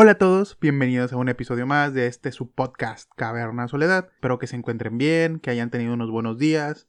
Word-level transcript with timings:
Hola 0.00 0.12
a 0.12 0.14
todos, 0.14 0.56
bienvenidos 0.60 1.12
a 1.12 1.16
un 1.16 1.28
episodio 1.28 1.66
más 1.66 1.92
de 1.92 2.06
este 2.06 2.30
su 2.30 2.52
podcast 2.52 3.10
Caverna 3.16 3.66
Soledad. 3.66 4.10
Espero 4.14 4.38
que 4.38 4.46
se 4.46 4.54
encuentren 4.54 4.96
bien, 4.96 5.40
que 5.40 5.50
hayan 5.50 5.70
tenido 5.70 5.92
unos 5.92 6.08
buenos 6.08 6.38
días 6.38 6.86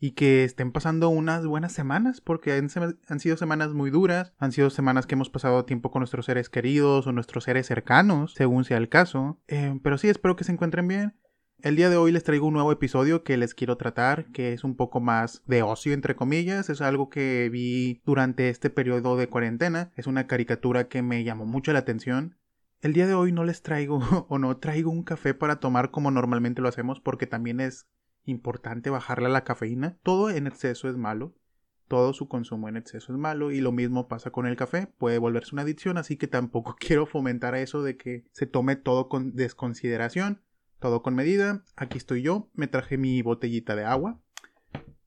y 0.00 0.12
que 0.12 0.42
estén 0.42 0.72
pasando 0.72 1.10
unas 1.10 1.46
buenas 1.46 1.72
semanas 1.72 2.22
porque 2.22 2.54
han, 2.54 3.20
sido 3.20 3.36
semanas 3.36 3.74
muy 3.74 3.90
duras, 3.90 4.32
han 4.38 4.52
sido 4.52 4.70
semanas 4.70 5.06
que 5.06 5.16
hemos 5.16 5.28
pasado 5.28 5.66
tiempo 5.66 5.90
con 5.90 6.00
nuestros 6.00 6.24
seres 6.24 6.48
queridos 6.48 7.06
o 7.06 7.12
nuestros 7.12 7.44
seres 7.44 7.66
cercanos, 7.66 8.32
según 8.32 8.64
sea 8.64 8.78
el 8.78 8.88
caso. 8.88 9.38
Eh, 9.48 9.78
pero 9.82 9.98
sí, 9.98 10.08
espero 10.08 10.34
que 10.34 10.44
se 10.44 10.52
encuentren 10.52 10.88
bien. 10.88 11.14
El 11.60 11.76
día 11.76 11.90
de 11.90 11.98
hoy 11.98 12.10
les 12.10 12.24
traigo 12.24 12.46
un 12.46 12.54
nuevo 12.54 12.72
episodio 12.72 13.22
que 13.22 13.36
les 13.36 13.54
quiero 13.54 13.76
tratar, 13.76 14.32
que 14.32 14.54
es 14.54 14.64
un 14.64 14.76
poco 14.76 15.00
más 15.00 15.42
de 15.44 15.62
ocio, 15.62 15.92
entre 15.92 16.16
comillas. 16.16 16.70
Es 16.70 16.80
algo 16.80 17.10
que 17.10 17.50
vi 17.52 18.00
durante 18.06 18.48
este 18.48 18.70
periodo 18.70 19.18
de 19.18 19.28
cuarentena. 19.28 19.92
Es 19.94 20.06
una 20.06 20.26
caricatura 20.26 20.88
que 20.88 21.02
me 21.02 21.22
llamó 21.22 21.44
mucho 21.44 21.74
la 21.74 21.80
atención. 21.80 22.38
El 22.82 22.92
día 22.92 23.06
de 23.06 23.14
hoy 23.14 23.32
no 23.32 23.42
les 23.44 23.62
traigo 23.62 23.98
o 24.28 24.38
no 24.38 24.58
traigo 24.58 24.90
un 24.90 25.02
café 25.02 25.34
para 25.34 25.60
tomar 25.60 25.90
como 25.90 26.10
normalmente 26.10 26.60
lo 26.60 26.68
hacemos 26.68 27.00
porque 27.00 27.26
también 27.26 27.60
es 27.60 27.86
importante 28.24 28.90
bajarle 28.90 29.26
a 29.26 29.30
la 29.30 29.44
cafeína. 29.44 29.98
Todo 30.02 30.30
en 30.30 30.46
exceso 30.46 30.88
es 30.88 30.96
malo. 30.96 31.34
Todo 31.88 32.12
su 32.12 32.28
consumo 32.28 32.68
en 32.68 32.76
exceso 32.76 33.12
es 33.12 33.18
malo 33.18 33.52
y 33.52 33.60
lo 33.60 33.72
mismo 33.72 34.08
pasa 34.08 34.30
con 34.32 34.46
el 34.46 34.56
café, 34.56 34.88
puede 34.98 35.18
volverse 35.18 35.54
una 35.54 35.62
adicción, 35.62 35.98
así 35.98 36.16
que 36.16 36.26
tampoco 36.26 36.74
quiero 36.80 37.06
fomentar 37.06 37.54
eso 37.54 37.82
de 37.82 37.96
que 37.96 38.26
se 38.32 38.46
tome 38.46 38.74
todo 38.74 39.08
con 39.08 39.36
desconsideración, 39.36 40.42
todo 40.80 41.02
con 41.02 41.14
medida. 41.14 41.64
Aquí 41.76 41.96
estoy 41.96 42.22
yo, 42.22 42.50
me 42.54 42.66
traje 42.66 42.98
mi 42.98 43.22
botellita 43.22 43.76
de 43.76 43.84
agua, 43.84 44.20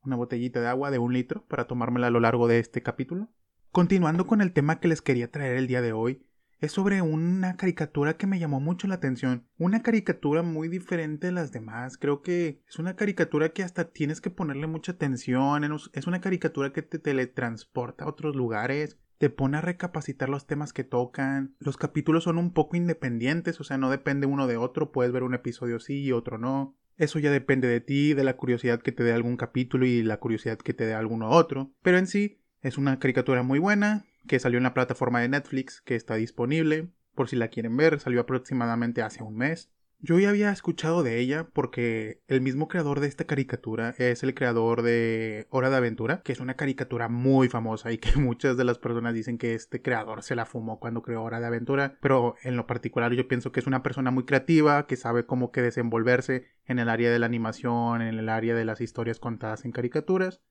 una 0.03 0.15
botellita 0.15 0.61
de 0.61 0.67
agua 0.67 0.89
de 0.89 0.99
un 0.99 1.13
litro 1.13 1.45
para 1.47 1.67
tomármela 1.67 2.07
a 2.07 2.11
lo 2.11 2.21
largo 2.21 2.47
de 2.47 2.59
este 2.59 2.81
capítulo. 2.81 3.29
Continuando 3.71 4.25
con 4.25 4.41
el 4.41 4.53
tema 4.53 4.79
que 4.79 4.87
les 4.87 5.01
quería 5.01 5.29
traer 5.29 5.57
el 5.57 5.67
día 5.67 5.81
de 5.81 5.91
hoy, 5.91 6.25
es 6.59 6.73
sobre 6.73 7.01
una 7.01 7.55
caricatura 7.55 8.17
que 8.17 8.27
me 8.27 8.39
llamó 8.39 8.59
mucho 8.59 8.87
la 8.87 8.95
atención. 8.95 9.47
Una 9.57 9.81
caricatura 9.81 10.43
muy 10.43 10.67
diferente 10.67 11.27
de 11.27 11.33
las 11.33 11.51
demás. 11.51 11.97
Creo 11.97 12.21
que 12.21 12.61
es 12.67 12.79
una 12.79 12.95
caricatura 12.95 13.49
que 13.49 13.63
hasta 13.63 13.85
tienes 13.85 14.19
que 14.19 14.29
ponerle 14.29 14.67
mucha 14.67 14.91
atención. 14.93 15.63
Es 15.93 16.07
una 16.07 16.21
caricatura 16.21 16.73
que 16.73 16.81
te 16.81 16.99
teletransporta 16.99 18.03
a 18.03 18.09
otros 18.09 18.35
lugares. 18.35 18.97
Te 19.17 19.29
pone 19.29 19.57
a 19.57 19.61
recapacitar 19.61 20.29
los 20.29 20.47
temas 20.47 20.73
que 20.73 20.83
tocan. 20.83 21.55
Los 21.59 21.77
capítulos 21.77 22.25
son 22.25 22.37
un 22.37 22.53
poco 22.53 22.77
independientes, 22.77 23.59
o 23.59 23.63
sea, 23.63 23.77
no 23.77 23.89
depende 23.89 24.27
uno 24.27 24.47
de 24.47 24.57
otro. 24.57 24.91
Puedes 24.91 25.11
ver 25.11 25.23
un 25.23 25.33
episodio 25.33 25.79
sí 25.79 26.01
y 26.03 26.11
otro 26.11 26.37
no. 26.37 26.77
Eso 26.97 27.19
ya 27.19 27.31
depende 27.31 27.69
de 27.69 27.79
ti, 27.79 28.13
de 28.13 28.25
la 28.25 28.35
curiosidad 28.35 28.81
que 28.81 28.91
te 28.91 29.03
dé 29.03 29.13
algún 29.13 29.37
capítulo 29.37 29.85
y 29.85 30.03
la 30.03 30.17
curiosidad 30.17 30.57
que 30.57 30.73
te 30.73 30.85
dé 30.85 30.93
alguno 30.93 31.29
otro. 31.29 31.71
Pero 31.81 31.97
en 31.97 32.07
sí, 32.07 32.41
es 32.61 32.77
una 32.77 32.99
caricatura 32.99 33.41
muy 33.43 33.59
buena, 33.59 34.05
que 34.27 34.39
salió 34.39 34.57
en 34.57 34.63
la 34.63 34.73
plataforma 34.73 35.21
de 35.21 35.29
Netflix, 35.29 35.81
que 35.81 35.95
está 35.95 36.15
disponible, 36.15 36.89
por 37.15 37.29
si 37.29 37.35
la 37.35 37.49
quieren 37.49 37.75
ver, 37.77 37.99
salió 37.99 38.21
aproximadamente 38.21 39.01
hace 39.01 39.23
un 39.23 39.35
mes. 39.35 39.71
Yo 40.01 40.17
ya 40.17 40.29
había 40.29 40.49
escuchado 40.49 41.03
de 41.03 41.19
ella 41.19 41.49
porque 41.51 42.21
el 42.29 42.39
mismo 42.39 42.69
creador 42.69 43.01
de 43.01 43.07
esta 43.07 43.25
caricatura 43.25 43.95
es 43.97 44.23
el 44.23 44.33
creador 44.33 44.81
de 44.81 45.45
Hora 45.49 45.69
de 45.69 45.75
Aventura, 45.75 46.21
que 46.21 46.31
es 46.31 46.39
una 46.39 46.53
caricatura 46.53 47.09
muy 47.09 47.49
famosa 47.49 47.91
y 47.91 47.97
que 47.97 48.11
muchas 48.17 48.55
de 48.55 48.63
las 48.63 48.77
personas 48.77 49.13
dicen 49.13 49.37
que 49.37 49.53
este 49.53 49.81
creador 49.81 50.23
se 50.23 50.35
la 50.35 50.45
fumó 50.45 50.79
cuando 50.79 51.01
creó 51.01 51.23
Hora 51.23 51.41
de 51.41 51.47
Aventura, 51.47 51.97
pero 51.99 52.35
en 52.43 52.55
lo 52.55 52.65
particular 52.65 53.11
yo 53.11 53.27
pienso 53.27 53.51
que 53.51 53.59
es 53.59 53.67
una 53.67 53.83
persona 53.83 54.09
muy 54.09 54.23
creativa, 54.23 54.87
que 54.87 54.95
sabe 54.95 55.25
cómo 55.25 55.51
que 55.51 55.61
desenvolverse 55.61 56.45
en 56.63 56.79
el 56.79 56.87
área 56.87 57.11
de 57.11 57.19
la 57.19 57.25
animación, 57.25 58.01
en 58.01 58.17
el 58.17 58.29
área 58.29 58.55
de 58.55 58.63
las 58.63 58.79
historias 58.79 59.19
contadas 59.19 59.65
en 59.65 59.73
caricaturas. 59.73 60.41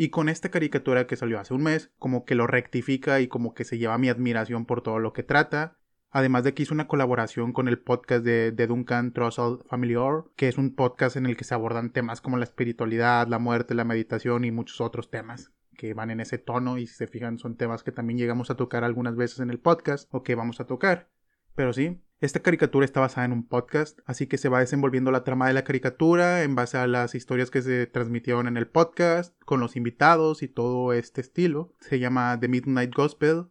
Y 0.00 0.10
con 0.10 0.28
esta 0.28 0.48
caricatura 0.48 1.08
que 1.08 1.16
salió 1.16 1.40
hace 1.40 1.52
un 1.54 1.64
mes, 1.64 1.90
como 1.98 2.24
que 2.24 2.36
lo 2.36 2.46
rectifica 2.46 3.20
y 3.20 3.26
como 3.26 3.52
que 3.52 3.64
se 3.64 3.78
lleva 3.78 3.98
mi 3.98 4.08
admiración 4.08 4.64
por 4.64 4.80
todo 4.80 5.00
lo 5.00 5.12
que 5.12 5.24
trata. 5.24 5.76
Además 6.12 6.44
de 6.44 6.54
que 6.54 6.62
hizo 6.62 6.72
una 6.72 6.86
colaboración 6.86 7.52
con 7.52 7.66
el 7.66 7.80
podcast 7.80 8.24
de, 8.24 8.52
Duncan 8.52 9.12
Trussell 9.12 9.58
Family 9.66 9.96
que 10.36 10.46
es 10.46 10.56
un 10.56 10.76
podcast 10.76 11.16
en 11.16 11.26
el 11.26 11.36
que 11.36 11.42
se 11.42 11.52
abordan 11.52 11.90
temas 11.90 12.20
como 12.20 12.36
la 12.36 12.44
espiritualidad, 12.44 13.26
la 13.26 13.40
muerte, 13.40 13.74
la 13.74 13.82
meditación 13.82 14.44
y 14.44 14.52
muchos 14.52 14.80
otros 14.80 15.10
temas 15.10 15.50
que 15.76 15.94
van 15.94 16.12
en 16.12 16.20
ese 16.20 16.38
tono 16.38 16.78
y 16.78 16.86
si 16.86 16.94
se 16.94 17.08
fijan 17.08 17.38
son 17.38 17.56
temas 17.56 17.82
que 17.82 17.90
también 17.90 18.18
llegamos 18.18 18.50
a 18.50 18.56
tocar 18.56 18.84
algunas 18.84 19.16
veces 19.16 19.40
en 19.40 19.50
el 19.50 19.58
podcast 19.58 20.08
o 20.12 20.22
que 20.22 20.36
vamos 20.36 20.60
a 20.60 20.66
tocar. 20.66 21.08
Pero 21.56 21.72
sí, 21.72 22.00
esta 22.20 22.40
caricatura 22.40 22.84
está 22.84 22.98
basada 22.98 23.26
en 23.26 23.32
un 23.32 23.46
podcast, 23.46 24.00
así 24.04 24.26
que 24.26 24.38
se 24.38 24.48
va 24.48 24.58
desenvolviendo 24.58 25.12
la 25.12 25.22
trama 25.22 25.46
de 25.46 25.52
la 25.52 25.62
caricatura 25.62 26.42
en 26.42 26.56
base 26.56 26.76
a 26.76 26.88
las 26.88 27.14
historias 27.14 27.50
que 27.50 27.62
se 27.62 27.86
transmitieron 27.86 28.48
en 28.48 28.56
el 28.56 28.66
podcast, 28.66 29.40
con 29.44 29.60
los 29.60 29.76
invitados 29.76 30.42
y 30.42 30.48
todo 30.48 30.92
este 30.92 31.20
estilo. 31.20 31.72
Se 31.78 32.00
llama 32.00 32.36
The 32.40 32.48
Midnight 32.48 32.92
Gospel. 32.92 33.44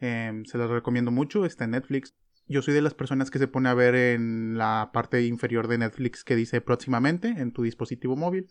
Em, 0.00 0.44
se 0.46 0.58
los 0.58 0.68
recomiendo 0.68 1.12
mucho, 1.12 1.44
está 1.44 1.64
en 1.64 1.72
Netflix. 1.72 2.16
Yo 2.48 2.60
soy 2.60 2.74
de 2.74 2.82
las 2.82 2.94
personas 2.94 3.30
que 3.30 3.38
se 3.38 3.46
pone 3.46 3.68
a 3.68 3.74
ver 3.74 3.94
en 3.94 4.58
la 4.58 4.90
parte 4.92 5.24
inferior 5.24 5.68
de 5.68 5.78
Netflix 5.78 6.24
que 6.24 6.34
dice 6.34 6.60
próximamente 6.60 7.28
en 7.28 7.52
tu 7.52 7.62
dispositivo 7.62 8.16
móvil. 8.16 8.48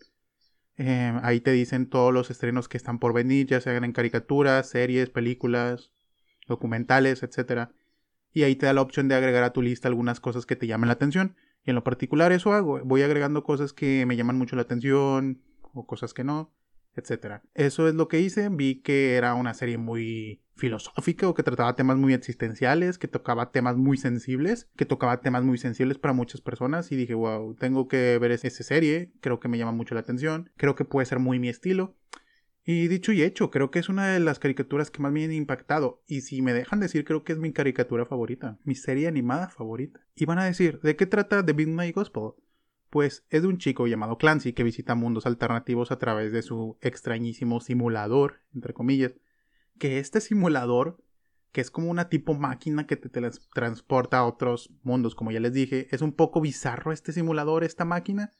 Em, 0.76 1.20
ahí 1.22 1.40
te 1.40 1.52
dicen 1.52 1.90
todos 1.90 2.14
los 2.14 2.30
estrenos 2.30 2.68
que 2.68 2.78
están 2.78 2.98
por 2.98 3.12
venir, 3.12 3.46
ya 3.46 3.60
sean 3.60 3.84
en 3.84 3.92
caricaturas, 3.92 4.70
series, 4.70 5.10
películas, 5.10 5.90
documentales, 6.46 7.22
etcétera 7.22 7.72
y 8.38 8.44
ahí 8.44 8.54
te 8.54 8.66
da 8.66 8.72
la 8.72 8.82
opción 8.82 9.08
de 9.08 9.16
agregar 9.16 9.42
a 9.42 9.52
tu 9.52 9.62
lista 9.62 9.88
algunas 9.88 10.20
cosas 10.20 10.46
que 10.46 10.54
te 10.54 10.68
llamen 10.68 10.86
la 10.86 10.94
atención. 10.94 11.34
Y 11.64 11.70
en 11.70 11.74
lo 11.74 11.82
particular 11.82 12.30
eso 12.30 12.52
hago, 12.52 12.80
voy 12.84 13.02
agregando 13.02 13.42
cosas 13.42 13.72
que 13.72 14.06
me 14.06 14.16
llaman 14.16 14.38
mucho 14.38 14.54
la 14.54 14.62
atención 14.62 15.42
o 15.72 15.86
cosas 15.86 16.14
que 16.14 16.22
no, 16.22 16.52
etc. 16.94 17.42
Eso 17.54 17.88
es 17.88 17.94
lo 17.94 18.06
que 18.06 18.20
hice, 18.20 18.48
vi 18.48 18.76
que 18.76 19.16
era 19.16 19.34
una 19.34 19.54
serie 19.54 19.76
muy 19.76 20.40
filosófica 20.54 21.28
o 21.28 21.34
que 21.34 21.42
trataba 21.42 21.74
temas 21.74 21.96
muy 21.96 22.14
existenciales, 22.14 22.96
que 22.96 23.08
tocaba 23.08 23.50
temas 23.50 23.76
muy 23.76 23.96
sensibles, 23.96 24.68
que 24.76 24.86
tocaba 24.86 25.20
temas 25.20 25.42
muy 25.42 25.58
sensibles 25.58 25.98
para 25.98 26.14
muchas 26.14 26.40
personas 26.40 26.92
y 26.92 26.96
dije, 26.96 27.14
wow, 27.14 27.54
tengo 27.54 27.88
que 27.88 28.18
ver 28.20 28.30
esa 28.30 28.50
serie, 28.50 29.12
creo 29.20 29.40
que 29.40 29.48
me 29.48 29.58
llama 29.58 29.72
mucho 29.72 29.96
la 29.96 30.00
atención, 30.00 30.50
creo 30.56 30.76
que 30.76 30.84
puede 30.84 31.06
ser 31.06 31.18
muy 31.18 31.40
mi 31.40 31.48
estilo 31.48 31.96
y 32.70 32.86
dicho 32.86 33.12
y 33.12 33.22
hecho, 33.22 33.50
creo 33.50 33.70
que 33.70 33.78
es 33.78 33.88
una 33.88 34.08
de 34.08 34.20
las 34.20 34.38
caricaturas 34.38 34.90
que 34.90 35.00
más 35.00 35.10
me 35.10 35.24
han 35.24 35.32
impactado. 35.32 36.02
Y 36.06 36.20
si 36.20 36.42
me 36.42 36.52
dejan 36.52 36.80
decir, 36.80 37.02
creo 37.06 37.24
que 37.24 37.32
es 37.32 37.38
mi 37.38 37.50
caricatura 37.50 38.04
favorita, 38.04 38.58
mi 38.62 38.74
serie 38.74 39.08
animada 39.08 39.48
favorita. 39.48 40.00
Y 40.14 40.26
van 40.26 40.38
a 40.38 40.44
decir, 40.44 40.78
¿de 40.82 40.94
qué 40.94 41.06
trata 41.06 41.42
The 41.42 41.54
Midnight 41.54 41.94
Gospel? 41.94 42.32
Pues 42.90 43.24
es 43.30 43.40
de 43.40 43.48
un 43.48 43.56
chico 43.56 43.86
llamado 43.86 44.18
Clancy 44.18 44.52
que 44.52 44.64
visita 44.64 44.94
mundos 44.94 45.24
alternativos 45.24 45.90
a 45.90 45.98
través 45.98 46.30
de 46.30 46.42
su 46.42 46.76
extrañísimo 46.82 47.60
simulador, 47.60 48.42
entre 48.54 48.74
comillas. 48.74 49.14
Que 49.78 49.98
este 49.98 50.20
simulador, 50.20 51.02
que 51.52 51.62
es 51.62 51.70
como 51.70 51.90
una 51.90 52.10
tipo 52.10 52.34
máquina 52.34 52.86
que 52.86 52.96
te 52.96 53.08
transporta 53.54 54.18
a 54.18 54.26
otros 54.26 54.74
mundos, 54.82 55.14
como 55.14 55.30
ya 55.30 55.40
les 55.40 55.54
dije, 55.54 55.88
es 55.90 56.02
un 56.02 56.12
poco 56.12 56.42
bizarro 56.42 56.92
este 56.92 57.14
simulador, 57.14 57.64
esta 57.64 57.86
máquina, 57.86 58.30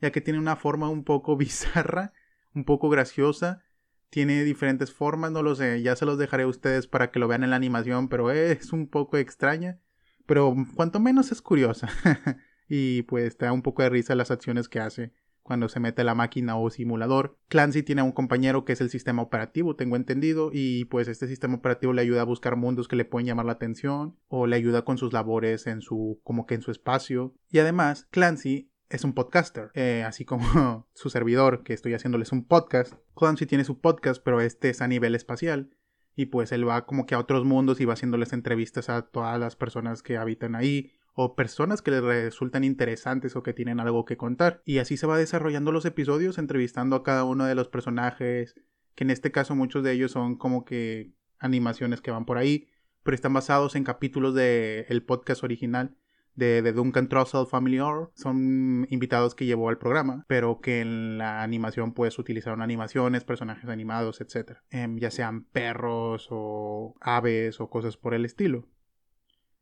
ya 0.00 0.12
que 0.12 0.20
tiene 0.20 0.38
una 0.38 0.54
forma 0.54 0.88
un 0.88 1.02
poco 1.02 1.36
bizarra 1.36 2.12
un 2.54 2.64
poco 2.64 2.88
graciosa. 2.88 3.62
Tiene 4.10 4.44
diferentes 4.44 4.92
formas, 4.92 5.32
no 5.32 5.42
lo 5.42 5.54
sé, 5.54 5.82
ya 5.82 5.96
se 5.96 6.06
los 6.06 6.18
dejaré 6.18 6.44
a 6.44 6.48
ustedes 6.48 6.86
para 6.86 7.10
que 7.10 7.18
lo 7.18 7.28
vean 7.28 7.42
en 7.42 7.50
la 7.50 7.56
animación, 7.56 8.08
pero 8.08 8.30
es 8.30 8.72
un 8.72 8.86
poco 8.86 9.16
extraña. 9.16 9.80
Pero 10.26 10.54
cuanto 10.74 11.00
menos 11.00 11.32
es 11.32 11.42
curiosa. 11.42 11.88
y 12.68 13.02
pues 13.02 13.36
da 13.38 13.52
un 13.52 13.62
poco 13.62 13.82
de 13.82 13.90
risa 13.90 14.14
las 14.14 14.30
acciones 14.30 14.68
que 14.68 14.80
hace 14.80 15.12
cuando 15.44 15.68
se 15.68 15.78
mete 15.78 16.02
la 16.04 16.14
máquina 16.14 16.56
o 16.56 16.70
simulador. 16.70 17.38
Clancy 17.48 17.82
tiene 17.82 18.02
un 18.02 18.12
compañero 18.12 18.64
que 18.64 18.72
es 18.72 18.80
el 18.80 18.88
sistema 18.88 19.22
operativo, 19.22 19.76
tengo 19.76 19.94
entendido, 19.94 20.50
y 20.52 20.86
pues 20.86 21.06
este 21.06 21.28
sistema 21.28 21.56
operativo 21.56 21.92
le 21.92 22.00
ayuda 22.00 22.22
a 22.22 22.24
buscar 22.24 22.56
mundos 22.56 22.88
que 22.88 22.96
le 22.96 23.04
pueden 23.04 23.26
llamar 23.26 23.44
la 23.46 23.52
atención 23.52 24.16
o 24.28 24.46
le 24.46 24.56
ayuda 24.56 24.86
con 24.86 24.96
sus 24.96 25.12
labores 25.12 25.66
en 25.66 25.82
su 25.82 26.18
como 26.24 26.46
que 26.46 26.54
en 26.54 26.62
su 26.62 26.70
espacio. 26.70 27.34
Y 27.50 27.58
además, 27.58 28.08
Clancy 28.10 28.70
es 28.88 29.04
un 29.04 29.12
podcaster, 29.12 29.70
eh, 29.74 30.04
así 30.06 30.24
como 30.24 30.86
su 30.94 31.10
servidor 31.10 31.62
que 31.62 31.72
estoy 31.72 31.94
haciéndoles 31.94 32.32
un 32.32 32.44
podcast. 32.46 32.94
Clancy 33.16 33.46
tiene 33.46 33.64
su 33.64 33.80
podcast, 33.80 34.22
pero 34.22 34.40
este 34.40 34.70
es 34.70 34.80
a 34.82 34.88
nivel 34.88 35.14
espacial. 35.14 35.70
Y 36.16 36.26
pues 36.26 36.52
él 36.52 36.68
va 36.68 36.86
como 36.86 37.06
que 37.06 37.14
a 37.14 37.18
otros 37.18 37.44
mundos 37.44 37.80
y 37.80 37.86
va 37.86 37.94
haciéndoles 37.94 38.32
entrevistas 38.32 38.88
a 38.88 39.02
todas 39.02 39.38
las 39.40 39.56
personas 39.56 40.02
que 40.02 40.16
habitan 40.16 40.54
ahí 40.54 40.92
o 41.14 41.34
personas 41.34 41.82
que 41.82 41.90
les 41.90 42.02
resultan 42.02 42.64
interesantes 42.64 43.36
o 43.36 43.42
que 43.42 43.52
tienen 43.52 43.80
algo 43.80 44.04
que 44.04 44.16
contar. 44.16 44.62
Y 44.64 44.78
así 44.78 44.96
se 44.96 45.06
va 45.06 45.18
desarrollando 45.18 45.72
los 45.72 45.84
episodios 45.84 46.38
entrevistando 46.38 46.96
a 46.96 47.02
cada 47.02 47.24
uno 47.24 47.46
de 47.46 47.54
los 47.54 47.68
personajes, 47.68 48.54
que 48.94 49.04
en 49.04 49.10
este 49.10 49.32
caso 49.32 49.54
muchos 49.54 49.82
de 49.82 49.92
ellos 49.92 50.12
son 50.12 50.36
como 50.36 50.64
que 50.64 51.12
animaciones 51.38 52.00
que 52.00 52.10
van 52.10 52.26
por 52.26 52.38
ahí, 52.38 52.68
pero 53.02 53.14
están 53.14 53.32
basados 53.32 53.74
en 53.74 53.84
capítulos 53.84 54.34
del 54.34 54.86
el 54.88 55.02
podcast 55.04 55.42
original 55.42 55.96
de, 56.34 56.72
Duncan 56.72 57.08
Trussell 57.08 57.46
Family 57.46 57.78
son 58.14 58.86
invitados 58.90 59.34
que 59.34 59.46
llevó 59.46 59.68
al 59.68 59.78
programa, 59.78 60.24
pero 60.28 60.60
que 60.60 60.80
en 60.80 61.18
la 61.18 61.42
animación 61.42 61.92
pues 61.92 62.18
utilizaron 62.18 62.62
animaciones, 62.62 63.24
personajes 63.24 63.68
animados, 63.68 64.20
etc. 64.20 64.58
Em, 64.70 64.98
ya 64.98 65.10
sean 65.10 65.44
perros 65.44 66.28
o 66.30 66.94
aves 67.00 67.60
o 67.60 67.68
cosas 67.70 67.96
por 67.96 68.14
el 68.14 68.24
estilo. 68.24 68.68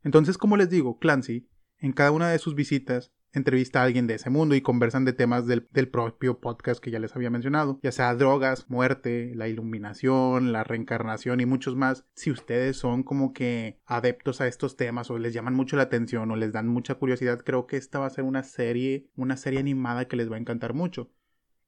Entonces, 0.03 0.37
como 0.37 0.57
les 0.57 0.69
digo, 0.69 0.99
Clancy, 0.99 1.47
en 1.77 1.93
cada 1.93 2.11
una 2.11 2.29
de 2.29 2.39
sus 2.39 2.55
visitas, 2.55 3.13
entrevista 3.33 3.81
a 3.81 3.83
alguien 3.83 4.07
de 4.07 4.15
ese 4.15 4.29
mundo 4.29 4.55
y 4.55 4.61
conversan 4.61 5.05
de 5.05 5.13
temas 5.13 5.47
del, 5.47 5.67
del, 5.71 5.89
propio 5.89 6.39
podcast 6.39 6.81
que 6.81 6.91
ya 6.91 6.99
les 6.99 7.15
había 7.15 7.29
mencionado, 7.29 7.79
ya 7.83 7.91
sea 7.91 8.13
drogas, 8.15 8.69
muerte, 8.69 9.33
la 9.35 9.47
iluminación, 9.47 10.51
la 10.51 10.63
reencarnación 10.63 11.41
y 11.41 11.45
muchos 11.45 11.75
más. 11.75 12.05
Si 12.13 12.31
ustedes 12.31 12.77
son 12.77 13.03
como 13.03 13.33
que 13.33 13.79
adeptos 13.85 14.39
a 14.39 14.47
estos 14.47 14.77
temas 14.77 15.09
o 15.09 15.17
les 15.17 15.33
llaman 15.33 15.55
mucho 15.55 15.75
la 15.75 15.83
atención 15.83 16.31
o 16.31 16.35
les 16.35 16.53
dan 16.53 16.67
mucha 16.67 16.95
curiosidad, 16.95 17.41
creo 17.43 17.67
que 17.67 17.77
esta 17.77 17.99
va 17.99 18.05
a 18.05 18.11
ser 18.11 18.23
una 18.23 18.43
serie, 18.43 19.09
una 19.15 19.35
serie 19.35 19.59
animada 19.59 20.05
que 20.05 20.15
les 20.15 20.31
va 20.31 20.35
a 20.35 20.39
encantar 20.39 20.73
mucho. 20.73 21.09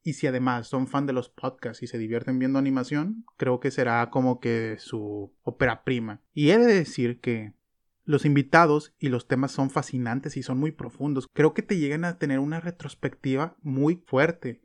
Y 0.03 0.13
si 0.13 0.27
además 0.27 0.67
son 0.67 0.85
fan 0.85 1.07
de 1.07 1.13
los 1.13 1.29
podcasts 1.29 1.81
y 1.81 1.87
se 1.87 1.97
divierten 1.97 2.37
viendo 2.37 2.59
animación, 2.59 3.25
creo 3.37 3.59
que 3.59 3.71
será 3.71 4.07
como 4.11 4.39
que 4.39 4.75
su 4.77 5.33
ópera 5.41 5.83
prima. 5.83 6.21
Y 6.31 6.51
he 6.51 6.59
de 6.59 6.67
decir 6.67 7.19
que 7.19 7.53
los 8.05 8.25
invitados 8.25 8.93
y 8.99 9.09
los 9.09 9.27
temas 9.27 9.51
son 9.51 9.69
fascinantes 9.69 10.37
y 10.37 10.43
son 10.43 10.59
muy 10.59 10.71
profundos. 10.71 11.27
Creo 11.33 11.53
que 11.53 11.61
te 11.61 11.77
llegan 11.77 12.05
a 12.05 12.17
tener 12.17 12.39
una 12.39 12.59
retrospectiva 12.59 13.57
muy 13.61 14.03
fuerte 14.05 14.61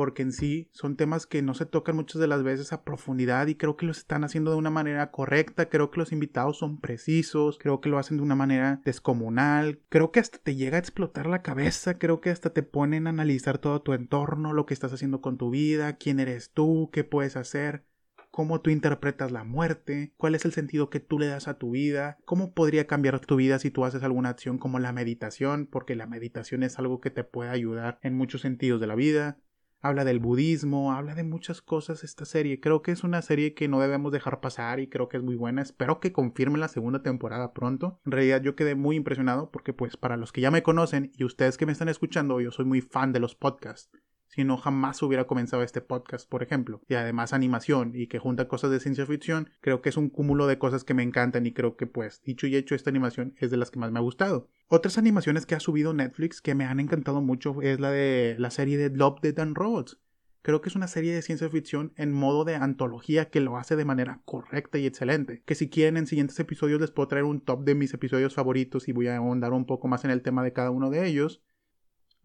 porque 0.00 0.22
en 0.22 0.32
sí 0.32 0.70
son 0.72 0.96
temas 0.96 1.26
que 1.26 1.42
no 1.42 1.52
se 1.52 1.66
tocan 1.66 1.96
muchas 1.96 2.22
de 2.22 2.26
las 2.26 2.42
veces 2.42 2.72
a 2.72 2.84
profundidad 2.84 3.48
y 3.48 3.54
creo 3.54 3.76
que 3.76 3.84
los 3.84 3.98
están 3.98 4.24
haciendo 4.24 4.50
de 4.50 4.56
una 4.56 4.70
manera 4.70 5.10
correcta, 5.10 5.68
creo 5.68 5.90
que 5.90 6.00
los 6.00 6.10
invitados 6.10 6.56
son 6.56 6.80
precisos, 6.80 7.58
creo 7.58 7.82
que 7.82 7.90
lo 7.90 7.98
hacen 7.98 8.16
de 8.16 8.22
una 8.22 8.34
manera 8.34 8.80
descomunal, 8.82 9.80
creo 9.90 10.10
que 10.10 10.20
hasta 10.20 10.38
te 10.38 10.54
llega 10.54 10.76
a 10.76 10.80
explotar 10.80 11.26
la 11.26 11.42
cabeza, 11.42 11.98
creo 11.98 12.22
que 12.22 12.30
hasta 12.30 12.54
te 12.54 12.62
ponen 12.62 13.06
a 13.06 13.10
analizar 13.10 13.58
todo 13.58 13.82
tu 13.82 13.92
entorno, 13.92 14.54
lo 14.54 14.64
que 14.64 14.72
estás 14.72 14.94
haciendo 14.94 15.20
con 15.20 15.36
tu 15.36 15.50
vida, 15.50 15.98
quién 15.98 16.18
eres 16.18 16.50
tú, 16.50 16.88
qué 16.94 17.04
puedes 17.04 17.36
hacer 17.36 17.84
cómo 18.30 18.60
tú 18.60 18.70
interpretas 18.70 19.32
la 19.32 19.44
muerte, 19.44 20.12
cuál 20.16 20.34
es 20.34 20.44
el 20.44 20.52
sentido 20.52 20.90
que 20.90 21.00
tú 21.00 21.18
le 21.18 21.26
das 21.26 21.48
a 21.48 21.58
tu 21.58 21.72
vida, 21.72 22.18
cómo 22.24 22.54
podría 22.54 22.86
cambiar 22.86 23.20
tu 23.20 23.36
vida 23.36 23.58
si 23.58 23.70
tú 23.70 23.84
haces 23.84 24.02
alguna 24.02 24.30
acción 24.30 24.58
como 24.58 24.78
la 24.78 24.92
meditación, 24.92 25.66
porque 25.66 25.96
la 25.96 26.06
meditación 26.06 26.62
es 26.62 26.78
algo 26.78 27.00
que 27.00 27.10
te 27.10 27.24
puede 27.24 27.50
ayudar 27.50 27.98
en 28.02 28.14
muchos 28.14 28.40
sentidos 28.40 28.80
de 28.80 28.86
la 28.86 28.94
vida, 28.94 29.38
habla 29.80 30.04
del 30.04 30.20
budismo, 30.20 30.92
habla 30.92 31.14
de 31.14 31.24
muchas 31.24 31.62
cosas 31.62 32.04
esta 32.04 32.24
serie. 32.24 32.60
Creo 32.60 32.82
que 32.82 32.92
es 32.92 33.02
una 33.02 33.22
serie 33.22 33.54
que 33.54 33.68
no 33.68 33.80
debemos 33.80 34.12
dejar 34.12 34.40
pasar 34.40 34.78
y 34.78 34.88
creo 34.88 35.08
que 35.08 35.16
es 35.16 35.22
muy 35.22 35.36
buena. 35.36 35.62
Espero 35.62 36.00
que 36.00 36.12
confirme 36.12 36.58
la 36.58 36.68
segunda 36.68 37.02
temporada 37.02 37.52
pronto. 37.52 37.98
En 38.04 38.12
realidad 38.12 38.42
yo 38.42 38.56
quedé 38.56 38.74
muy 38.74 38.96
impresionado 38.96 39.50
porque 39.50 39.72
pues 39.72 39.96
para 39.96 40.16
los 40.16 40.32
que 40.32 40.42
ya 40.42 40.50
me 40.50 40.62
conocen 40.62 41.12
y 41.16 41.24
ustedes 41.24 41.56
que 41.56 41.66
me 41.66 41.72
están 41.72 41.88
escuchando, 41.88 42.40
yo 42.40 42.50
soy 42.50 42.66
muy 42.66 42.80
fan 42.82 43.12
de 43.12 43.20
los 43.20 43.34
podcasts 43.34 43.90
si 44.30 44.44
no 44.44 44.56
jamás 44.56 45.02
hubiera 45.02 45.26
comenzado 45.26 45.62
este 45.62 45.80
podcast, 45.80 46.28
por 46.28 46.42
ejemplo. 46.42 46.80
Y 46.88 46.94
además 46.94 47.32
animación 47.32 47.92
y 47.94 48.06
que 48.06 48.18
junta 48.18 48.48
cosas 48.48 48.70
de 48.70 48.80
ciencia 48.80 49.04
ficción, 49.04 49.50
creo 49.60 49.82
que 49.82 49.88
es 49.88 49.96
un 49.96 50.08
cúmulo 50.08 50.46
de 50.46 50.58
cosas 50.58 50.84
que 50.84 50.94
me 50.94 51.02
encantan 51.02 51.46
y 51.46 51.52
creo 51.52 51.76
que 51.76 51.86
pues 51.86 52.22
dicho 52.22 52.46
y 52.46 52.56
hecho 52.56 52.74
esta 52.74 52.90
animación 52.90 53.34
es 53.38 53.50
de 53.50 53.56
las 53.56 53.70
que 53.70 53.80
más 53.80 53.90
me 53.90 53.98
ha 53.98 54.02
gustado. 54.02 54.48
Otras 54.68 54.98
animaciones 54.98 55.46
que 55.46 55.56
ha 55.56 55.60
subido 55.60 55.92
Netflix 55.92 56.40
que 56.40 56.54
me 56.54 56.64
han 56.64 56.80
encantado 56.80 57.20
mucho 57.20 57.60
es 57.60 57.80
la 57.80 57.90
de 57.90 58.36
la 58.38 58.50
serie 58.50 58.78
de 58.78 58.96
Love, 58.96 59.20
Dead 59.20 59.38
and 59.40 59.56
Robots. 59.56 59.98
Creo 60.42 60.62
que 60.62 60.70
es 60.70 60.76
una 60.76 60.88
serie 60.88 61.14
de 61.14 61.20
ciencia 61.20 61.50
ficción 61.50 61.92
en 61.96 62.12
modo 62.12 62.44
de 62.44 62.54
antología 62.54 63.28
que 63.28 63.40
lo 63.40 63.58
hace 63.58 63.76
de 63.76 63.84
manera 63.84 64.22
correcta 64.24 64.78
y 64.78 64.86
excelente. 64.86 65.42
Que 65.44 65.54
si 65.54 65.68
quieren 65.68 65.98
en 65.98 66.06
siguientes 66.06 66.40
episodios 66.40 66.80
les 66.80 66.90
puedo 66.90 67.08
traer 67.08 67.24
un 67.24 67.42
top 67.42 67.64
de 67.64 67.74
mis 67.74 67.92
episodios 67.92 68.34
favoritos 68.34 68.88
y 68.88 68.92
voy 68.92 69.08
a 69.08 69.16
ahondar 69.16 69.52
un 69.52 69.66
poco 69.66 69.86
más 69.86 70.04
en 70.06 70.10
el 70.10 70.22
tema 70.22 70.42
de 70.42 70.54
cada 70.54 70.70
uno 70.70 70.88
de 70.88 71.06
ellos. 71.06 71.42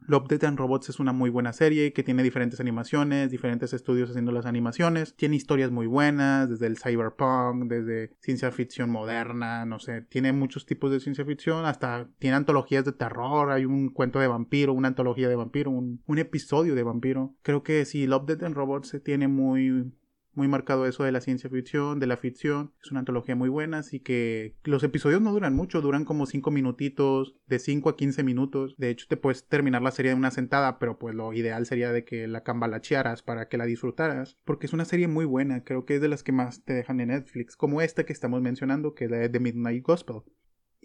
Love, 0.07 0.27
Death 0.27 0.43
and 0.43 0.59
Robots 0.59 0.89
es 0.89 0.99
una 0.99 1.13
muy 1.13 1.31
buena 1.31 1.51
serie 1.51 1.91
que 1.91 2.03
tiene 2.03 2.21
diferentes 2.21 2.59
animaciones, 2.59 3.31
diferentes 3.31 3.73
estudios 3.73 4.09
haciendo 4.09 4.31
las 4.31 4.45
animaciones. 4.45 5.15
Tiene 5.15 5.35
historias 5.35 5.71
muy 5.71 5.87
buenas, 5.87 6.49
desde 6.49 6.67
el 6.67 6.77
cyberpunk, 6.77 7.63
desde 7.63 8.15
ciencia 8.19 8.51
ficción 8.51 8.91
moderna, 8.91 9.65
no 9.65 9.79
sé. 9.79 10.01
Tiene 10.01 10.31
muchos 10.31 10.67
tipos 10.67 10.91
de 10.91 10.99
ciencia 10.99 11.25
ficción, 11.25 11.65
hasta 11.65 12.07
tiene 12.19 12.35
antologías 12.35 12.85
de 12.85 12.91
terror. 12.91 13.51
Hay 13.51 13.65
un 13.65 13.89
cuento 13.89 14.19
de 14.19 14.27
vampiro, 14.27 14.73
una 14.73 14.89
antología 14.89 15.27
de 15.27 15.35
vampiro, 15.35 15.71
un, 15.71 16.01
un 16.05 16.19
episodio 16.19 16.75
de 16.75 16.83
vampiro. 16.83 17.33
Creo 17.41 17.63
que 17.63 17.83
sí, 17.85 18.05
Love, 18.05 18.27
Death 18.27 18.43
and 18.43 18.55
Robots 18.55 18.89
se 18.89 18.99
tiene 18.99 19.27
muy, 19.27 19.91
muy 20.35 20.47
marcado 20.47 20.85
eso 20.85 21.03
de 21.03 21.11
la 21.11 21.21
ciencia 21.21 21.49
ficción, 21.49 21.99
de 21.99 22.07
la 22.07 22.17
ficción. 22.17 22.73
Es 22.83 22.91
una 22.91 22.99
antología 22.99 23.35
muy 23.35 23.49
buena, 23.49 23.79
así 23.79 23.99
que 23.99 24.55
los 24.63 24.83
episodios 24.83 25.21
no 25.21 25.31
duran 25.31 25.55
mucho, 25.55 25.81
duran 25.81 26.05
como 26.05 26.25
5 26.25 26.51
minutitos, 26.51 27.35
de 27.47 27.59
5 27.59 27.89
a 27.89 27.95
15 27.95 28.23
minutos. 28.23 28.75
De 28.77 28.89
hecho, 28.89 29.07
te 29.07 29.17
puedes 29.17 29.47
terminar 29.47 29.81
la 29.81 29.91
serie 29.91 30.11
de 30.11 30.17
una 30.17 30.31
sentada, 30.31 30.79
pero 30.79 30.99
pues 30.99 31.15
lo 31.15 31.33
ideal 31.33 31.65
sería 31.65 31.91
de 31.91 32.05
que 32.05 32.27
la 32.27 32.43
cambalachearas 32.43 33.23
para 33.23 33.47
que 33.47 33.57
la 33.57 33.65
disfrutaras, 33.65 34.37
porque 34.45 34.65
es 34.65 34.73
una 34.73 34.85
serie 34.85 35.07
muy 35.07 35.25
buena, 35.25 35.63
creo 35.63 35.85
que 35.85 35.95
es 35.95 36.01
de 36.01 36.07
las 36.07 36.23
que 36.23 36.31
más 36.31 36.63
te 36.63 36.73
dejan 36.73 36.99
en 36.99 37.09
Netflix, 37.09 37.55
como 37.55 37.81
esta 37.81 38.05
que 38.05 38.13
estamos 38.13 38.41
mencionando, 38.41 38.93
que 38.93 39.05
es 39.05 39.11
la 39.11 39.17
de 39.17 39.29
The 39.29 39.39
Midnight 39.39 39.83
Gospel. 39.83 40.21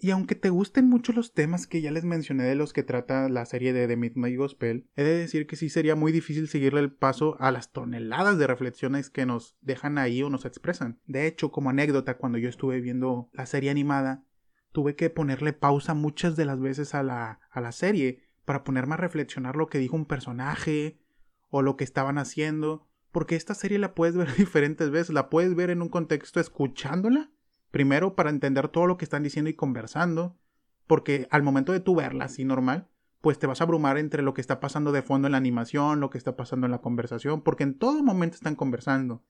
Y 0.03 0.09
aunque 0.09 0.33
te 0.33 0.49
gusten 0.49 0.89
mucho 0.89 1.13
los 1.13 1.31
temas 1.31 1.67
que 1.67 1.79
ya 1.79 1.91
les 1.91 2.05
mencioné 2.05 2.43
de 2.45 2.55
los 2.55 2.73
que 2.73 2.81
trata 2.81 3.29
la 3.29 3.45
serie 3.45 3.71
de 3.71 3.87
The 3.87 3.97
Midnight 3.97 4.35
Gospel, 4.35 4.89
he 4.95 5.03
de 5.03 5.15
decir 5.15 5.45
que 5.45 5.55
sí 5.55 5.69
sería 5.69 5.95
muy 5.95 6.11
difícil 6.11 6.47
seguirle 6.47 6.79
el 6.79 6.91
paso 6.91 7.39
a 7.39 7.51
las 7.51 7.71
toneladas 7.71 8.39
de 8.39 8.47
reflexiones 8.47 9.11
que 9.11 9.27
nos 9.27 9.59
dejan 9.61 9.99
ahí 9.99 10.23
o 10.23 10.31
nos 10.31 10.45
expresan. 10.45 10.99
De 11.05 11.27
hecho, 11.27 11.51
como 11.51 11.69
anécdota, 11.69 12.17
cuando 12.17 12.39
yo 12.39 12.49
estuve 12.49 12.81
viendo 12.81 13.29
la 13.31 13.45
serie 13.45 13.69
animada, 13.69 14.25
tuve 14.71 14.95
que 14.95 15.11
ponerle 15.11 15.53
pausa 15.53 15.93
muchas 15.93 16.35
de 16.35 16.45
las 16.45 16.59
veces 16.59 16.95
a 16.95 17.03
la, 17.03 17.39
a 17.51 17.61
la 17.61 17.71
serie 17.71 18.23
para 18.43 18.63
ponerme 18.63 18.95
a 18.95 18.97
reflexionar 18.97 19.55
lo 19.55 19.67
que 19.67 19.77
dijo 19.77 19.95
un 19.95 20.07
personaje 20.07 20.99
o 21.49 21.61
lo 21.61 21.77
que 21.77 21.83
estaban 21.83 22.17
haciendo, 22.17 22.89
porque 23.11 23.35
esta 23.35 23.53
serie 23.53 23.77
la 23.77 23.93
puedes 23.93 24.15
ver 24.15 24.33
diferentes 24.35 24.89
veces, 24.89 25.13
la 25.13 25.29
puedes 25.29 25.53
ver 25.53 25.69
en 25.69 25.83
un 25.83 25.89
contexto 25.89 26.39
escuchándola 26.39 27.29
Primero, 27.71 28.15
para 28.15 28.29
entender 28.29 28.67
todo 28.67 28.85
lo 28.85 28.97
que 28.97 29.05
están 29.05 29.23
diciendo 29.23 29.49
y 29.49 29.55
conversando, 29.55 30.37
porque 30.87 31.27
al 31.31 31.41
momento 31.41 31.71
de 31.71 31.79
tú 31.79 31.95
verla 31.95 32.25
así 32.25 32.43
normal, 32.43 32.89
pues 33.21 33.39
te 33.39 33.47
vas 33.47 33.61
a 33.61 33.63
abrumar 33.63 33.97
entre 33.97 34.23
lo 34.23 34.33
que 34.33 34.41
está 34.41 34.59
pasando 34.59 34.91
de 34.91 35.01
fondo 35.01 35.27
en 35.27 35.33
la 35.33 35.37
animación, 35.37 35.99
lo 35.99 36.09
que 36.09 36.17
está 36.17 36.35
pasando 36.35 36.65
en 36.65 36.71
la 36.71 36.81
conversación, 36.81 37.41
porque 37.41 37.63
en 37.63 37.77
todo 37.77 38.03
momento 38.03 38.35
están 38.35 38.55
conversando. 38.55 39.23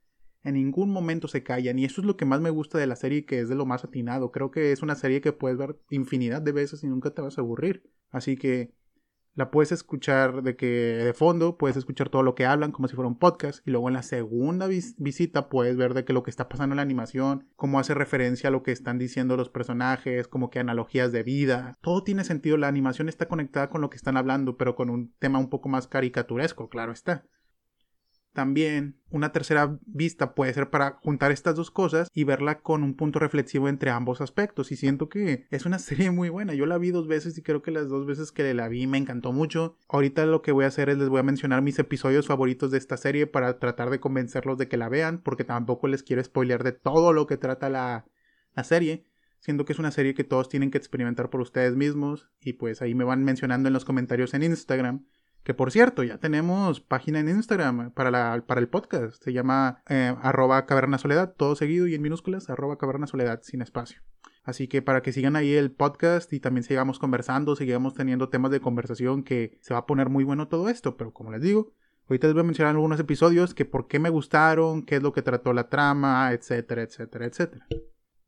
En 0.44 0.56
ningún 0.56 0.92
momento 0.92 1.28
se 1.28 1.44
callan. 1.44 1.78
Y 1.78 1.86
eso 1.86 2.02
es 2.02 2.08
lo 2.08 2.18
que 2.18 2.26
más 2.26 2.42
me 2.42 2.50
gusta 2.50 2.80
de 2.80 2.88
la 2.88 2.96
serie, 2.96 3.26
que 3.26 3.42
es 3.42 3.50
de 3.50 3.56
lo 3.56 3.68
más 3.68 3.84
atinado. 3.84 4.32
Creo 4.32 4.50
que 4.50 4.72
es 4.72 4.82
una 4.82 4.96
serie 4.96 5.22
que 5.22 5.34
puedes 5.34 5.58
ver 5.58 5.80
infinidad 5.92 6.42
de 6.42 6.52
veces 6.52 6.84
y 6.84 6.88
nunca 6.88 7.12
te 7.12 7.22
vas 7.22 7.38
a 7.38 7.42
aburrir. 7.42 7.92
Así 8.10 8.38
que 8.38 8.74
la 9.34 9.52
puedes 9.52 9.72
escuchar 9.72 10.44
de 10.44 10.56
que 10.56 10.66
de 10.66 11.14
fondo, 11.14 11.58
puedes 11.58 11.78
escuchar 11.78 12.10
todo 12.10 12.24
lo 12.24 12.36
que 12.36 12.46
hablan 12.46 12.72
como 12.72 12.88
si 12.88 12.96
fuera 12.96 13.08
un 13.08 13.18
podcast 13.18 13.66
y 13.66 13.72
luego 13.72 13.88
en 13.88 13.94
la 13.94 14.04
segunda 14.04 14.68
visita 14.68 15.50
puedes 15.50 15.78
ver 15.78 15.94
de 15.94 16.04
que 16.04 16.14
lo 16.14 16.24
que 16.24 16.30
está 16.30 16.50
pasando 16.50 16.74
en 16.74 16.78
la 16.78 16.84
animación, 16.84 17.48
cómo 17.56 17.80
hace 17.80 17.94
referencia 17.94 18.50
a 18.50 18.52
lo 18.52 18.64
que 18.64 18.72
están 18.72 18.98
diciendo 18.98 19.38
los 19.38 19.50
personajes, 19.50 20.28
como 20.28 20.50
que 20.50 20.60
analogías 20.60 21.12
de 21.12 21.24
vida, 21.24 21.78
todo 21.82 22.04
tiene 22.04 22.24
sentido, 22.24 22.58
la 22.58 22.68
animación 22.68 23.10
está 23.10 23.28
conectada 23.28 23.70
con 23.70 23.82
lo 23.82 23.90
que 23.90 23.98
están 23.98 24.18
hablando, 24.18 24.58
pero 24.58 24.76
con 24.76 24.90
un 24.90 25.14
tema 25.20 25.40
un 25.40 25.50
poco 25.50 25.70
más 25.70 25.88
caricaturesco, 25.88 26.70
claro 26.70 26.92
está. 26.92 27.26
También 28.34 28.98
una 29.10 29.34
tercera 29.34 29.78
vista 29.86 30.34
puede 30.36 30.54
ser 30.54 30.70
para 30.70 31.00
juntar 31.02 31.32
estas 31.32 31.56
dos 31.56 31.70
cosas 31.70 32.08
y 32.14 32.24
verla 32.24 32.62
con 32.62 32.82
un 32.82 32.96
punto 32.96 33.20
reflexivo 33.20 33.68
entre 33.68 33.92
ambos 33.92 34.22
aspectos. 34.22 34.72
Y 34.72 34.78
siento 34.78 35.10
que 35.10 35.48
es 35.50 35.66
una 35.66 35.80
serie 35.80 36.12
muy 36.12 36.30
buena. 36.30 36.54
Yo 36.54 36.66
la 36.66 36.78
vi 36.78 36.92
dos 36.92 37.08
veces 37.08 37.38
y 37.38 37.42
creo 37.42 37.62
que 37.62 37.72
las 37.72 37.90
dos 37.90 38.06
veces 38.06 38.32
que 38.32 38.54
la 38.54 38.70
vi 38.70 38.88
me 38.88 38.98
encantó 38.98 39.34
mucho. 39.34 39.78
Ahorita 39.90 40.26
lo 40.26 40.42
que 40.42 40.54
voy 40.54 40.64
a 40.64 40.70
hacer 40.70 40.90
es 40.90 40.98
les 40.98 41.10
voy 41.10 41.20
a 41.20 41.24
mencionar 41.24 41.62
mis 41.62 41.78
episodios 41.80 42.28
favoritos 42.28 42.72
de 42.72 42.78
esta 42.78 42.96
serie 42.96 43.28
para 43.28 43.60
tratar 43.60 43.90
de 43.90 44.00
convencerlos 44.00 44.58
de 44.58 44.70
que 44.70 44.78
la 44.78 44.88
vean, 44.88 45.22
porque 45.22 45.44
tampoco 45.44 45.88
les 45.88 46.04
quiero 46.04 46.24
spoilear 46.24 46.64
de 46.64 46.72
todo 46.72 47.12
lo 47.12 47.28
que 47.28 47.38
trata 47.38 47.70
la, 47.70 48.06
la 48.56 48.64
serie. 48.64 49.06
Siento 49.40 49.66
que 49.66 49.74
es 49.74 49.80
una 49.80 49.92
serie 49.92 50.14
que 50.14 50.24
todos 50.24 50.48
tienen 50.48 50.72
que 50.72 50.78
experimentar 50.78 51.30
por 51.30 51.42
ustedes 51.42 51.76
mismos. 51.76 52.30
Y 52.40 52.54
pues 52.54 52.82
ahí 52.82 52.96
me 52.96 53.04
van 53.04 53.26
mencionando 53.26 53.68
en 53.68 53.74
los 53.74 53.84
comentarios 53.84 54.34
en 54.34 54.44
Instagram 54.44 55.06
que 55.44 55.54
por 55.54 55.72
cierto, 55.72 56.04
ya 56.04 56.18
tenemos 56.18 56.82
página 56.82 57.20
en 57.20 57.30
Instagram 57.30 57.92
para, 57.92 58.12
la, 58.12 58.44
para 58.46 58.62
el 58.62 58.68
podcast. 58.68 59.22
Se 59.24 59.34
llama 59.34 59.82
eh, 59.90 60.16
arroba 60.22 60.66
caverna 60.66 60.98
soledad, 60.98 61.34
todo 61.36 61.56
seguido 61.56 61.88
y 61.88 61.96
en 61.96 62.02
minúsculas, 62.02 62.50
arroba 62.50 62.78
caverna 62.78 63.08
soledad 63.08 63.42
sin 63.44 63.62
espacio. 63.62 64.02
Así 64.44 64.68
que 64.68 64.82
para 64.82 65.02
que 65.02 65.12
sigan 65.12 65.36
ahí 65.36 65.54
el 65.54 65.72
podcast 65.72 66.32
y 66.34 66.40
también 66.40 66.64
sigamos 66.64 67.00
conversando, 67.00 67.56
sigamos 67.56 67.94
teniendo 67.94 68.30
temas 68.30 68.52
de 68.52 68.60
conversación 68.60 69.24
que 69.24 69.58
se 69.62 69.74
va 69.74 69.82
a 69.82 69.86
poner 69.86 70.10
muy 70.10 70.24
bueno 70.24 70.48
todo 70.48 70.70
esto. 70.70 70.98
Pero 70.98 71.12
como 71.12 71.32
les 71.32 71.42
digo, 71.42 71.74
ahorita 72.08 72.28
les 72.28 72.34
voy 72.34 72.42
a 72.42 72.46
mencionar 72.46 72.76
algunos 72.76 73.00
episodios 73.00 73.54
que 73.54 73.66
por 73.66 73.88
qué 73.88 74.00
me 74.00 74.10
gustaron, 74.10 74.84
qué 74.84 74.96
es 74.96 75.04
lo 75.04 75.14
que 75.14 75.22
trató 75.22 75.54
la 75.54 75.70
trama, 75.70 76.32
etcétera, 76.34 76.82
etcétera, 76.82 77.26
etcétera. 77.26 77.68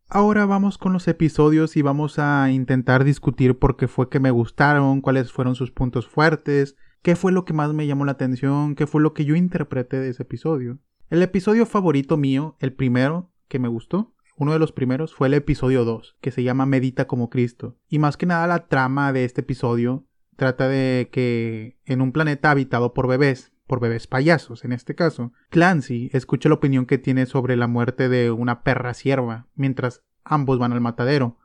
Ahora 0.08 0.46
vamos 0.46 0.77
con 0.77 0.93
los 0.93 1.08
episodios 1.08 1.75
y 1.75 1.82
vamos 1.82 2.20
a 2.20 2.51
intentar 2.51 3.03
discutir 3.03 3.58
por 3.58 3.77
qué 3.77 3.88
fue 3.88 4.10
que 4.10 4.20
me 4.20 4.29
gustaron, 4.29 5.01
cuáles 5.01 5.32
fueron 5.32 5.55
sus 5.55 5.72
puntos 5.72 6.08
fuertes, 6.08 6.75
qué 7.04 7.16
fue 7.16 7.32
lo 7.32 7.46
que 7.46 7.54
más 7.54 7.74
me 7.74 7.86
llamó 7.86 8.06
la 8.06 8.14
atención, 8.14 8.76
qué 8.76 8.88
fue 8.88 9.02
lo 9.02 9.14
que 9.14 9.26
yo 9.26 9.36
interpreté 9.36 10.00
de 10.00 10.10
ese 10.10 10.24
episodio. 10.24 10.80
El 11.10 11.22
episodio 11.22 11.66
favorito 11.68 12.18
mío, 12.18 12.56
el 12.60 12.74
primero 12.74 13.32
que 13.48 13.60
me 13.60 13.68
gustó, 13.68 14.16
uno 14.38 14.54
de 14.54 14.60
los 14.60 14.72
primeros, 14.72 15.14
fue 15.14 15.28
el 15.28 15.36
episodio 15.36 15.86
2, 15.86 16.18
que 16.22 16.32
se 16.32 16.44
llama 16.44 16.66
Medita 16.66 17.06
como 17.06 17.30
Cristo. 17.30 17.78
Y 17.88 18.00
más 18.00 18.18
que 18.18 18.26
nada 18.26 18.48
la 18.48 18.68
trama 18.68 19.14
de 19.14 19.26
este 19.26 19.42
episodio 19.42 20.08
trata 20.38 20.68
de 20.68 21.10
que 21.12 21.78
en 21.86 22.02
un 22.02 22.12
planeta 22.14 22.50
habitado 22.50 22.94
por 22.94 23.08
bebés, 23.08 23.54
por 23.68 23.80
bebés 23.80 24.08
payasos 24.08 24.66
en 24.66 24.72
este 24.72 24.96
caso, 24.96 25.34
Clancy 25.50 26.10
escucha 26.14 26.50
la 26.50 26.56
opinión 26.56 26.86
que 26.86 26.98
tiene 26.98 27.26
sobre 27.26 27.58
la 27.58 27.68
muerte 27.68 28.10
de 28.10 28.32
una 28.32 28.64
perra 28.64 28.94
sierva, 28.94 29.48
mientras 29.56 30.04
ambos 30.24 30.58
van 30.58 30.72
al 30.72 30.82
matadero. 30.82 31.38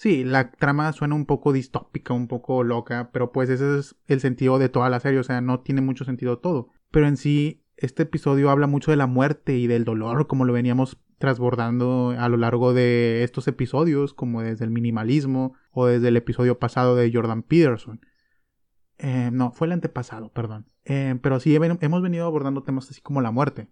Sí, 0.00 0.24
la 0.24 0.50
trama 0.50 0.90
suena 0.94 1.14
un 1.14 1.26
poco 1.26 1.52
distópica, 1.52 2.14
un 2.14 2.26
poco 2.26 2.64
loca, 2.64 3.10
pero 3.12 3.32
pues 3.32 3.50
ese 3.50 3.78
es 3.78 3.96
el 4.06 4.20
sentido 4.20 4.58
de 4.58 4.70
toda 4.70 4.88
la 4.88 4.98
serie, 4.98 5.20
o 5.20 5.22
sea, 5.22 5.42
no 5.42 5.60
tiene 5.60 5.82
mucho 5.82 6.06
sentido 6.06 6.38
todo. 6.38 6.70
Pero 6.90 7.06
en 7.06 7.18
sí, 7.18 7.66
este 7.76 8.04
episodio 8.04 8.48
habla 8.48 8.66
mucho 8.66 8.90
de 8.92 8.96
la 8.96 9.06
muerte 9.06 9.58
y 9.58 9.66
del 9.66 9.84
dolor, 9.84 10.26
como 10.26 10.46
lo 10.46 10.54
veníamos 10.54 10.98
transbordando 11.18 12.14
a 12.18 12.30
lo 12.30 12.38
largo 12.38 12.72
de 12.72 13.24
estos 13.24 13.46
episodios, 13.46 14.14
como 14.14 14.40
desde 14.40 14.64
el 14.64 14.70
minimalismo 14.70 15.52
o 15.70 15.84
desde 15.84 16.08
el 16.08 16.16
episodio 16.16 16.58
pasado 16.58 16.96
de 16.96 17.12
Jordan 17.12 17.42
Peterson. 17.42 18.00
Eh, 18.96 19.28
no, 19.30 19.52
fue 19.52 19.66
el 19.66 19.74
antepasado, 19.74 20.32
perdón. 20.32 20.64
Eh, 20.86 21.18
pero 21.20 21.40
sí 21.40 21.54
hemos 21.54 22.00
venido 22.00 22.24
abordando 22.24 22.62
temas 22.62 22.88
así 22.88 23.02
como 23.02 23.20
la 23.20 23.32
muerte. 23.32 23.68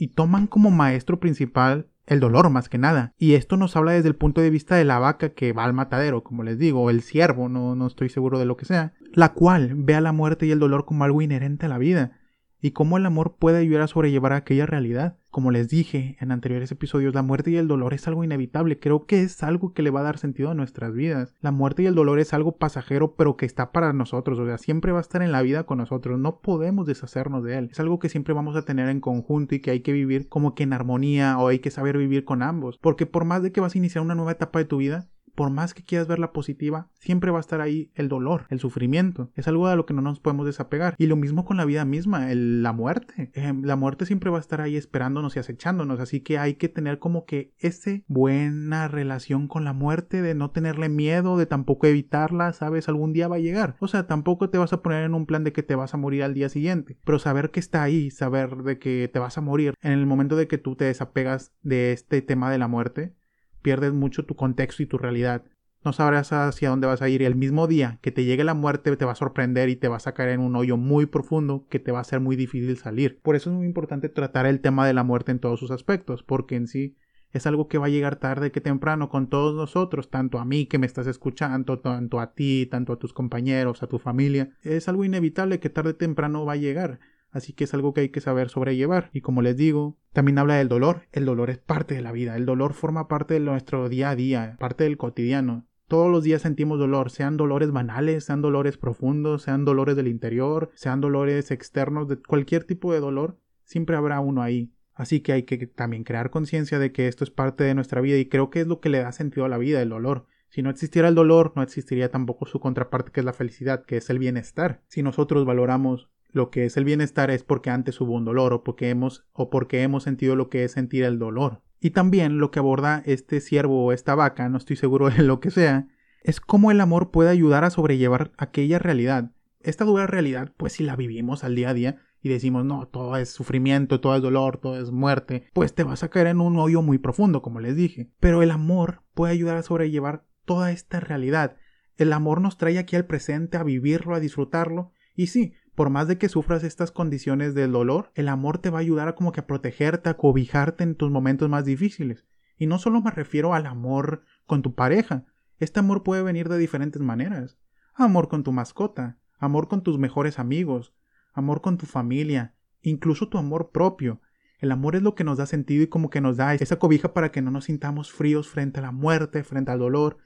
Y 0.00 0.08
toman 0.08 0.46
como 0.46 0.70
maestro 0.70 1.20
principal 1.20 1.86
el 2.06 2.20
dolor 2.20 2.50
más 2.50 2.68
que 2.68 2.78
nada. 2.78 3.12
Y 3.18 3.34
esto 3.34 3.56
nos 3.56 3.76
habla 3.76 3.92
desde 3.92 4.08
el 4.08 4.16
punto 4.16 4.40
de 4.40 4.50
vista 4.50 4.74
de 4.74 4.84
la 4.84 4.98
vaca 4.98 5.34
que 5.34 5.52
va 5.52 5.64
al 5.64 5.74
matadero, 5.74 6.24
como 6.24 6.42
les 6.42 6.58
digo, 6.58 6.82
o 6.82 6.90
el 6.90 7.02
ciervo, 7.02 7.48
no, 7.48 7.76
no 7.76 7.86
estoy 7.86 8.08
seguro 8.08 8.38
de 8.38 8.46
lo 8.46 8.56
que 8.56 8.64
sea, 8.64 8.94
la 9.12 9.34
cual 9.34 9.74
ve 9.76 9.94
a 9.94 10.00
la 10.00 10.12
muerte 10.12 10.46
y 10.46 10.50
el 10.50 10.58
dolor 10.58 10.86
como 10.86 11.04
algo 11.04 11.22
inherente 11.22 11.66
a 11.66 11.68
la 11.68 11.78
vida 11.78 12.19
y 12.60 12.72
cómo 12.72 12.96
el 12.96 13.06
amor 13.06 13.36
puede 13.38 13.58
ayudar 13.58 13.82
a 13.82 13.86
sobrellevar 13.86 14.32
aquella 14.32 14.66
realidad. 14.66 15.16
Como 15.30 15.52
les 15.52 15.68
dije 15.68 16.16
en 16.20 16.32
anteriores 16.32 16.72
episodios, 16.72 17.14
la 17.14 17.22
muerte 17.22 17.52
y 17.52 17.56
el 17.56 17.68
dolor 17.68 17.94
es 17.94 18.08
algo 18.08 18.24
inevitable, 18.24 18.80
creo 18.80 19.06
que 19.06 19.22
es 19.22 19.42
algo 19.44 19.72
que 19.72 19.82
le 19.82 19.90
va 19.90 20.00
a 20.00 20.04
dar 20.04 20.18
sentido 20.18 20.50
a 20.50 20.54
nuestras 20.54 20.92
vidas. 20.92 21.34
La 21.40 21.52
muerte 21.52 21.84
y 21.84 21.86
el 21.86 21.94
dolor 21.94 22.18
es 22.18 22.34
algo 22.34 22.56
pasajero, 22.56 23.14
pero 23.14 23.36
que 23.36 23.46
está 23.46 23.70
para 23.70 23.92
nosotros, 23.92 24.38
o 24.40 24.46
sea, 24.46 24.58
siempre 24.58 24.90
va 24.90 24.98
a 24.98 25.02
estar 25.02 25.22
en 25.22 25.30
la 25.30 25.42
vida 25.42 25.64
con 25.64 25.78
nosotros, 25.78 26.18
no 26.18 26.40
podemos 26.40 26.86
deshacernos 26.86 27.44
de 27.44 27.58
él. 27.58 27.68
Es 27.70 27.78
algo 27.78 28.00
que 28.00 28.08
siempre 28.08 28.34
vamos 28.34 28.56
a 28.56 28.64
tener 28.64 28.88
en 28.88 29.00
conjunto 29.00 29.54
y 29.54 29.60
que 29.60 29.70
hay 29.70 29.80
que 29.80 29.92
vivir 29.92 30.28
como 30.28 30.54
que 30.54 30.64
en 30.64 30.72
armonía 30.72 31.38
o 31.38 31.46
hay 31.46 31.60
que 31.60 31.70
saber 31.70 31.96
vivir 31.96 32.24
con 32.24 32.42
ambos, 32.42 32.78
porque 32.78 33.06
por 33.06 33.24
más 33.24 33.42
de 33.42 33.52
que 33.52 33.60
vas 33.60 33.74
a 33.74 33.78
iniciar 33.78 34.04
una 34.04 34.16
nueva 34.16 34.32
etapa 34.32 34.58
de 34.58 34.64
tu 34.64 34.78
vida, 34.78 35.08
por 35.40 35.48
más 35.48 35.72
que 35.72 35.82
quieras 35.82 36.06
verla 36.06 36.34
positiva, 36.34 36.90
siempre 36.92 37.30
va 37.30 37.38
a 37.38 37.40
estar 37.40 37.62
ahí 37.62 37.90
el 37.94 38.10
dolor, 38.10 38.44
el 38.50 38.60
sufrimiento. 38.60 39.30
Es 39.36 39.48
algo 39.48 39.70
de 39.70 39.74
lo 39.74 39.86
que 39.86 39.94
no 39.94 40.02
nos 40.02 40.20
podemos 40.20 40.44
desapegar. 40.44 40.94
Y 40.98 41.06
lo 41.06 41.16
mismo 41.16 41.46
con 41.46 41.56
la 41.56 41.64
vida 41.64 41.86
misma, 41.86 42.26
la 42.34 42.74
muerte. 42.74 43.30
Em, 43.32 43.62
la 43.64 43.74
muerte 43.74 44.04
siempre 44.04 44.28
va 44.28 44.36
a 44.36 44.42
estar 44.42 44.60
ahí 44.60 44.76
esperándonos 44.76 45.36
y 45.36 45.38
acechándonos. 45.38 45.98
Así 45.98 46.20
que 46.20 46.36
hay 46.36 46.56
que 46.56 46.68
tener 46.68 46.98
como 46.98 47.24
que 47.24 47.54
esa 47.56 48.02
buena 48.06 48.86
relación 48.86 49.48
con 49.48 49.64
la 49.64 49.72
muerte, 49.72 50.20
de 50.20 50.34
no 50.34 50.50
tenerle 50.50 50.90
miedo, 50.90 51.38
de 51.38 51.46
tampoco 51.46 51.86
evitarla, 51.86 52.52
sabes, 52.52 52.90
algún 52.90 53.14
día 53.14 53.26
va 53.26 53.36
a 53.36 53.38
llegar. 53.38 53.76
O 53.80 53.88
sea, 53.88 54.06
tampoco 54.06 54.50
te 54.50 54.58
vas 54.58 54.74
a 54.74 54.82
poner 54.82 55.04
en 55.04 55.14
un 55.14 55.24
plan 55.24 55.42
de 55.42 55.54
que 55.54 55.62
te 55.62 55.74
vas 55.74 55.94
a 55.94 55.96
morir 55.96 56.22
al 56.22 56.34
día 56.34 56.50
siguiente. 56.50 56.98
Pero 57.02 57.18
saber 57.18 57.50
que 57.50 57.60
está 57.60 57.82
ahí, 57.82 58.10
saber 58.10 58.56
de 58.56 58.78
que 58.78 59.08
te 59.10 59.18
vas 59.18 59.38
a 59.38 59.40
morir 59.40 59.72
en 59.80 59.92
el 59.92 60.04
momento 60.04 60.36
de 60.36 60.48
que 60.48 60.58
tú 60.58 60.76
te 60.76 60.84
desapegas 60.84 61.54
de 61.62 61.92
este 61.94 62.20
tema 62.20 62.50
de 62.50 62.58
la 62.58 62.68
muerte, 62.68 63.14
pierdes 63.62 63.92
mucho 63.92 64.24
tu 64.24 64.36
contexto 64.36 64.82
y 64.82 64.86
tu 64.86 64.98
realidad. 64.98 65.44
No 65.82 65.94
sabrás 65.94 66.32
hacia 66.32 66.68
dónde 66.68 66.86
vas 66.86 67.00
a 67.00 67.08
ir 67.08 67.22
y 67.22 67.24
el 67.24 67.36
mismo 67.36 67.66
día 67.66 67.98
que 68.02 68.12
te 68.12 68.24
llegue 68.24 68.44
la 68.44 68.52
muerte 68.52 68.94
te 68.96 69.04
va 69.06 69.12
a 69.12 69.16
sorprender 69.16 69.70
y 69.70 69.76
te 69.76 69.88
vas 69.88 70.06
a 70.06 70.12
caer 70.12 70.30
en 70.30 70.40
un 70.40 70.54
hoyo 70.54 70.76
muy 70.76 71.06
profundo 71.06 71.66
que 71.70 71.78
te 71.78 71.90
va 71.90 72.00
a 72.00 72.04
ser 72.04 72.20
muy 72.20 72.36
difícil 72.36 72.76
salir. 72.76 73.18
Por 73.22 73.34
eso 73.34 73.50
es 73.50 73.56
muy 73.56 73.66
importante 73.66 74.10
tratar 74.10 74.44
el 74.44 74.60
tema 74.60 74.86
de 74.86 74.92
la 74.92 75.04
muerte 75.04 75.32
en 75.32 75.38
todos 75.38 75.58
sus 75.58 75.70
aspectos, 75.70 76.22
porque 76.22 76.56
en 76.56 76.66
sí 76.66 76.96
es 77.32 77.46
algo 77.46 77.68
que 77.68 77.78
va 77.78 77.86
a 77.86 77.90
llegar 77.90 78.16
tarde 78.16 78.50
que 78.50 78.60
temprano 78.60 79.08
con 79.08 79.28
todos 79.28 79.54
nosotros, 79.54 80.10
tanto 80.10 80.38
a 80.38 80.44
mí 80.44 80.66
que 80.66 80.78
me 80.78 80.86
estás 80.86 81.06
escuchando, 81.06 81.78
tanto 81.78 82.20
a 82.20 82.34
ti, 82.34 82.66
tanto 82.70 82.92
a 82.92 82.98
tus 82.98 83.12
compañeros, 83.12 83.82
a 83.82 83.86
tu 83.86 83.98
familia. 83.98 84.50
Es 84.62 84.88
algo 84.88 85.04
inevitable 85.04 85.60
que 85.60 85.70
tarde 85.70 85.90
o 85.90 85.96
temprano 85.96 86.44
va 86.44 86.54
a 86.54 86.56
llegar 86.56 86.98
así 87.30 87.52
que 87.52 87.64
es 87.64 87.74
algo 87.74 87.94
que 87.94 88.02
hay 88.02 88.08
que 88.10 88.20
saber 88.20 88.48
sobrellevar. 88.48 89.10
Y 89.12 89.20
como 89.20 89.42
les 89.42 89.56
digo, 89.56 89.98
también 90.12 90.38
habla 90.38 90.56
del 90.56 90.68
dolor. 90.68 91.02
El 91.12 91.24
dolor 91.24 91.50
es 91.50 91.58
parte 91.58 91.94
de 91.94 92.02
la 92.02 92.12
vida, 92.12 92.36
el 92.36 92.46
dolor 92.46 92.74
forma 92.74 93.08
parte 93.08 93.34
de 93.34 93.40
nuestro 93.40 93.88
día 93.88 94.10
a 94.10 94.16
día, 94.16 94.56
parte 94.58 94.84
del 94.84 94.96
cotidiano. 94.96 95.66
Todos 95.88 96.10
los 96.10 96.22
días 96.22 96.42
sentimos 96.42 96.78
dolor, 96.78 97.10
sean 97.10 97.36
dolores 97.36 97.72
banales, 97.72 98.24
sean 98.24 98.42
dolores 98.42 98.78
profundos, 98.78 99.42
sean 99.42 99.64
dolores 99.64 99.96
del 99.96 100.06
interior, 100.06 100.70
sean 100.74 101.00
dolores 101.00 101.50
externos, 101.50 102.06
de 102.06 102.16
cualquier 102.16 102.62
tipo 102.62 102.92
de 102.92 103.00
dolor, 103.00 103.40
siempre 103.64 103.96
habrá 103.96 104.20
uno 104.20 104.40
ahí. 104.40 104.72
Así 104.94 105.20
que 105.20 105.32
hay 105.32 105.42
que 105.44 105.66
también 105.66 106.04
crear 106.04 106.30
conciencia 106.30 106.78
de 106.78 106.92
que 106.92 107.08
esto 107.08 107.24
es 107.24 107.30
parte 107.30 107.64
de 107.64 107.74
nuestra 107.74 108.00
vida 108.00 108.18
y 108.18 108.26
creo 108.26 108.50
que 108.50 108.60
es 108.60 108.66
lo 108.68 108.80
que 108.80 108.88
le 108.88 109.00
da 109.00 109.10
sentido 109.12 109.46
a 109.46 109.48
la 109.48 109.58
vida, 109.58 109.82
el 109.82 109.88
dolor. 109.88 110.26
Si 110.50 110.62
no 110.62 110.70
existiera 110.70 111.08
el 111.08 111.14
dolor, 111.14 111.52
no 111.56 111.62
existiría 111.62 112.10
tampoco 112.10 112.44
su 112.44 112.60
contraparte 112.60 113.10
que 113.10 113.20
es 113.20 113.26
la 113.26 113.32
felicidad, 113.32 113.84
que 113.84 113.96
es 113.96 114.10
el 114.10 114.18
bienestar. 114.18 114.82
Si 114.88 115.02
nosotros 115.02 115.44
valoramos 115.44 116.10
lo 116.32 116.50
que 116.50 116.64
es 116.64 116.76
el 116.76 116.84
bienestar 116.84 117.30
es 117.30 117.44
porque 117.44 117.70
antes 117.70 118.00
hubo 118.00 118.14
un 118.14 118.24
dolor 118.24 118.52
o 118.52 118.64
porque 118.64 118.90
hemos 118.90 119.24
o 119.32 119.50
porque 119.50 119.82
hemos 119.82 120.02
sentido 120.02 120.36
lo 120.36 120.48
que 120.48 120.64
es 120.64 120.72
sentir 120.72 121.04
el 121.04 121.18
dolor. 121.18 121.62
Y 121.80 121.90
también 121.90 122.38
lo 122.38 122.50
que 122.50 122.58
aborda 122.58 123.02
este 123.06 123.40
ciervo 123.40 123.84
o 123.84 123.92
esta 123.92 124.14
vaca, 124.14 124.48
no 124.48 124.58
estoy 124.58 124.76
seguro 124.76 125.10
de 125.10 125.22
lo 125.22 125.40
que 125.40 125.50
sea, 125.50 125.88
es 126.22 126.40
cómo 126.40 126.70
el 126.70 126.80
amor 126.80 127.10
puede 127.10 127.30
ayudar 127.30 127.64
a 127.64 127.70
sobrellevar 127.70 128.32
aquella 128.36 128.78
realidad. 128.78 129.32
Esta 129.60 129.84
dura 129.84 130.06
realidad, 130.06 130.52
pues 130.56 130.74
si 130.74 130.84
la 130.84 130.96
vivimos 130.96 131.44
al 131.44 131.54
día 131.54 131.70
a 131.70 131.74
día 131.74 132.02
y 132.22 132.28
decimos, 132.28 132.64
no, 132.64 132.86
todo 132.86 133.16
es 133.16 133.30
sufrimiento, 133.30 134.00
todo 134.00 134.16
es 134.16 134.22
dolor, 134.22 134.58
todo 134.58 134.80
es 134.80 134.90
muerte, 134.90 135.44
pues 135.54 135.74
te 135.74 135.84
vas 135.84 136.02
a 136.02 136.10
caer 136.10 136.28
en 136.28 136.40
un 136.40 136.58
hoyo 136.58 136.82
muy 136.82 136.98
profundo, 136.98 137.40
como 137.40 137.60
les 137.60 137.76
dije. 137.76 138.10
Pero 138.20 138.42
el 138.42 138.50
amor 138.50 139.02
puede 139.14 139.32
ayudar 139.32 139.56
a 139.56 139.62
sobrellevar 139.62 140.24
toda 140.44 140.70
esta 140.72 141.00
realidad. 141.00 141.56
El 141.96 142.12
amor 142.12 142.40
nos 142.40 142.56
trae 142.56 142.78
aquí 142.78 142.96
al 142.96 143.06
presente 143.06 143.56
a 143.56 143.62
vivirlo, 143.62 144.14
a 144.14 144.20
disfrutarlo. 144.20 144.92
Y 145.14 145.26
sí, 145.28 145.54
por 145.80 145.88
más 145.88 146.08
de 146.08 146.18
que 146.18 146.28
sufras 146.28 146.62
estas 146.62 146.90
condiciones 146.90 147.54
del 147.54 147.72
dolor, 147.72 148.10
el 148.14 148.28
amor 148.28 148.58
te 148.58 148.68
va 148.68 148.76
a 148.76 148.80
ayudar 148.82 149.08
a 149.08 149.14
como 149.14 149.32
que 149.32 149.40
a 149.40 149.46
protegerte, 149.46 150.10
a 150.10 150.18
cobijarte 150.18 150.84
en 150.84 150.94
tus 150.94 151.10
momentos 151.10 151.48
más 151.48 151.64
difíciles. 151.64 152.26
Y 152.58 152.66
no 152.66 152.78
solo 152.78 153.00
me 153.00 153.10
refiero 153.10 153.54
al 153.54 153.64
amor 153.64 154.22
con 154.44 154.60
tu 154.60 154.74
pareja, 154.74 155.24
este 155.56 155.80
amor 155.80 156.02
puede 156.02 156.22
venir 156.22 156.50
de 156.50 156.58
diferentes 156.58 157.00
maneras. 157.00 157.56
Amor 157.94 158.28
con 158.28 158.42
tu 158.44 158.52
mascota, 158.52 159.16
amor 159.38 159.68
con 159.68 159.82
tus 159.82 159.98
mejores 159.98 160.38
amigos, 160.38 160.92
amor 161.32 161.62
con 161.62 161.78
tu 161.78 161.86
familia, 161.86 162.54
incluso 162.82 163.30
tu 163.30 163.38
amor 163.38 163.70
propio. 163.70 164.20
El 164.58 164.72
amor 164.72 164.96
es 164.96 165.02
lo 165.02 165.14
que 165.14 165.24
nos 165.24 165.38
da 165.38 165.46
sentido 165.46 165.82
y 165.82 165.86
como 165.86 166.10
que 166.10 166.20
nos 166.20 166.36
da 166.36 166.52
esa 166.52 166.78
cobija 166.78 167.14
para 167.14 167.32
que 167.32 167.40
no 167.40 167.50
nos 167.50 167.64
sintamos 167.64 168.12
fríos 168.12 168.50
frente 168.50 168.80
a 168.80 168.82
la 168.82 168.92
muerte, 168.92 169.44
frente 169.44 169.70
al 169.70 169.78
dolor, 169.78 170.18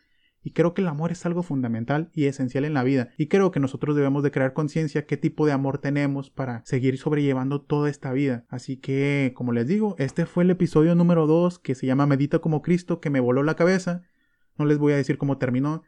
y 0.45 0.51
creo 0.51 0.75
que 0.75 0.83
el 0.83 0.89
amor 0.89 1.11
es 1.11 1.25
algo 1.25 1.43
fundamental 1.43 2.11
y 2.13 2.27
esencial 2.27 2.67
en 2.67 2.75
la 2.75 2.85
vida. 2.85 3.09
Y 3.17 3.29
creo 3.29 3.51
que 3.51 3.61
nosotros 3.61 3.97
debemos 3.97 4.23
de 4.23 4.31
crear 4.31 4.53
conciencia 4.53 5.07
qué 5.07 5.17
tipo 5.17 5.47
de 5.47 5.53
amor 5.53 5.79
tenemos 5.79 6.29
para 6.29 6.63
seguir 6.67 6.99
sobrellevando 6.99 7.63
toda 7.63 7.89
esta 7.89 8.13
vida. 8.13 8.45
Así 8.51 8.77
que, 8.77 9.33
como 9.35 9.53
les 9.53 9.67
digo, 9.67 9.97
este 9.99 10.27
fue 10.27 10.45
el 10.45 10.51
episodio 10.51 10.95
número 10.95 11.27
2 11.27 11.59
que 11.59 11.75
se 11.75 11.87
llama 11.87 12.07
Medita 12.07 12.41
como 12.41 12.61
Cristo, 12.61 13.01
que 13.01 13.09
me 13.09 13.21
voló 13.21 13.43
la 13.43 13.57
cabeza. 13.57 14.03
No 14.59 14.67
les 14.67 14.77
voy 14.77 14.93
a 14.93 14.97
decir 14.97 15.17
cómo 15.17 15.39
terminó. 15.39 15.83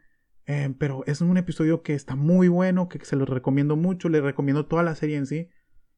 Eh, 0.47 0.73
pero 0.79 1.03
es 1.05 1.21
un 1.21 1.37
episodio 1.37 1.83
que 1.83 1.93
está 1.93 2.15
muy 2.15 2.47
bueno, 2.47 2.89
que 2.89 3.05
se 3.05 3.15
los 3.15 3.29
recomiendo 3.29 3.75
mucho, 3.75 4.09
les 4.09 4.23
recomiendo 4.23 4.65
toda 4.65 4.81
la 4.81 4.95
serie 4.95 5.17
en 5.17 5.27
sí. 5.27 5.49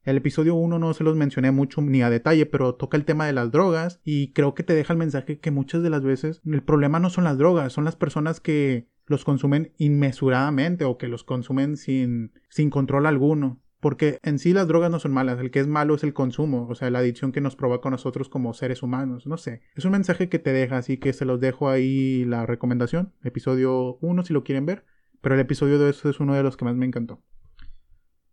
El 0.09 0.17
episodio 0.17 0.55
1 0.55 0.79
no 0.79 0.91
se 0.95 1.03
los 1.03 1.15
mencioné 1.15 1.51
mucho 1.51 1.81
ni 1.81 2.01
a 2.01 2.09
detalle, 2.09 2.47
pero 2.47 2.73
toca 2.73 2.97
el 2.97 3.05
tema 3.05 3.27
de 3.27 3.33
las 3.33 3.51
drogas 3.51 4.01
y 4.03 4.33
creo 4.33 4.55
que 4.55 4.63
te 4.63 4.73
deja 4.73 4.91
el 4.91 4.97
mensaje 4.97 5.37
que 5.37 5.51
muchas 5.51 5.83
de 5.83 5.91
las 5.91 6.01
veces 6.01 6.41
el 6.47 6.63
problema 6.63 6.99
no 6.99 7.11
son 7.11 7.25
las 7.25 7.37
drogas, 7.37 7.73
son 7.73 7.85
las 7.85 7.95
personas 7.95 8.39
que 8.39 8.89
los 9.05 9.23
consumen 9.23 9.71
inmesuradamente 9.77 10.83
o 10.83 10.97
que 10.97 11.09
los 11.09 11.23
consumen 11.23 11.77
sin, 11.77 12.31
sin 12.49 12.71
control 12.71 13.05
alguno. 13.05 13.61
Porque 13.79 14.17
en 14.23 14.39
sí 14.39 14.51
las 14.51 14.67
drogas 14.67 14.89
no 14.89 14.97
son 14.97 15.11
malas, 15.11 15.39
el 15.39 15.51
que 15.51 15.59
es 15.59 15.67
malo 15.67 15.93
es 15.93 16.03
el 16.03 16.15
consumo, 16.15 16.67
o 16.67 16.73
sea, 16.73 16.89
la 16.89 16.99
adicción 16.99 17.31
que 17.31 17.39
nos 17.39 17.55
provoca 17.55 17.89
a 17.89 17.91
nosotros 17.91 18.29
como 18.29 18.55
seres 18.55 18.81
humanos, 18.81 19.27
no 19.27 19.37
sé. 19.37 19.61
Es 19.75 19.85
un 19.85 19.91
mensaje 19.91 20.27
que 20.27 20.39
te 20.39 20.53
deja, 20.53 20.77
así 20.77 20.97
que 20.97 21.13
se 21.13 21.25
los 21.25 21.39
dejo 21.39 21.69
ahí 21.69 22.25
la 22.25 22.47
recomendación, 22.47 23.13
episodio 23.23 23.99
1 24.01 24.25
si 24.25 24.33
lo 24.33 24.43
quieren 24.43 24.65
ver, 24.65 24.85
pero 25.21 25.35
el 25.35 25.41
episodio 25.41 25.77
2 25.77 26.05
es 26.05 26.19
uno 26.19 26.33
de 26.33 26.41
los 26.41 26.57
que 26.57 26.65
más 26.65 26.75
me 26.75 26.87
encantó. 26.87 27.21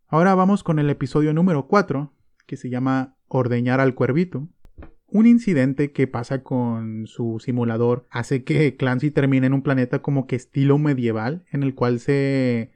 Ahora 0.09 0.37
vamos 0.37 0.63
con 0.63 0.79
el 0.79 0.89
episodio 0.89 1.33
número 1.33 1.67
4, 1.67 2.13
que 2.47 2.57
se 2.57 2.71
llama 2.71 3.17
Ordeñar 3.27 3.81
al 3.81 3.97
Cuervito. 3.97 4.49
Un 5.09 5.27
incidente 5.27 5.91
que 5.91 6.07
pasa 6.07 6.45
con 6.45 7.09
su 7.09 7.41
simulador 7.41 8.07
hace 8.11 8.45
que 8.45 8.77
Clancy 8.77 9.11
termine 9.11 9.49
en 9.49 9.53
un 9.53 9.63
planeta 9.63 10.03
como 10.03 10.29
que 10.29 10.37
estilo 10.37 10.79
medieval, 10.79 11.45
en 11.51 11.65
el 11.65 11.75
cual 11.75 11.99
se 11.99 12.71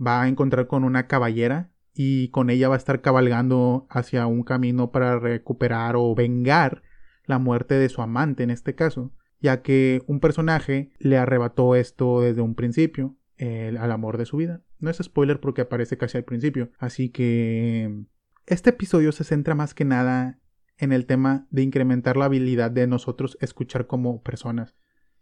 va 0.00 0.22
a 0.22 0.28
encontrar 0.28 0.68
con 0.68 0.84
una 0.84 1.08
caballera 1.08 1.72
y 1.94 2.28
con 2.28 2.48
ella 2.48 2.68
va 2.68 2.76
a 2.76 2.78
estar 2.78 3.00
cabalgando 3.00 3.88
hacia 3.90 4.28
un 4.28 4.44
camino 4.44 4.92
para 4.92 5.18
recuperar 5.18 5.96
o 5.96 6.14
vengar 6.14 6.84
la 7.24 7.40
muerte 7.40 7.74
de 7.74 7.88
su 7.88 8.02
amante 8.02 8.44
en 8.44 8.50
este 8.50 8.76
caso, 8.76 9.12
ya 9.40 9.62
que 9.62 10.02
un 10.06 10.20
personaje 10.20 10.92
le 11.00 11.18
arrebató 11.18 11.74
esto 11.74 12.20
desde 12.20 12.40
un 12.40 12.54
principio, 12.54 13.16
al 13.40 13.90
amor 13.90 14.16
de 14.16 14.26
su 14.26 14.36
vida. 14.36 14.62
No 14.80 14.90
es 14.90 14.98
spoiler 14.98 15.40
porque 15.40 15.62
aparece 15.62 15.96
casi 15.96 16.18
al 16.18 16.24
principio. 16.24 16.70
Así 16.78 17.10
que 17.10 18.04
este 18.46 18.70
episodio 18.70 19.12
se 19.12 19.24
centra 19.24 19.54
más 19.54 19.74
que 19.74 19.84
nada 19.84 20.38
en 20.78 20.92
el 20.92 21.06
tema 21.06 21.46
de 21.50 21.62
incrementar 21.62 22.16
la 22.16 22.26
habilidad 22.26 22.70
de 22.70 22.86
nosotros 22.86 23.36
escuchar 23.40 23.86
como 23.86 24.22
personas 24.22 24.76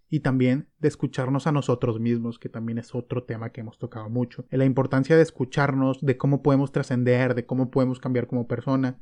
y 0.08 0.20
también 0.20 0.68
de 0.78 0.88
escucharnos 0.88 1.46
a 1.46 1.52
nosotros 1.52 1.98
mismos, 1.98 2.38
que 2.38 2.48
también 2.48 2.78
es 2.78 2.94
otro 2.94 3.25
tema 3.25 3.50
que 3.50 3.62
hemos 3.62 3.78
tocado 3.78 4.08
mucho. 4.08 4.46
La 4.50 4.64
importancia 4.64 5.16
de 5.16 5.22
escucharnos, 5.22 6.00
de 6.00 6.16
cómo 6.16 6.42
podemos 6.42 6.70
trascender, 6.72 7.34
de 7.34 7.46
cómo 7.46 7.70
podemos 7.70 7.98
cambiar 7.98 8.26
como 8.26 8.46
persona, 8.46 8.98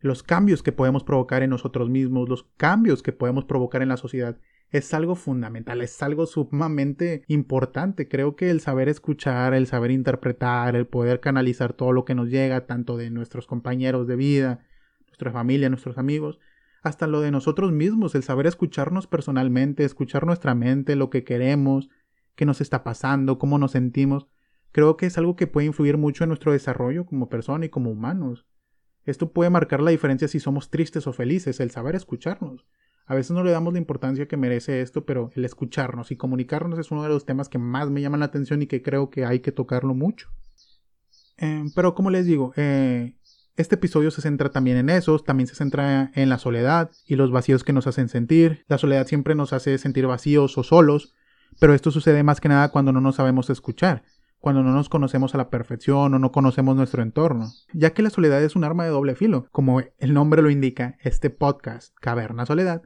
los 0.00 0.22
cambios 0.24 0.62
que 0.62 0.72
podemos 0.72 1.04
provocar 1.04 1.42
en 1.42 1.50
nosotros 1.50 1.88
mismos, 1.88 2.28
los 2.28 2.44
cambios 2.56 3.02
que 3.02 3.12
podemos 3.12 3.44
provocar 3.44 3.82
en 3.82 3.88
la 3.88 3.96
sociedad 3.96 4.38
es 4.72 4.94
algo 4.94 5.14
fundamental, 5.14 5.82
es 5.82 6.02
algo 6.02 6.24
sumamente 6.24 7.24
importante. 7.28 8.08
Creo 8.08 8.36
que 8.36 8.50
el 8.50 8.60
saber 8.60 8.88
escuchar, 8.88 9.52
el 9.52 9.66
saber 9.66 9.90
interpretar, 9.90 10.76
el 10.76 10.86
poder 10.86 11.20
canalizar 11.20 11.74
todo 11.74 11.92
lo 11.92 12.06
que 12.06 12.14
nos 12.14 12.30
llega, 12.30 12.66
tanto 12.66 12.96
de 12.96 13.10
nuestros 13.10 13.46
compañeros 13.46 14.06
de 14.06 14.16
vida, 14.16 14.64
nuestra 15.08 15.30
familia, 15.30 15.68
nuestros 15.68 15.98
amigos, 15.98 16.40
hasta 16.82 17.06
lo 17.06 17.20
de 17.20 17.30
nosotros 17.30 17.70
mismos, 17.70 18.14
el 18.14 18.22
saber 18.22 18.46
escucharnos 18.46 19.06
personalmente, 19.06 19.84
escuchar 19.84 20.24
nuestra 20.24 20.54
mente, 20.54 20.96
lo 20.96 21.10
que 21.10 21.22
queremos, 21.22 21.90
qué 22.34 22.46
nos 22.46 22.62
está 22.62 22.82
pasando, 22.82 23.38
cómo 23.38 23.58
nos 23.58 23.72
sentimos, 23.72 24.26
creo 24.72 24.96
que 24.96 25.04
es 25.04 25.18
algo 25.18 25.36
que 25.36 25.46
puede 25.46 25.66
influir 25.66 25.98
mucho 25.98 26.24
en 26.24 26.28
nuestro 26.28 26.50
desarrollo 26.50 27.04
como 27.04 27.28
persona 27.28 27.66
y 27.66 27.68
como 27.68 27.90
humanos. 27.90 28.46
Esto 29.04 29.32
puede 29.34 29.50
marcar 29.50 29.82
la 29.82 29.90
diferencia 29.90 30.28
si 30.28 30.40
somos 30.40 30.70
tristes 30.70 31.06
o 31.06 31.12
felices, 31.12 31.60
el 31.60 31.70
saber 31.70 31.94
escucharnos. 31.94 32.64
A 33.06 33.14
veces 33.14 33.32
no 33.32 33.42
le 33.44 33.50
damos 33.50 33.72
la 33.72 33.78
importancia 33.78 34.28
que 34.28 34.36
merece 34.36 34.80
esto, 34.80 35.04
pero 35.04 35.30
el 35.34 35.44
escucharnos 35.44 36.10
y 36.10 36.16
comunicarnos 36.16 36.78
es 36.78 36.90
uno 36.90 37.02
de 37.02 37.08
los 37.08 37.26
temas 37.26 37.48
que 37.48 37.58
más 37.58 37.90
me 37.90 38.00
llaman 38.00 38.20
la 38.20 38.26
atención 38.26 38.62
y 38.62 38.66
que 38.66 38.82
creo 38.82 39.10
que 39.10 39.24
hay 39.24 39.40
que 39.40 39.52
tocarlo 39.52 39.94
mucho. 39.94 40.28
Eh, 41.38 41.64
pero 41.74 41.94
como 41.94 42.10
les 42.10 42.26
digo, 42.26 42.52
eh, 42.56 43.16
este 43.56 43.74
episodio 43.74 44.10
se 44.10 44.22
centra 44.22 44.50
también 44.50 44.76
en 44.76 44.88
eso, 44.88 45.18
también 45.18 45.46
se 45.46 45.54
centra 45.54 46.10
en 46.14 46.28
la 46.28 46.38
soledad 46.38 46.90
y 47.06 47.16
los 47.16 47.30
vacíos 47.30 47.64
que 47.64 47.72
nos 47.72 47.86
hacen 47.86 48.08
sentir. 48.08 48.64
La 48.66 48.78
soledad 48.78 49.06
siempre 49.06 49.34
nos 49.34 49.52
hace 49.52 49.76
sentir 49.78 50.06
vacíos 50.06 50.56
o 50.56 50.62
solos, 50.62 51.14
pero 51.60 51.74
esto 51.74 51.90
sucede 51.90 52.22
más 52.22 52.40
que 52.40 52.48
nada 52.48 52.70
cuando 52.70 52.92
no 52.92 53.00
nos 53.00 53.16
sabemos 53.16 53.50
escuchar, 53.50 54.04
cuando 54.38 54.62
no 54.62 54.72
nos 54.72 54.88
conocemos 54.88 55.34
a 55.34 55.38
la 55.38 55.50
perfección 55.50 56.14
o 56.14 56.18
no 56.18 56.32
conocemos 56.32 56.76
nuestro 56.76 57.02
entorno, 57.02 57.52
ya 57.74 57.92
que 57.92 58.02
la 58.02 58.10
soledad 58.10 58.42
es 58.42 58.56
un 58.56 58.64
arma 58.64 58.84
de 58.84 58.90
doble 58.90 59.16
filo, 59.16 59.46
como 59.52 59.80
el 59.80 60.14
nombre 60.14 60.42
lo 60.42 60.50
indica, 60.50 60.96
este 61.02 61.28
podcast, 61.28 61.94
Caverna 62.00 62.46
Soledad, 62.46 62.82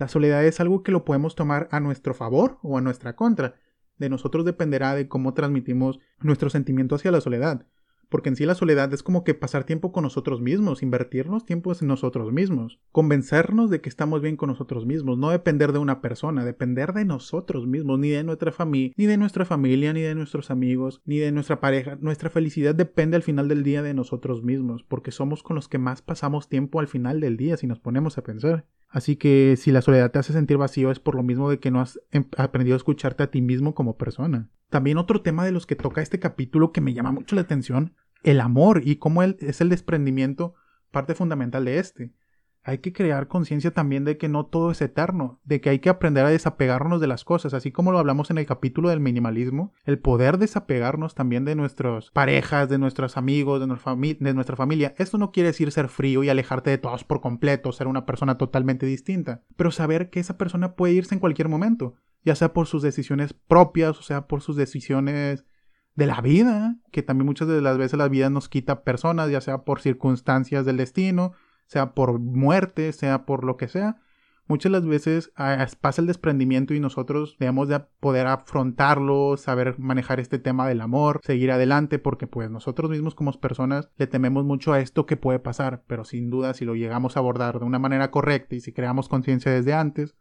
la 0.00 0.08
soledad 0.08 0.42
es 0.46 0.60
algo 0.60 0.82
que 0.82 0.92
lo 0.92 1.04
podemos 1.04 1.34
tomar 1.34 1.68
a 1.72 1.78
nuestro 1.78 2.14
favor 2.14 2.58
o 2.62 2.78
a 2.78 2.80
nuestra 2.80 3.16
contra. 3.16 3.56
De 3.98 4.08
nosotros 4.08 4.46
dependerá 4.46 4.94
de 4.94 5.08
cómo 5.08 5.34
transmitimos 5.34 6.00
nuestro 6.20 6.48
sentimiento 6.48 6.94
hacia 6.94 7.10
la 7.10 7.20
soledad. 7.20 7.66
Porque 8.08 8.30
en 8.30 8.36
sí 8.36 8.46
la 8.46 8.54
soledad 8.54 8.90
es 8.94 9.02
como 9.02 9.24
que 9.24 9.34
pasar 9.34 9.64
tiempo 9.64 9.92
con 9.92 10.04
nosotros 10.04 10.40
mismos, 10.40 10.82
invertirnos 10.82 11.44
tiempos 11.44 11.82
en 11.82 11.88
nosotros 11.88 12.32
mismos, 12.32 12.80
convencernos 12.92 13.68
de 13.68 13.82
que 13.82 13.90
estamos 13.90 14.22
bien 14.22 14.38
con 14.38 14.48
nosotros 14.48 14.86
mismos, 14.86 15.18
no 15.18 15.28
depender 15.28 15.72
de 15.72 15.80
una 15.80 16.00
persona, 16.00 16.46
depender 16.46 16.94
de 16.94 17.04
nosotros 17.04 17.66
mismos, 17.66 17.98
ni 17.98 18.08
de 18.08 18.24
nuestra 18.24 18.52
familia, 18.52 18.94
ni 18.96 19.04
de 19.04 19.18
nuestra 19.18 19.44
familia, 19.44 19.92
ni 19.92 20.00
de 20.00 20.14
nuestros 20.14 20.50
amigos, 20.50 21.02
ni 21.04 21.18
de 21.18 21.30
nuestra 21.30 21.60
pareja. 21.60 21.98
Nuestra 22.00 22.30
felicidad 22.30 22.74
depende 22.74 23.16
al 23.16 23.22
final 23.22 23.48
del 23.48 23.62
día 23.62 23.82
de 23.82 23.92
nosotros 23.92 24.42
mismos, 24.42 24.82
porque 24.82 25.10
somos 25.10 25.42
con 25.42 25.56
los 25.56 25.68
que 25.68 25.76
más 25.76 26.00
pasamos 26.00 26.48
tiempo 26.48 26.80
al 26.80 26.88
final 26.88 27.20
del 27.20 27.36
día 27.36 27.58
si 27.58 27.66
nos 27.66 27.80
ponemos 27.80 28.16
a 28.16 28.24
pensar. 28.24 28.64
Así 28.90 29.16
que 29.16 29.56
si 29.56 29.70
la 29.70 29.82
soledad 29.82 30.10
te 30.10 30.18
hace 30.18 30.32
sentir 30.32 30.56
vacío 30.56 30.90
es 30.90 30.98
por 30.98 31.14
lo 31.14 31.22
mismo 31.22 31.48
de 31.48 31.60
que 31.60 31.70
no 31.70 31.80
has 31.80 32.00
em, 32.10 32.26
aprendido 32.36 32.74
a 32.74 32.76
escucharte 32.76 33.22
a 33.22 33.30
ti 33.30 33.40
mismo 33.40 33.74
como 33.74 33.96
persona. 33.96 34.50
También 34.68 34.98
otro 34.98 35.22
tema 35.22 35.44
de 35.44 35.52
los 35.52 35.66
que 35.66 35.76
toca 35.76 36.02
este 36.02 36.18
capítulo 36.18 36.72
que 36.72 36.80
me 36.80 36.92
llama 36.92 37.12
mucho 37.12 37.36
la 37.36 37.42
atención, 37.42 37.94
el 38.22 38.40
amor 38.40 38.82
y 38.84 38.96
cómo 38.96 39.22
es 39.22 39.60
el 39.60 39.68
desprendimiento 39.68 40.54
parte 40.90 41.14
fundamental 41.14 41.64
de 41.64 41.78
este 41.78 42.12
hay 42.62 42.78
que 42.78 42.92
crear 42.92 43.28
conciencia 43.28 43.72
también 43.72 44.04
de 44.04 44.18
que 44.18 44.28
no 44.28 44.46
todo 44.46 44.70
es 44.70 44.82
eterno, 44.82 45.40
de 45.44 45.60
que 45.60 45.70
hay 45.70 45.78
que 45.78 45.88
aprender 45.88 46.26
a 46.26 46.30
desapegarnos 46.30 47.00
de 47.00 47.06
las 47.06 47.24
cosas, 47.24 47.54
así 47.54 47.72
como 47.72 47.90
lo 47.90 47.98
hablamos 47.98 48.30
en 48.30 48.38
el 48.38 48.46
capítulo 48.46 48.90
del 48.90 49.00
minimalismo, 49.00 49.72
el 49.84 49.98
poder 49.98 50.36
desapegarnos 50.38 51.14
también 51.14 51.44
de 51.44 51.54
nuestras 51.54 52.10
parejas, 52.10 52.68
de 52.68 52.78
nuestros 52.78 53.16
amigos, 53.16 53.60
de, 53.60 54.16
de 54.20 54.34
nuestra 54.34 54.56
familia. 54.56 54.94
Esto 54.98 55.16
no 55.16 55.32
quiere 55.32 55.48
decir 55.48 55.72
ser 55.72 55.88
frío 55.88 56.22
y 56.22 56.28
alejarte 56.28 56.70
de 56.70 56.78
todos 56.78 57.04
por 57.04 57.20
completo, 57.20 57.72
ser 57.72 57.86
una 57.86 58.04
persona 58.04 58.36
totalmente 58.36 58.84
distinta, 58.84 59.42
pero 59.56 59.70
saber 59.70 60.10
que 60.10 60.20
esa 60.20 60.36
persona 60.36 60.74
puede 60.74 60.94
irse 60.94 61.14
en 61.14 61.20
cualquier 61.20 61.48
momento, 61.48 61.94
ya 62.24 62.34
sea 62.34 62.52
por 62.52 62.66
sus 62.66 62.82
decisiones 62.82 63.32
propias, 63.32 63.98
o 63.98 64.02
sea 64.02 64.26
por 64.26 64.42
sus 64.42 64.56
decisiones 64.56 65.46
de 65.94 66.06
la 66.06 66.20
vida, 66.20 66.76
que 66.92 67.02
también 67.02 67.26
muchas 67.26 67.48
de 67.48 67.60
las 67.60 67.78
veces 67.78 67.98
la 67.98 68.08
vida 68.08 68.30
nos 68.30 68.48
quita 68.48 68.84
personas, 68.84 69.30
ya 69.30 69.40
sea 69.40 69.64
por 69.64 69.80
circunstancias 69.80 70.64
del 70.64 70.76
destino, 70.76 71.32
sea 71.70 71.94
por 71.94 72.18
muerte, 72.18 72.92
sea 72.92 73.24
por 73.26 73.44
lo 73.44 73.56
que 73.56 73.68
sea, 73.68 74.02
muchas 74.48 74.72
las 74.72 74.84
veces 74.84 75.32
ah, 75.36 75.64
pasa 75.80 76.00
el 76.00 76.08
desprendimiento 76.08 76.74
y 76.74 76.80
nosotros 76.80 77.36
debemos 77.38 77.68
de 77.68 77.78
poder 78.00 78.26
afrontarlo, 78.26 79.36
saber 79.36 79.78
manejar 79.78 80.18
este 80.18 80.40
tema 80.40 80.66
del 80.66 80.80
amor, 80.80 81.20
seguir 81.22 81.52
adelante, 81.52 82.00
porque 82.00 82.26
pues 82.26 82.50
nosotros 82.50 82.90
mismos 82.90 83.14
como 83.14 83.30
personas 83.34 83.88
le 83.98 84.08
tememos 84.08 84.44
mucho 84.44 84.72
a 84.72 84.80
esto 84.80 85.06
que 85.06 85.16
puede 85.16 85.38
pasar, 85.38 85.84
pero 85.86 86.02
sin 86.04 86.28
duda 86.28 86.54
si 86.54 86.64
lo 86.64 86.74
llegamos 86.74 87.16
a 87.16 87.20
abordar 87.20 87.60
de 87.60 87.64
una 87.64 87.78
manera 87.78 88.10
correcta 88.10 88.56
y 88.56 88.60
si 88.60 88.72
creamos 88.72 89.08
conciencia 89.08 89.52
desde 89.52 89.72
antes, 89.72 90.16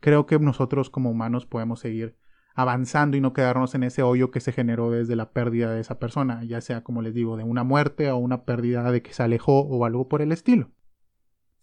creo 0.00 0.24
que 0.24 0.38
nosotros 0.38 0.88
como 0.88 1.10
humanos 1.10 1.44
podemos 1.44 1.80
seguir 1.80 2.16
avanzando 2.54 3.16
y 3.16 3.20
no 3.20 3.32
quedarnos 3.32 3.74
en 3.74 3.82
ese 3.84 4.02
hoyo 4.02 4.30
que 4.30 4.40
se 4.40 4.52
generó 4.52 4.90
desde 4.90 5.16
la 5.16 5.32
pérdida 5.32 5.72
de 5.72 5.80
esa 5.80 5.98
persona, 5.98 6.44
ya 6.44 6.60
sea 6.60 6.82
como 6.82 7.02
les 7.02 7.14
digo, 7.14 7.36
de 7.36 7.44
una 7.44 7.64
muerte 7.64 8.10
o 8.10 8.16
una 8.16 8.44
pérdida 8.44 8.90
de 8.90 9.02
que 9.02 9.12
se 9.12 9.22
alejó 9.22 9.60
o 9.60 9.84
algo 9.84 10.08
por 10.08 10.22
el 10.22 10.32
estilo. 10.32 10.70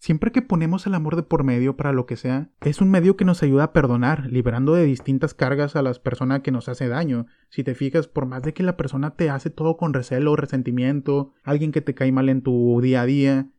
Siempre 0.00 0.32
que 0.32 0.40
ponemos 0.40 0.86
el 0.86 0.94
amor 0.94 1.14
de 1.14 1.22
por 1.22 1.44
medio 1.44 1.76
para 1.76 1.92
lo 1.92 2.06
que 2.06 2.16
sea, 2.16 2.48
es 2.62 2.80
un 2.80 2.90
medio 2.90 3.18
que 3.18 3.26
nos 3.26 3.42
ayuda 3.42 3.64
a 3.64 3.72
perdonar, 3.74 4.24
liberando 4.30 4.72
de 4.72 4.84
distintas 4.84 5.34
cargas 5.34 5.76
a 5.76 5.82
las 5.82 5.98
personas 5.98 6.40
que 6.40 6.50
nos 6.50 6.70
hace 6.70 6.88
daño. 6.88 7.26
Si 7.50 7.64
te 7.64 7.74
fijas, 7.74 8.08
por 8.08 8.24
más 8.24 8.42
de 8.42 8.54
que 8.54 8.62
la 8.62 8.78
persona 8.78 9.14
te 9.14 9.28
hace 9.28 9.50
todo 9.50 9.76
con 9.76 9.92
recelo, 9.92 10.36
resentimiento, 10.36 11.34
alguien 11.44 11.70
que 11.70 11.82
te 11.82 11.94
cae 11.94 12.12
mal 12.12 12.30
en 12.30 12.40
tu 12.40 12.80
día 12.80 13.02
a 13.02 13.06
día, 13.06 13.50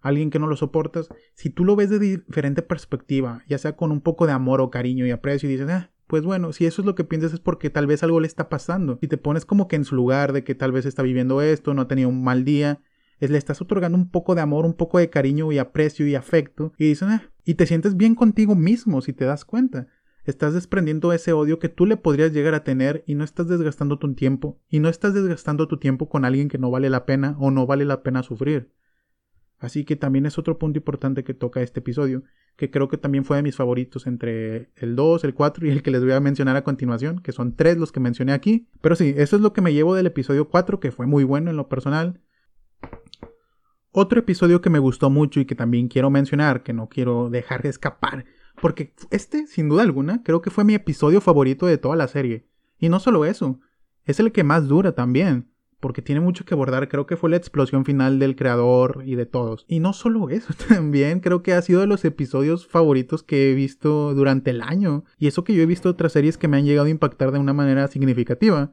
alguien 0.00 0.30
que 0.30 0.38
no 0.38 0.46
lo 0.46 0.56
soportas, 0.56 1.10
si 1.34 1.50
tú 1.50 1.66
lo 1.66 1.76
ves 1.76 1.90
de 1.90 1.98
diferente 1.98 2.62
perspectiva, 2.62 3.42
ya 3.46 3.58
sea 3.58 3.76
con 3.76 3.92
un 3.92 4.00
poco 4.00 4.26
de 4.26 4.32
amor 4.32 4.62
o 4.62 4.70
cariño 4.70 5.04
y 5.04 5.10
aprecio 5.10 5.50
y 5.50 5.52
dices, 5.52 5.68
ah, 5.68 5.90
pues 6.10 6.24
bueno, 6.24 6.52
si 6.52 6.66
eso 6.66 6.82
es 6.82 6.86
lo 6.86 6.96
que 6.96 7.04
piensas 7.04 7.32
es 7.32 7.38
porque 7.38 7.70
tal 7.70 7.86
vez 7.86 8.02
algo 8.02 8.18
le 8.18 8.26
está 8.26 8.48
pasando. 8.48 8.98
Si 9.00 9.06
te 9.06 9.16
pones 9.16 9.44
como 9.44 9.68
que 9.68 9.76
en 9.76 9.84
su 9.84 9.94
lugar 9.94 10.32
de 10.32 10.42
que 10.42 10.56
tal 10.56 10.72
vez 10.72 10.84
está 10.84 11.04
viviendo 11.04 11.40
esto, 11.40 11.72
no 11.72 11.82
ha 11.82 11.86
tenido 11.86 12.08
un 12.08 12.24
mal 12.24 12.44
día, 12.44 12.80
es 13.20 13.30
le 13.30 13.38
estás 13.38 13.62
otorgando 13.62 13.96
un 13.96 14.10
poco 14.10 14.34
de 14.34 14.40
amor, 14.40 14.66
un 14.66 14.74
poco 14.74 14.98
de 14.98 15.08
cariño 15.08 15.52
y 15.52 15.58
aprecio 15.58 16.08
y 16.08 16.16
afecto 16.16 16.72
y 16.76 16.86
dices, 16.86 17.06
ah", 17.08 17.30
y 17.44 17.54
te 17.54 17.64
sientes 17.64 17.96
bien 17.96 18.16
contigo 18.16 18.56
mismo 18.56 19.02
si 19.02 19.12
te 19.12 19.24
das 19.24 19.44
cuenta. 19.44 19.86
Estás 20.24 20.52
desprendiendo 20.52 21.12
ese 21.12 21.32
odio 21.32 21.60
que 21.60 21.68
tú 21.68 21.86
le 21.86 21.96
podrías 21.96 22.32
llegar 22.32 22.54
a 22.54 22.64
tener 22.64 23.04
y 23.06 23.14
no 23.14 23.22
estás 23.22 23.46
desgastando 23.46 24.00
tu 24.00 24.12
tiempo 24.14 24.58
y 24.68 24.80
no 24.80 24.88
estás 24.88 25.14
desgastando 25.14 25.68
tu 25.68 25.78
tiempo 25.78 26.08
con 26.08 26.24
alguien 26.24 26.48
que 26.48 26.58
no 26.58 26.72
vale 26.72 26.90
la 26.90 27.06
pena 27.06 27.36
o 27.38 27.52
no 27.52 27.68
vale 27.68 27.84
la 27.84 28.02
pena 28.02 28.24
sufrir. 28.24 28.72
Así 29.58 29.84
que 29.84 29.94
también 29.94 30.26
es 30.26 30.38
otro 30.38 30.58
punto 30.58 30.80
importante 30.80 31.22
que 31.22 31.34
toca 31.34 31.62
este 31.62 31.78
episodio, 31.78 32.24
que 32.60 32.70
creo 32.70 32.88
que 32.88 32.98
también 32.98 33.24
fue 33.24 33.38
de 33.38 33.42
mis 33.42 33.56
favoritos 33.56 34.06
entre 34.06 34.70
el 34.76 34.94
2, 34.94 35.24
el 35.24 35.32
4 35.32 35.66
y 35.66 35.70
el 35.70 35.82
que 35.82 35.90
les 35.90 36.02
voy 36.02 36.12
a 36.12 36.20
mencionar 36.20 36.56
a 36.56 36.62
continuación, 36.62 37.20
que 37.20 37.32
son 37.32 37.56
tres 37.56 37.78
los 37.78 37.90
que 37.90 38.00
mencioné 38.00 38.34
aquí. 38.34 38.68
Pero 38.82 38.96
sí, 38.96 39.14
eso 39.16 39.36
es 39.36 39.40
lo 39.40 39.54
que 39.54 39.62
me 39.62 39.72
llevo 39.72 39.94
del 39.94 40.04
episodio 40.04 40.46
4, 40.50 40.78
que 40.78 40.92
fue 40.92 41.06
muy 41.06 41.24
bueno 41.24 41.48
en 41.48 41.56
lo 41.56 41.70
personal. 41.70 42.20
Otro 43.92 44.20
episodio 44.20 44.60
que 44.60 44.68
me 44.68 44.78
gustó 44.78 45.08
mucho 45.08 45.40
y 45.40 45.46
que 45.46 45.54
también 45.54 45.88
quiero 45.88 46.10
mencionar, 46.10 46.62
que 46.62 46.74
no 46.74 46.90
quiero 46.90 47.30
dejar 47.30 47.62
de 47.62 47.70
escapar, 47.70 48.26
porque 48.60 48.92
este, 49.10 49.46
sin 49.46 49.70
duda 49.70 49.82
alguna, 49.82 50.22
creo 50.22 50.42
que 50.42 50.50
fue 50.50 50.64
mi 50.64 50.74
episodio 50.74 51.22
favorito 51.22 51.64
de 51.64 51.78
toda 51.78 51.96
la 51.96 52.08
serie. 52.08 52.46
Y 52.78 52.90
no 52.90 53.00
solo 53.00 53.24
eso, 53.24 53.58
es 54.04 54.20
el 54.20 54.32
que 54.32 54.44
más 54.44 54.68
dura 54.68 54.92
también 54.92 55.48
porque 55.80 56.02
tiene 56.02 56.20
mucho 56.20 56.44
que 56.44 56.54
abordar. 56.54 56.88
Creo 56.88 57.06
que 57.06 57.16
fue 57.16 57.30
la 57.30 57.36
explosión 57.36 57.84
final 57.84 58.18
del 58.18 58.36
creador 58.36 59.02
y 59.04 59.16
de 59.16 59.26
todos. 59.26 59.64
Y 59.66 59.80
no 59.80 59.92
solo 59.92 60.28
eso, 60.28 60.52
también 60.68 61.20
creo 61.20 61.42
que 61.42 61.54
ha 61.54 61.62
sido 61.62 61.80
de 61.80 61.86
los 61.86 62.04
episodios 62.04 62.66
favoritos 62.66 63.22
que 63.22 63.50
he 63.50 63.54
visto 63.54 64.14
durante 64.14 64.50
el 64.50 64.62
año. 64.62 65.04
Y 65.18 65.26
eso 65.26 65.42
que 65.42 65.54
yo 65.54 65.62
he 65.62 65.66
visto 65.66 65.88
otras 65.88 66.12
series 66.12 66.38
que 66.38 66.48
me 66.48 66.58
han 66.58 66.64
llegado 66.64 66.86
a 66.86 66.90
impactar 66.90 67.32
de 67.32 67.38
una 67.38 67.54
manera 67.54 67.88
significativa. 67.88 68.72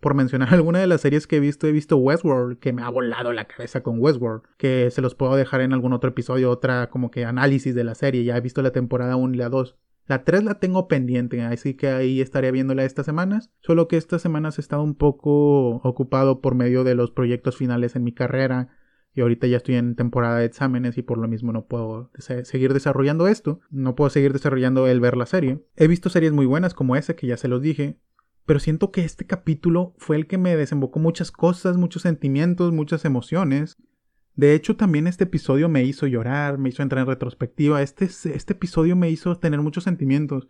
Por 0.00 0.14
mencionar 0.14 0.48
alguna 0.54 0.78
de 0.78 0.86
las 0.86 1.02
series 1.02 1.26
que 1.26 1.36
he 1.36 1.40
visto, 1.40 1.66
he 1.66 1.72
visto 1.72 1.96
Westworld, 1.96 2.58
que 2.58 2.72
me 2.72 2.82
ha 2.82 2.88
volado 2.88 3.32
la 3.32 3.46
cabeza 3.46 3.82
con 3.82 3.98
Westworld, 4.00 4.42
que 4.56 4.90
se 4.90 5.02
los 5.02 5.14
puedo 5.14 5.36
dejar 5.36 5.60
en 5.60 5.72
algún 5.72 5.92
otro 5.92 6.10
episodio, 6.10 6.50
otra 6.50 6.88
como 6.88 7.10
que 7.10 7.24
análisis 7.24 7.74
de 7.74 7.84
la 7.84 7.94
serie, 7.94 8.24
ya 8.24 8.36
he 8.36 8.40
visto 8.40 8.62
la 8.62 8.70
temporada 8.70 9.16
1 9.16 9.34
y 9.34 9.38
la 9.38 9.48
2. 9.48 9.76
La 10.08 10.24
3 10.24 10.42
la 10.42 10.54
tengo 10.58 10.88
pendiente, 10.88 11.42
así 11.42 11.74
que 11.74 11.88
ahí 11.88 12.22
estaré 12.22 12.50
viéndola 12.50 12.84
estas 12.84 13.04
semanas. 13.04 13.50
Solo 13.60 13.88
que 13.88 13.98
estas 13.98 14.22
semanas 14.22 14.56
he 14.56 14.62
estado 14.62 14.82
un 14.82 14.94
poco 14.94 15.76
ocupado 15.84 16.40
por 16.40 16.54
medio 16.54 16.82
de 16.82 16.94
los 16.94 17.10
proyectos 17.10 17.58
finales 17.58 17.94
en 17.94 18.04
mi 18.04 18.12
carrera. 18.12 18.70
Y 19.14 19.20
ahorita 19.20 19.46
ya 19.46 19.58
estoy 19.58 19.74
en 19.74 19.96
temporada 19.96 20.38
de 20.38 20.46
exámenes 20.46 20.96
y 20.96 21.02
por 21.02 21.18
lo 21.18 21.28
mismo 21.28 21.52
no 21.52 21.66
puedo 21.66 22.10
seguir 22.18 22.72
desarrollando 22.72 23.28
esto. 23.28 23.60
No 23.70 23.94
puedo 23.96 24.08
seguir 24.08 24.32
desarrollando 24.32 24.86
el 24.86 25.00
ver 25.00 25.14
la 25.14 25.26
serie. 25.26 25.62
He 25.76 25.88
visto 25.88 26.08
series 26.08 26.32
muy 26.32 26.46
buenas 26.46 26.72
como 26.72 26.96
esa 26.96 27.14
que 27.14 27.26
ya 27.26 27.36
se 27.36 27.48
los 27.48 27.60
dije. 27.60 27.98
Pero 28.46 28.60
siento 28.60 28.90
que 28.92 29.04
este 29.04 29.26
capítulo 29.26 29.94
fue 29.98 30.16
el 30.16 30.26
que 30.26 30.38
me 30.38 30.56
desembocó 30.56 31.00
muchas 31.00 31.30
cosas, 31.30 31.76
muchos 31.76 32.00
sentimientos, 32.00 32.72
muchas 32.72 33.04
emociones. 33.04 33.76
De 34.38 34.54
hecho, 34.54 34.76
también 34.76 35.08
este 35.08 35.24
episodio 35.24 35.68
me 35.68 35.82
hizo 35.82 36.06
llorar, 36.06 36.58
me 36.58 36.68
hizo 36.68 36.84
entrar 36.84 37.00
en 37.00 37.08
retrospectiva. 37.08 37.82
Este, 37.82 38.04
este 38.04 38.52
episodio 38.52 38.94
me 38.94 39.10
hizo 39.10 39.36
tener 39.36 39.60
muchos 39.60 39.82
sentimientos. 39.82 40.46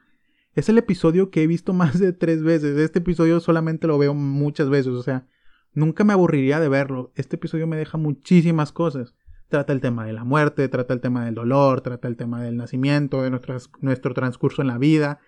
Es 0.55 0.69
el 0.69 0.77
episodio 0.77 1.31
que 1.31 1.43
he 1.43 1.47
visto 1.47 1.73
más 1.73 1.99
de 1.99 2.13
tres 2.13 2.43
veces. 2.43 2.77
Este 2.77 2.99
episodio 2.99 3.41
solamente 3.41 3.87
lo 3.87 3.97
veo 3.97 4.13
muchas 4.13 4.69
veces. 4.69 4.93
O 4.93 5.03
sea, 5.03 5.27
nunca 5.73 6.05
me 6.05 6.13
aburriría 6.13 6.61
de 6.61 6.69
verlo. 6.69 7.13
Este 7.15 7.37
episodio 7.37 7.67
me 7.67 7.79
deja 7.79 7.97
muchísimas 7.97 8.73
cosas. 8.73 9.15
Trata 9.49 9.73
el 9.73 9.81
tema 9.81 10.05
de 10.05 10.13
la 10.13 10.23
muerte, 10.23 10.69
trata 10.69 10.93
el 10.93 11.01
tema 11.01 11.25
del 11.25 11.37
dolor, 11.37 11.81
trata 11.81 12.09
el 12.09 12.19
tema 12.19 12.43
del 12.43 12.59
nacimiento, 12.59 13.23
de 13.23 13.31
nuestro 13.31 14.13
transcurso 14.13 14.61
en 14.61 14.69
la 14.69 14.77
vida, 14.77 15.19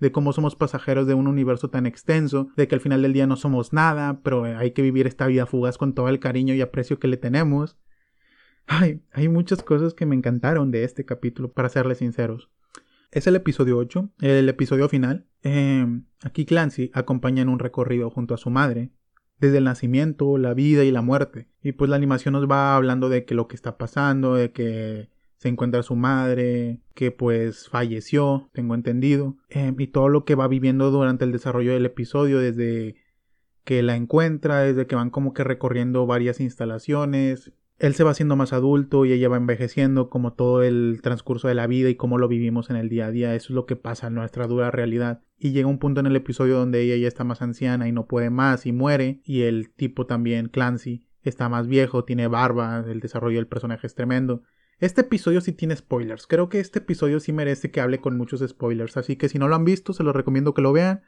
de 0.00 0.10
cómo 0.10 0.32
somos 0.32 0.56
pasajeros 0.56 1.06
de 1.06 1.14
un 1.14 1.28
universo 1.28 1.70
tan 1.70 1.86
extenso, 1.86 2.48
de 2.56 2.66
que 2.66 2.74
al 2.74 2.80
final 2.80 3.00
del 3.00 3.12
día 3.12 3.28
no 3.28 3.36
somos 3.36 3.72
nada, 3.72 4.18
pero 4.24 4.42
hay 4.42 4.72
que 4.72 4.82
vivir 4.82 5.06
esta 5.06 5.28
vida 5.28 5.46
fugaz 5.46 5.78
con 5.78 5.94
todo 5.94 6.08
el 6.08 6.18
cariño 6.18 6.52
y 6.54 6.60
aprecio 6.60 6.98
que 6.98 7.06
le 7.06 7.16
tenemos. 7.16 7.78
Ay, 8.70 9.00
hay 9.12 9.28
muchas 9.28 9.62
cosas 9.62 9.94
que 9.94 10.04
me 10.04 10.14
encantaron 10.14 10.70
de 10.70 10.84
este 10.84 11.06
capítulo, 11.06 11.50
para 11.50 11.70
serles 11.70 11.98
sinceros. 11.98 12.50
Es 13.10 13.26
el 13.26 13.34
episodio 13.34 13.78
8, 13.78 14.10
el 14.20 14.46
episodio 14.46 14.90
final. 14.90 15.26
Em, 15.42 16.04
aquí 16.22 16.44
Clancy 16.44 16.90
acompaña 16.92 17.40
en 17.40 17.48
un 17.48 17.58
recorrido 17.58 18.10
junto 18.10 18.34
a 18.34 18.36
su 18.36 18.50
madre, 18.50 18.90
desde 19.40 19.58
el 19.58 19.64
nacimiento, 19.64 20.36
la 20.36 20.52
vida 20.52 20.84
y 20.84 20.90
la 20.90 21.00
muerte. 21.00 21.48
Y 21.62 21.72
pues 21.72 21.88
la 21.88 21.96
animación 21.96 22.32
nos 22.32 22.46
va 22.46 22.76
hablando 22.76 23.08
de 23.08 23.24
que 23.24 23.34
lo 23.34 23.48
que 23.48 23.56
está 23.56 23.78
pasando, 23.78 24.34
de 24.34 24.52
que 24.52 25.08
se 25.38 25.48
encuentra 25.48 25.82
su 25.82 25.96
madre, 25.96 26.82
que 26.94 27.10
pues 27.10 27.70
falleció, 27.70 28.50
tengo 28.52 28.74
entendido, 28.74 29.38
em, 29.48 29.74
y 29.80 29.86
todo 29.86 30.10
lo 30.10 30.26
que 30.26 30.34
va 30.34 30.46
viviendo 30.46 30.90
durante 30.90 31.24
el 31.24 31.32
desarrollo 31.32 31.72
del 31.72 31.86
episodio, 31.86 32.38
desde 32.38 32.96
que 33.64 33.82
la 33.82 33.96
encuentra, 33.96 34.60
desde 34.60 34.86
que 34.86 34.96
van 34.96 35.10
como 35.10 35.32
que 35.32 35.44
recorriendo 35.44 36.06
varias 36.06 36.40
instalaciones, 36.40 37.52
él 37.78 37.94
se 37.94 38.02
va 38.02 38.10
haciendo 38.10 38.34
más 38.34 38.52
adulto 38.52 39.04
y 39.04 39.12
ella 39.12 39.28
va 39.28 39.36
envejeciendo 39.36 40.10
como 40.10 40.32
todo 40.32 40.62
el 40.62 40.98
transcurso 41.02 41.46
de 41.46 41.54
la 41.54 41.68
vida 41.68 41.88
y 41.88 41.94
cómo 41.94 42.18
lo 42.18 42.26
vivimos 42.26 42.70
en 42.70 42.76
el 42.76 42.88
día 42.88 43.06
a 43.06 43.10
día. 43.10 43.34
Eso 43.34 43.52
es 43.52 43.54
lo 43.54 43.66
que 43.66 43.76
pasa 43.76 44.08
en 44.08 44.14
nuestra 44.14 44.48
dura 44.48 44.70
realidad. 44.70 45.22
Y 45.38 45.52
llega 45.52 45.68
un 45.68 45.78
punto 45.78 46.00
en 46.00 46.06
el 46.06 46.16
episodio 46.16 46.56
donde 46.58 46.82
ella 46.82 46.96
ya 46.96 47.06
está 47.06 47.22
más 47.22 47.40
anciana 47.40 47.86
y 47.86 47.92
no 47.92 48.06
puede 48.06 48.30
más 48.30 48.66
y 48.66 48.72
muere. 48.72 49.20
Y 49.24 49.42
el 49.42 49.70
tipo 49.70 50.06
también, 50.06 50.48
Clancy, 50.48 51.06
está 51.22 51.48
más 51.48 51.68
viejo, 51.68 52.04
tiene 52.04 52.26
barba, 52.26 52.84
el 52.88 52.98
desarrollo 52.98 53.36
del 53.36 53.46
personaje 53.46 53.86
es 53.86 53.94
tremendo. 53.94 54.42
Este 54.80 55.02
episodio 55.02 55.40
sí 55.40 55.52
tiene 55.52 55.76
spoilers. 55.76 56.26
Creo 56.26 56.48
que 56.48 56.58
este 56.58 56.80
episodio 56.80 57.20
sí 57.20 57.32
merece 57.32 57.70
que 57.70 57.80
hable 57.80 58.00
con 58.00 58.16
muchos 58.16 58.40
spoilers. 58.46 58.96
Así 58.96 59.14
que 59.14 59.28
si 59.28 59.38
no 59.38 59.46
lo 59.46 59.54
han 59.54 59.64
visto, 59.64 59.92
se 59.92 60.02
los 60.02 60.16
recomiendo 60.16 60.52
que 60.52 60.62
lo 60.62 60.72
vean 60.72 61.02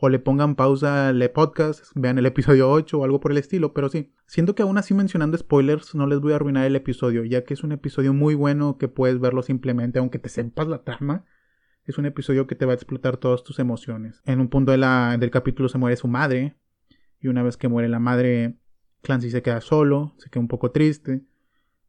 o 0.00 0.08
le 0.08 0.18
pongan 0.18 0.56
pausa 0.56 1.08
al 1.08 1.30
podcast, 1.30 1.84
vean 1.94 2.18
el 2.18 2.24
episodio 2.24 2.70
8 2.70 2.98
o 2.98 3.04
algo 3.04 3.20
por 3.20 3.32
el 3.32 3.38
estilo, 3.38 3.74
pero 3.74 3.90
sí, 3.90 4.14
siento 4.26 4.54
que 4.54 4.62
aún 4.62 4.78
así 4.78 4.94
mencionando 4.94 5.36
spoilers 5.36 5.94
no 5.94 6.06
les 6.06 6.20
voy 6.20 6.32
a 6.32 6.36
arruinar 6.36 6.64
el 6.64 6.74
episodio, 6.74 7.24
ya 7.24 7.44
que 7.44 7.52
es 7.52 7.62
un 7.62 7.72
episodio 7.72 8.14
muy 8.14 8.34
bueno 8.34 8.78
que 8.78 8.88
puedes 8.88 9.20
verlo 9.20 9.42
simplemente, 9.42 9.98
aunque 9.98 10.18
te 10.18 10.30
sepas 10.30 10.68
la 10.68 10.84
trama, 10.84 11.26
es 11.84 11.98
un 11.98 12.06
episodio 12.06 12.46
que 12.46 12.54
te 12.54 12.64
va 12.64 12.72
a 12.72 12.76
explotar 12.76 13.18
todas 13.18 13.44
tus 13.44 13.58
emociones. 13.58 14.22
En 14.24 14.40
un 14.40 14.48
punto 14.48 14.72
de 14.72 14.78
la, 14.78 15.16
del 15.18 15.30
capítulo 15.30 15.68
se 15.68 15.76
muere 15.76 15.96
su 15.96 16.08
madre, 16.08 16.56
y 17.20 17.28
una 17.28 17.42
vez 17.42 17.58
que 17.58 17.68
muere 17.68 17.90
la 17.90 17.98
madre, 17.98 18.56
Clancy 19.02 19.30
se 19.30 19.42
queda 19.42 19.60
solo, 19.60 20.14
se 20.16 20.30
queda 20.30 20.40
un 20.40 20.48
poco 20.48 20.70
triste, 20.70 21.26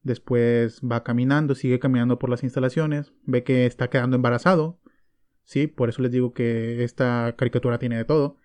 después 0.04 0.82
va 0.82 1.04
caminando, 1.04 1.56
sigue 1.56 1.80
caminando 1.80 2.20
por 2.20 2.30
las 2.30 2.44
instalaciones, 2.44 3.14
ve 3.24 3.44
que 3.46 3.66
está 3.66 3.90
quedando 3.90 4.18
embarazado, 4.18 4.81
¿sí? 5.44 5.68
Por 5.68 5.90
eso 5.90 6.02
les 6.02 6.12
digo 6.12 6.34
que 6.34 6.84
esta 6.84 7.36
caricatura 7.38 7.80
tiene 7.80 7.98
de 7.98 8.06
todo. 8.06 8.38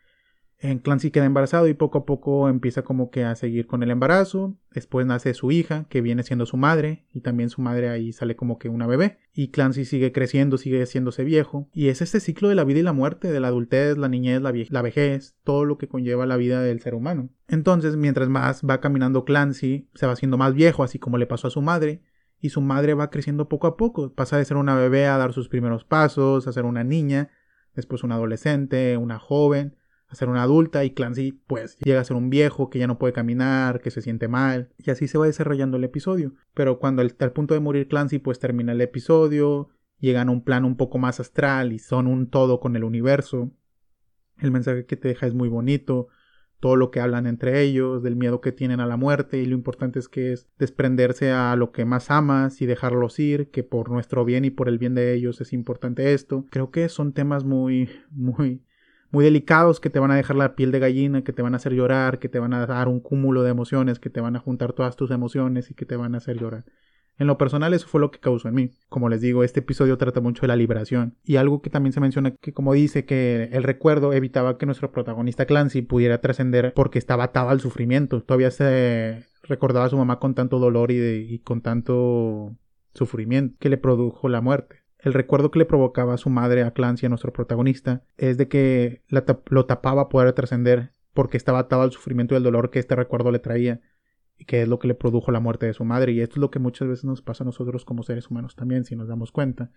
En 0.59 0.79
Clancy 0.79 1.11
queda 1.11 1.27
embarazado 1.27 1.69
y 1.69 1.75
poco 1.75 1.99
a 1.99 2.07
poco 2.07 2.49
empieza 2.49 2.83
como 2.83 3.11
que 3.11 3.25
a 3.25 3.35
seguir 3.37 3.67
con 3.67 3.83
el 3.83 3.91
embarazo. 3.91 4.57
Después 4.73 5.07
nace 5.07 5.35
su 5.35 5.51
hija, 5.51 5.85
que 5.91 6.01
viene 6.01 6.23
siendo 6.23 6.47
su 6.47 6.57
madre, 6.57 7.05
y 7.13 7.21
también 7.21 7.51
su 7.51 7.61
madre 7.61 7.91
ahí 7.91 8.13
sale 8.13 8.37
como 8.37 8.59
que 8.59 8.71
una 8.71 8.87
bebé. 8.87 9.19
Y 9.35 9.49
Clancy 9.51 9.85
sigue 9.85 10.13
creciendo, 10.13 10.57
sigue 10.57 10.83
haciéndose 10.83 11.25
viejo. 11.25 11.69
Y 11.75 11.89
es 11.89 12.01
este 12.01 12.21
ciclo 12.21 12.49
de 12.49 12.55
la 12.55 12.65
vida 12.65 12.81
y 12.81 12.83
la 12.83 12.95
muerte, 12.95 13.31
de 13.31 13.41
la 13.41 13.49
adultez, 13.49 13.99
la 13.99 14.09
niñez, 14.09 14.41
la, 14.41 14.55
la 14.71 14.83
vejez, 14.83 15.37
todo 15.45 15.67
lo 15.67 15.77
que 15.77 15.89
conlleva 15.89 16.25
la 16.25 16.39
vida 16.39 16.63
del 16.63 16.81
ser 16.81 16.95
humano. 16.95 17.29
Entonces, 17.49 17.97
mientras 17.97 18.31
más 18.31 18.63
va 18.63 18.81
caminando 18.81 19.27
Clancy, 19.27 19.91
se 19.95 20.07
va 20.07 20.13
haciendo 20.13 20.39
más 20.39 20.55
viejo, 20.55 20.83
así 20.83 20.99
como 20.99 21.19
le 21.19 21.27
pasó 21.27 21.49
a 21.49 21.51
su 21.51 21.61
madre, 21.61 22.03
y 22.41 22.51
su 22.51 22.61
madre 22.61 22.95
va 22.95 23.11
creciendo 23.11 23.49
poco 23.49 23.67
a 23.67 23.77
poco. 23.77 24.13
Pasa 24.13 24.39
de 24.39 24.45
ser 24.45 24.57
una 24.57 24.75
bebé 24.75 25.07
a 25.07 25.19
dar 25.19 25.33
sus 25.33 25.49
primeros 25.49 25.85
pasos, 25.85 26.47
a 26.47 26.53
ser 26.53 26.65
una 26.65 26.85
niña, 26.85 27.31
después 27.75 28.05
una 28.05 28.17
adolescente, 28.17 28.97
una 28.97 29.19
joven, 29.19 29.77
a 30.09 30.15
ser 30.15 30.29
una 30.29 30.43
adulta 30.43 30.85
y 30.85 30.91
Clancy 30.91 31.33
pues 31.33 31.79
llega 31.79 32.01
a 32.01 32.05
ser 32.05 32.17
un 32.17 32.31
viejo 32.31 32.71
que 32.71 32.79
ya 32.79 32.87
no 32.87 32.99
puede 32.99 33.13
caminar, 33.13 33.81
que 33.81 33.91
se 33.91 34.03
siente 34.03 34.29
mal 34.29 34.71
y 34.79 34.91
así 34.91 35.09
se 35.09 35.19
va 35.19 35.27
desarrollando 35.27 35.77
el 35.77 35.85
episodio. 35.85 36.35
Pero 36.55 36.79
cuando 36.79 37.03
está 37.03 37.25
al 37.25 37.33
punto 37.33 37.55
de 37.55 37.61
morir 37.61 37.89
Clancy 37.89 38.19
pues 38.19 38.39
termina 38.39 38.73
el 38.73 38.81
episodio, 38.81 39.69
llegan 39.99 40.29
a 40.29 40.33
un 40.33 40.45
plano 40.45 40.67
un 40.67 40.77
poco 40.77 40.99
más 40.99 41.21
astral 41.21 41.73
y 41.73 41.79
son 41.79 42.07
un 42.07 42.29
todo 42.29 42.61
con 42.61 42.77
el 42.77 42.85
universo. 42.85 43.51
El 44.39 44.53
mensaje 44.53 44.87
que 44.87 44.97
te 44.97 45.09
deja 45.09 45.27
es 45.27 45.35
muy 45.35 45.49
bonito, 45.49 46.09
todo 46.61 46.77
lo 46.77 46.91
que 46.91 47.01
hablan 47.01 47.27
entre 47.27 47.63
ellos, 47.63 48.03
del 48.03 48.17
miedo 48.17 48.41
que 48.41 48.53
tienen 48.53 48.81
a 48.81 48.87
la 48.87 48.97
muerte 48.97 49.39
y 49.39 49.47
lo 49.47 49.55
importante 49.55 49.99
es 49.99 50.09
que 50.09 50.33
es 50.33 50.49
desprenderse 50.59 51.31
a 51.31 51.55
lo 51.57 51.71
que 51.71 51.85
más 51.85 52.11
amas 52.11 52.63
y 52.63 52.67
dejarlos 52.67 53.19
ir, 53.19 53.51
que 53.51 53.63
por 53.63 53.91
nuestro 53.91 54.25
bien 54.25 54.45
y 54.45 54.51
por 54.51 54.69
el 54.69 54.79
bien 54.79 54.95
de 54.95 55.15
ellos 55.15 55.41
es 55.41 55.53
importante 55.53 56.15
esto. 56.15 56.47
Creo 56.51 56.71
que 56.71 56.89
son 56.89 57.13
temas 57.13 57.45
muy, 57.45 57.91
muy, 58.11 58.65
muy 59.11 59.25
delicados 59.25 59.81
que 59.81 59.91
te 59.91 59.99
van 59.99 60.11
a 60.11 60.17
dejar 60.17 60.37
la 60.37 60.57
piel 60.57 60.73
de 60.73 60.79
gallina, 60.79 61.25
que 61.25 61.33
te 61.33 61.43
van 61.43 61.55
a 61.55 61.59
hacer 61.59 61.73
llorar, 61.73 62.19
que 62.19 62.29
te 62.29 62.39
van 62.39 62.55
a 62.55 62.67
dar 62.67 62.89
un 62.89 63.01
cúmulo 63.01 63.43
de 63.43 63.51
emociones, 63.51 63.99
que 63.99 64.11
te 64.11 64.21
van 64.21 64.37
a 64.37 64.41
juntar 64.41 64.73
todas 64.73 64.97
tus 64.97 65.11
emociones 65.11 65.71
y 65.71 65.75
que 65.75 65.85
te 65.85 65.97
van 65.97 66.15
a 66.15 66.19
hacer 66.19 66.39
llorar. 66.39 66.65
En 67.19 67.27
lo 67.27 67.39
personal 67.39 67.73
eso 67.73 67.87
fue 67.87 68.01
lo 68.01 68.11
que 68.11 68.19
causó 68.19 68.49
en 68.49 68.55
mí. 68.55 68.71
Como 68.89 69.09
les 69.09 69.21
digo, 69.21 69.43
este 69.43 69.61
episodio 69.61 69.97
trata 69.97 70.21
mucho 70.21 70.43
de 70.43 70.49
la 70.49 70.57
liberación. 70.57 71.17
Y 71.25 71.37
algo 71.37 71.63
que 71.63 71.71
también 71.71 71.93
se 71.93 72.01
menciona 72.01 72.33
que 72.33 72.53
como 72.53 72.75
dice 72.75 73.05
que 73.05 73.49
el 73.53 73.63
recuerdo 73.63 74.13
evitaba 74.13 74.59
que 74.59 74.67
nuestro 74.67 74.93
protagonista 74.93 75.47
Clancy 75.47 75.83
pudiera 75.83 76.21
trascender 76.21 76.73
porque 76.75 76.99
estaba 76.99 77.25
atado 77.25 77.49
al 77.49 77.61
sufrimiento. 77.61 78.23
Todavía 78.23 78.51
se 78.51 79.25
recordaba 79.45 79.87
a 79.87 79.91
su 79.91 79.97
mamá 79.97 80.19
con 80.19 80.35
tanto 80.35 80.59
dolor 80.59 80.91
y, 80.91 81.39
con 81.41 81.63
tanto 81.63 82.55
sufrimiento 82.95 83.57
que 83.59 83.71
le 83.71 83.79
produjo 83.79 84.29
la 84.29 84.41
muerte. 84.41 84.83
El 84.99 85.15
recuerdo 85.15 85.51
que 85.51 85.61
le 85.61 85.67
provocaba 85.67 86.15
a 86.15 86.19
su 86.19 86.31
madre, 86.31 86.65
a 86.65 86.73
Clancy, 86.73 87.07
a 87.07 87.09
nuestro 87.09 87.33
protagonista, 87.33 88.03
es 88.17 88.39
de 88.39 88.49
que 88.49 89.03
lo 89.47 89.67
tapaba 89.67 90.09
poder 90.09 90.33
trascender 90.33 90.93
porque 91.15 91.37
estaba 91.39 91.61
atado 91.61 91.83
al 91.83 91.93
sufrimiento 91.93 92.35
y 92.35 92.37
al 92.37 92.43
dolor 92.43 92.71
que 92.71 92.79
este 92.79 92.95
recuerdo 92.95 93.31
le 93.31 93.39
traía 93.39 93.81
que 94.45 94.63
es 94.63 94.69
lo 94.69 94.79
que 94.79 94.89
le 94.89 94.95
produjo 94.95 95.31
la 95.31 95.41
muerte 95.41 95.67
de 95.67 95.75
su 95.75 95.85
madre. 95.85 96.13
Y 96.13 96.21
esto 96.21 96.35
es 96.35 96.41
lo 96.41 96.51
que 96.51 96.59
muchas 96.59 96.89
veces 96.89 97.05
nos 97.05 97.23
pasa 97.23 97.45
a 97.45 97.47
nosotros 97.47 97.85
como 97.85 98.03
seres 98.03 98.31
humanos 98.31 98.57
también, 98.57 98.85
si 98.85 98.97
nos 98.97 99.09
damos 99.09 99.33
cuenta. 99.33 99.71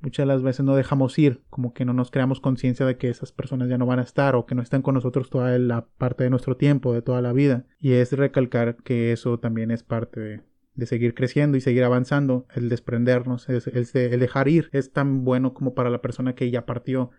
Muchas 0.00 0.24
de 0.24 0.32
las 0.32 0.42
veces 0.42 0.64
no 0.64 0.76
dejamos 0.76 1.18
ir, 1.18 1.42
como 1.50 1.72
que 1.72 1.84
no 1.84 1.92
nos 1.92 2.12
creamos 2.12 2.40
conciencia 2.40 2.86
de 2.86 2.96
que 2.98 3.08
esas 3.08 3.32
personas 3.32 3.68
ya 3.68 3.78
no 3.78 3.86
van 3.86 3.98
a 3.98 4.02
estar 4.02 4.36
o 4.36 4.46
que 4.46 4.54
no 4.54 4.62
están 4.62 4.82
con 4.82 4.94
nosotros 4.94 5.28
toda 5.28 5.58
la 5.58 5.86
parte 5.98 6.22
de 6.22 6.30
nuestro 6.30 6.56
tiempo, 6.56 6.92
de 6.92 7.02
toda 7.02 7.20
la 7.20 7.32
vida. 7.32 7.66
Y 7.80 7.92
es 7.92 8.12
recalcar 8.12 8.76
que 8.76 9.10
eso 9.10 9.40
también 9.40 9.72
es 9.72 9.82
parte 9.82 10.44
de, 10.76 10.86
seguir 10.86 11.14
creciendo 11.14 11.56
y 11.56 11.60
seguir 11.60 11.82
avanzando, 11.82 12.46
el 12.54 12.68
desprendernos, 12.68 13.48
el, 13.48 13.60
el 13.94 14.20
dejar 14.20 14.46
ir. 14.46 14.68
Es 14.72 14.92
tan 14.92 15.24
bueno 15.24 15.52
como 15.52 15.74
para 15.74 15.90
la 15.90 16.00
persona 16.00 16.36
que 16.36 16.50
ya 16.52 16.64
partió 16.64 17.10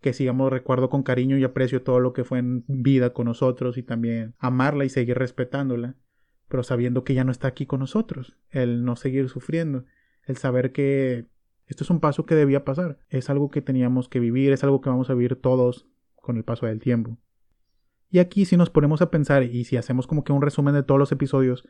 que 0.00 0.12
sigamos 0.12 0.50
recuerdo 0.50 0.88
con 0.88 1.02
cariño 1.02 1.36
y 1.36 1.44
aprecio 1.44 1.82
todo 1.82 2.00
lo 2.00 2.12
que 2.12 2.24
fue 2.24 2.38
en 2.38 2.64
vida 2.66 3.12
con 3.12 3.26
nosotros 3.26 3.76
y 3.76 3.82
también 3.82 4.34
amarla 4.38 4.84
y 4.84 4.88
seguir 4.88 5.18
respetándola 5.18 5.96
pero 6.50 6.64
sabiendo 6.64 7.04
que 7.04 7.14
ya 7.14 7.22
no 7.22 7.30
está 7.30 7.46
aquí 7.46 7.64
con 7.64 7.78
nosotros, 7.78 8.36
el 8.50 8.84
no 8.84 8.96
seguir 8.96 9.28
sufriendo, 9.28 9.84
el 10.24 10.36
saber 10.36 10.72
que 10.72 11.26
esto 11.68 11.84
es 11.84 11.90
un 11.90 12.00
paso 12.00 12.26
que 12.26 12.34
debía 12.34 12.64
pasar, 12.64 12.98
es 13.08 13.30
algo 13.30 13.52
que 13.52 13.62
teníamos 13.62 14.08
que 14.08 14.18
vivir, 14.18 14.52
es 14.52 14.64
algo 14.64 14.80
que 14.80 14.90
vamos 14.90 15.08
a 15.10 15.14
vivir 15.14 15.36
todos 15.36 15.86
con 16.16 16.36
el 16.36 16.42
paso 16.42 16.66
del 16.66 16.80
tiempo. 16.80 17.16
Y 18.10 18.18
aquí 18.18 18.46
si 18.46 18.56
nos 18.56 18.68
ponemos 18.68 19.00
a 19.00 19.12
pensar 19.12 19.44
y 19.44 19.62
si 19.62 19.76
hacemos 19.76 20.08
como 20.08 20.24
que 20.24 20.32
un 20.32 20.42
resumen 20.42 20.74
de 20.74 20.82
todos 20.82 20.98
los 20.98 21.12
episodios, 21.12 21.68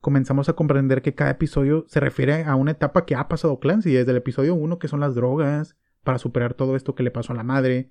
comenzamos 0.00 0.48
a 0.48 0.52
comprender 0.52 1.02
que 1.02 1.16
cada 1.16 1.32
episodio 1.32 1.84
se 1.88 1.98
refiere 1.98 2.44
a 2.44 2.54
una 2.54 2.70
etapa 2.70 3.06
que 3.06 3.16
ha 3.16 3.26
pasado 3.26 3.58
Clancy, 3.58 3.92
desde 3.92 4.12
el 4.12 4.18
episodio 4.18 4.54
1 4.54 4.78
que 4.78 4.86
son 4.86 5.00
las 5.00 5.16
drogas, 5.16 5.76
para 6.04 6.18
superar 6.18 6.54
todo 6.54 6.76
esto 6.76 6.94
que 6.94 7.02
le 7.02 7.10
pasó 7.10 7.32
a 7.32 7.36
la 7.36 7.42
madre, 7.42 7.90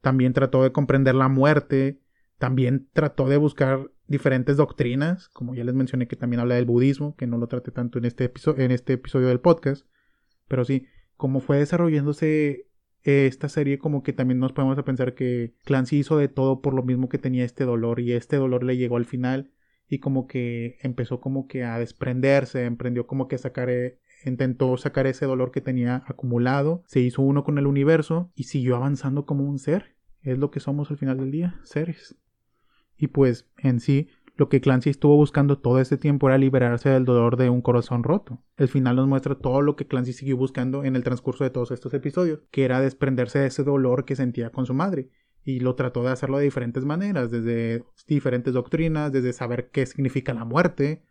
también 0.00 0.34
trató 0.34 0.62
de 0.62 0.70
comprender 0.70 1.16
la 1.16 1.28
muerte, 1.28 2.00
también 2.38 2.88
trató 2.92 3.28
de 3.28 3.38
buscar 3.38 3.90
diferentes 4.06 4.56
doctrinas, 4.56 5.28
como 5.30 5.54
ya 5.54 5.64
les 5.64 5.74
mencioné 5.74 6.06
que 6.06 6.16
también 6.16 6.40
habla 6.40 6.56
del 6.56 6.66
budismo, 6.66 7.16
que 7.16 7.26
no 7.26 7.38
lo 7.38 7.46
trate 7.46 7.70
tanto 7.70 7.98
en 7.98 8.04
este, 8.04 8.32
en 8.56 8.70
este 8.70 8.94
episodio 8.94 9.28
del 9.28 9.40
podcast, 9.40 9.86
pero 10.48 10.64
sí, 10.64 10.86
como 11.16 11.40
fue 11.40 11.58
desarrollándose 11.58 12.66
esta 13.02 13.48
serie, 13.48 13.78
como 13.78 14.02
que 14.02 14.12
también 14.12 14.40
nos 14.40 14.52
podemos 14.52 14.82
pensar 14.82 15.14
que 15.14 15.54
Clancy 15.64 15.98
hizo 15.98 16.16
de 16.16 16.28
todo 16.28 16.60
por 16.60 16.74
lo 16.74 16.82
mismo 16.82 17.08
que 17.08 17.18
tenía 17.18 17.44
este 17.44 17.64
dolor 17.64 18.00
y 18.00 18.12
este 18.12 18.36
dolor 18.36 18.64
le 18.64 18.76
llegó 18.76 18.96
al 18.96 19.04
final 19.04 19.50
y 19.88 19.98
como 19.98 20.26
que 20.26 20.78
empezó 20.80 21.20
como 21.20 21.46
que 21.46 21.64
a 21.64 21.78
desprenderse, 21.78 22.64
emprendió 22.64 23.06
como 23.06 23.28
que 23.28 23.36
a 23.36 23.38
sacar, 23.38 23.68
eh, 23.68 23.98
intentó 24.24 24.76
sacar 24.78 25.06
ese 25.06 25.26
dolor 25.26 25.50
que 25.50 25.60
tenía 25.60 26.02
acumulado, 26.06 26.82
se 26.86 27.00
hizo 27.00 27.20
uno 27.20 27.44
con 27.44 27.58
el 27.58 27.66
universo 27.66 28.32
y 28.34 28.44
siguió 28.44 28.76
avanzando 28.76 29.26
como 29.26 29.44
un 29.44 29.58
ser. 29.58 29.94
Es 30.22 30.38
lo 30.38 30.50
que 30.50 30.60
somos 30.60 30.90
al 30.90 30.96
final 30.96 31.18
del 31.18 31.30
día, 31.30 31.60
seres. 31.64 32.16
Y 32.96 33.08
pues 33.08 33.48
en 33.58 33.80
sí, 33.80 34.08
lo 34.36 34.48
que 34.48 34.60
Clancy 34.60 34.90
estuvo 34.90 35.16
buscando 35.16 35.58
todo 35.58 35.78
este 35.78 35.96
tiempo 35.96 36.28
era 36.28 36.38
liberarse 36.38 36.88
del 36.88 37.04
dolor 37.04 37.36
de 37.36 37.50
un 37.50 37.62
corazón 37.62 38.02
roto. 38.02 38.42
El 38.56 38.68
final 38.68 38.96
nos 38.96 39.06
muestra 39.06 39.36
todo 39.36 39.62
lo 39.62 39.76
que 39.76 39.86
Clancy 39.86 40.12
siguió 40.12 40.36
buscando 40.36 40.84
en 40.84 40.96
el 40.96 41.04
transcurso 41.04 41.44
de 41.44 41.50
todos 41.50 41.70
estos 41.70 41.94
episodios, 41.94 42.40
que 42.50 42.64
era 42.64 42.80
desprenderse 42.80 43.38
de 43.38 43.46
ese 43.46 43.62
dolor 43.62 44.04
que 44.04 44.16
sentía 44.16 44.50
con 44.50 44.66
su 44.66 44.74
madre. 44.74 45.10
Y 45.44 45.60
lo 45.60 45.76
trató 45.76 46.02
de 46.02 46.10
hacerlo 46.10 46.38
de 46.38 46.44
diferentes 46.44 46.84
maneras, 46.84 47.30
desde 47.30 47.84
diferentes 48.08 48.54
doctrinas, 48.54 49.12
desde 49.12 49.32
saber 49.32 49.70
qué 49.70 49.86
significa 49.86 50.34
la 50.34 50.44
muerte, 50.44 51.04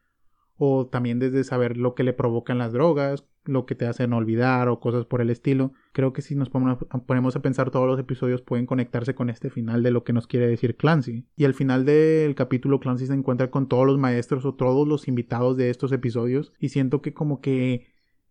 o 0.58 0.88
también 0.88 1.20
desde 1.20 1.44
saber 1.44 1.78
lo 1.78 1.96
que 1.96 2.04
le 2.04 2.14
provocan 2.14 2.58
las 2.58 2.74
drogas, 2.74 3.26
lo 3.46 3.66
que 3.66 3.76
te 3.76 3.86
hacen 3.86 4.14
olvidar 4.14 4.70
o 4.70 4.80
cosas 4.80 5.06
por 5.06 5.22
el 5.22 5.30
estilo. 5.30 5.74
Creo 5.92 6.14
que 6.14 6.22
si 6.22 6.36
nos 6.36 6.50
ponemos 6.50 7.36
a 7.36 7.42
pensar 7.42 7.72
todos 7.72 7.88
los 7.88 8.00
episodios 8.00 8.42
pueden 8.42 8.66
conectarse 8.66 9.16
con 9.16 9.30
este 9.30 9.50
final 9.50 9.84
de 9.84 9.92
lo 9.92 10.04
que 10.04 10.14
nos 10.14 10.28
quiere 10.28 10.48
decir 10.48 10.76
Clancy. 10.76 11.26
Y 11.36 11.46
al 11.46 11.54
final 11.54 11.86
del 11.86 12.36
capítulo 12.36 12.80
Clancy 12.80 13.08
se 13.08 13.14
encuentra 13.14 13.52
con 13.52 13.68
todos 13.68 13.86
los 13.86 13.98
maestros 13.98 14.46
o 14.46 14.56
todos 14.56 14.88
los 14.88 15.08
invitados 15.08 15.58
de 15.58 15.70
estos 15.70 15.92
episodios 15.92 16.54
y 16.60 16.70
siento 16.70 17.02
que 17.02 17.14
como 17.14 17.42
que 17.42 17.88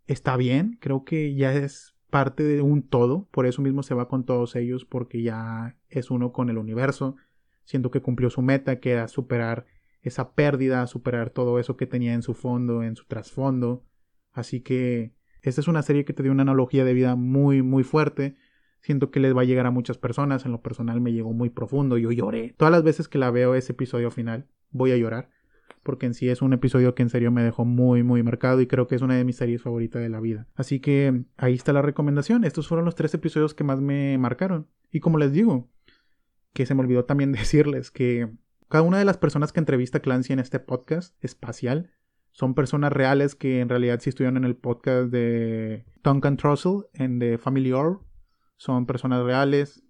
está 0.07 0.37
bien, 0.37 0.79
creo 0.81 1.05
que 1.05 1.35
ya 1.35 1.53
es 1.55 1.95
parte 2.11 2.43
de 2.43 2.61
un 2.61 2.83
todo, 2.83 3.29
por 3.31 3.47
eso 3.47 3.63
mismo 3.63 3.83
se 3.83 3.95
va 3.95 4.09
con 4.09 4.25
todos 4.25 4.55
ellos 4.57 4.85
porque 4.85 5.23
ya 5.23 5.79
es 5.89 6.11
uno 6.11 6.33
con 6.33 6.51
el 6.51 6.59
universo, 6.59 7.17
siento 7.65 7.91
que 7.91 8.03
cumplió 8.03 8.29
su 8.29 8.43
meta 8.43 8.81
que 8.81 8.91
era 8.91 9.09
superar 9.09 9.67
esa 10.03 10.35
pérdida, 10.35 10.87
superar 10.87 11.31
todo 11.31 11.59
eso 11.59 11.77
que 11.77 11.87
tenía 11.87 12.13
en 12.13 12.23
su 12.23 12.35
fondo, 12.35 12.83
en 12.83 12.97
su 12.97 13.07
trasfondo. 13.07 13.85
Así 14.33 14.61
que 14.61 15.13
esta 15.43 15.61
es 15.61 15.69
una 15.69 15.83
serie 15.83 16.05
que 16.05 16.13
te 16.13 16.23
dio 16.23 16.33
una 16.33 16.43
analogía 16.43 16.85
de 16.85 16.95
vida 16.95 17.17
muy, 17.17 17.63
muy 17.63 17.85
fuerte. 17.85 18.37
Siento 18.81 19.11
que 19.11 19.21
les 19.21 19.37
va 19.37 19.43
a 19.43 19.45
llegar 19.45 19.67
a 19.67 19.71
muchas 19.71 19.99
personas. 19.99 20.45
En 20.45 20.53
lo 20.53 20.63
personal 20.63 21.01
me 21.01 21.13
llegó 21.13 21.33
muy 21.33 21.51
profundo. 21.51 21.99
Yo 21.99 22.11
lloré. 22.13 22.55
Todas 22.57 22.73
las 22.73 22.83
veces 22.83 23.09
que 23.09 23.19
la 23.19 23.31
veo 23.31 23.55
ese 23.55 23.73
episodio 23.73 24.11
final, 24.11 24.47
voy 24.71 24.93
a 24.93 24.97
llorar. 24.97 25.31
Porque 25.83 26.07
en 26.07 26.15
sí 26.15 26.29
es 26.29 26.43
un 26.43 26.53
episodio 26.53 26.95
que 26.95 27.03
en 27.03 27.11
serio 27.11 27.33
me 27.33 27.43
dejó 27.43 27.65
muy, 27.65 28.05
muy 28.05 28.23
marcado 28.23 28.61
y 28.61 28.69
creo 28.69 28.87
que 28.87 28.95
es 28.95 29.03
una 29.03 29.17
de 29.17 29.25
mis 29.25 29.37
series 29.37 29.63
favoritas 29.63 30.01
de 30.01 30.09
la 30.09 30.21
vida. 30.21 30.47
Así 30.55 30.79
que 30.79 31.25
ahí 31.37 31.55
está 31.55 31.73
la 31.73 31.83
recomendación. 31.83 32.45
Estos 32.45 32.69
fueron 32.69 32.85
los 32.85 32.95
tres 32.95 33.13
episodios 33.15 33.55
que 33.55 33.65
más 33.65 33.81
me 33.81 34.17
marcaron. 34.19 34.69
Y 34.93 35.01
como 35.01 35.19
les 35.19 35.33
digo, 35.33 35.69
que 36.53 36.67
se 36.67 36.75
me 36.75 36.83
olvidó 36.83 37.05
también 37.05 37.33
decirles 37.33 37.91
que 37.91 38.31
cada 38.69 38.85
una 38.85 38.99
de 38.99 39.05
las 39.05 39.19
personas 39.19 39.53
que 39.53 39.61
entrevista 39.61 40.01
Clancy 40.01 40.33
en 40.33 40.39
este 40.39 40.61
podcast 40.61 41.17
espacial 41.23 41.91
son 42.33 42.55
personas 42.55 42.93
reales 42.93 43.35
que 43.35 43.61
en 43.61 43.69
realidad 43.69 44.01
sí 44.01 44.09
estuvieron 44.09 44.39
en 44.39 44.45
el 44.45 44.57
podcast 44.57 45.11
de 45.11 45.85
Duncan 46.03 46.39
Trussell 46.39 46.87
en 46.95 47.19
The 47.19 47.39
Family 47.39 47.73
Or. 47.73 48.01
Son 48.57 48.87
personas 48.87 49.23
reales, 49.23 49.85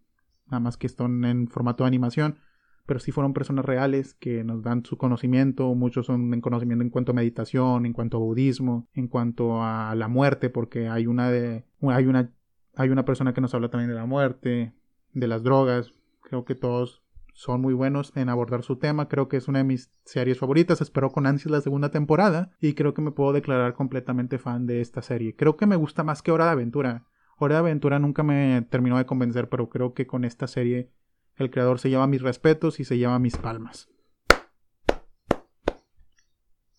nada 0.46 0.60
más 0.60 0.76
que 0.76 0.88
están 0.88 1.24
en 1.24 1.48
formato 1.48 1.84
de 1.84 1.88
animación, 1.88 2.40
pero 2.84 2.98
sí 2.98 3.12
fueron 3.12 3.32
personas 3.32 3.64
reales 3.64 4.14
que 4.14 4.42
nos 4.42 4.62
dan 4.62 4.84
su 4.84 4.98
conocimiento. 4.98 5.72
Muchos 5.76 6.06
son 6.06 6.34
en 6.34 6.40
conocimiento 6.40 6.82
en 6.82 6.90
cuanto 6.90 7.12
a 7.12 7.14
meditación, 7.14 7.86
en 7.86 7.92
cuanto 7.92 8.16
a 8.16 8.20
budismo, 8.20 8.88
en 8.92 9.06
cuanto 9.06 9.62
a 9.62 9.94
la 9.94 10.08
muerte, 10.08 10.50
porque 10.50 10.88
hay 10.88 11.06
una 11.06 11.30
de 11.30 11.64
hay 11.80 12.06
una 12.06 12.32
hay 12.74 12.88
una 12.88 13.04
persona 13.04 13.34
que 13.34 13.40
nos 13.40 13.54
habla 13.54 13.68
también 13.68 13.90
de 13.90 13.96
la 13.96 14.06
muerte, 14.06 14.74
de 15.12 15.26
las 15.28 15.44
drogas. 15.44 15.92
Creo 16.22 16.44
que 16.44 16.54
todos 16.56 17.02
son 17.32 17.60
muy 17.60 17.74
buenos 17.74 18.12
en 18.16 18.28
abordar 18.28 18.62
su 18.62 18.76
tema. 18.76 19.08
Creo 19.08 19.28
que 19.28 19.36
es 19.36 19.48
una 19.48 19.58
de 19.58 19.64
mis 19.64 19.90
series 20.04 20.38
favoritas. 20.38 20.80
Espero 20.80 21.10
con 21.10 21.26
ansias 21.26 21.50
la 21.50 21.60
segunda 21.60 21.90
temporada 21.90 22.50
y 22.60 22.74
creo 22.74 22.94
que 22.94 23.02
me 23.02 23.12
puedo 23.12 23.32
declarar 23.32 23.74
completamente 23.74 24.38
fan 24.38 24.66
de 24.66 24.80
esta 24.80 25.02
serie. 25.02 25.34
Creo 25.34 25.56
que 25.56 25.66
me 25.66 25.76
gusta 25.76 26.04
más 26.04 26.22
que 26.22 26.30
Hora 26.30 26.46
de 26.46 26.52
Aventura. 26.52 27.06
Hora 27.38 27.56
de 27.56 27.60
Aventura 27.60 27.98
nunca 27.98 28.22
me 28.22 28.66
terminó 28.70 28.98
de 28.98 29.06
convencer, 29.06 29.48
pero 29.48 29.68
creo 29.68 29.94
que 29.94 30.06
con 30.06 30.24
esta 30.24 30.46
serie 30.46 30.90
el 31.36 31.50
creador 31.50 31.78
se 31.78 31.90
lleva 31.90 32.06
mis 32.06 32.22
respetos 32.22 32.80
y 32.80 32.84
se 32.84 32.98
lleva 32.98 33.18
mis 33.18 33.36
palmas. 33.36 33.88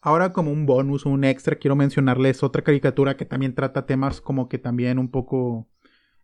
Ahora 0.06 0.34
como 0.34 0.52
un 0.52 0.66
bonus 0.66 1.06
un 1.06 1.24
extra 1.24 1.56
quiero 1.56 1.78
mencionarles 1.78 2.44
otra 2.44 2.62
caricatura 2.62 3.16
que 3.16 3.24
también 3.24 3.56
trata 3.56 3.86
temas 3.86 4.20
como 4.20 4.50
que 4.50 4.58
también 4.58 5.00
un 5.00 5.10
poco 5.10 5.70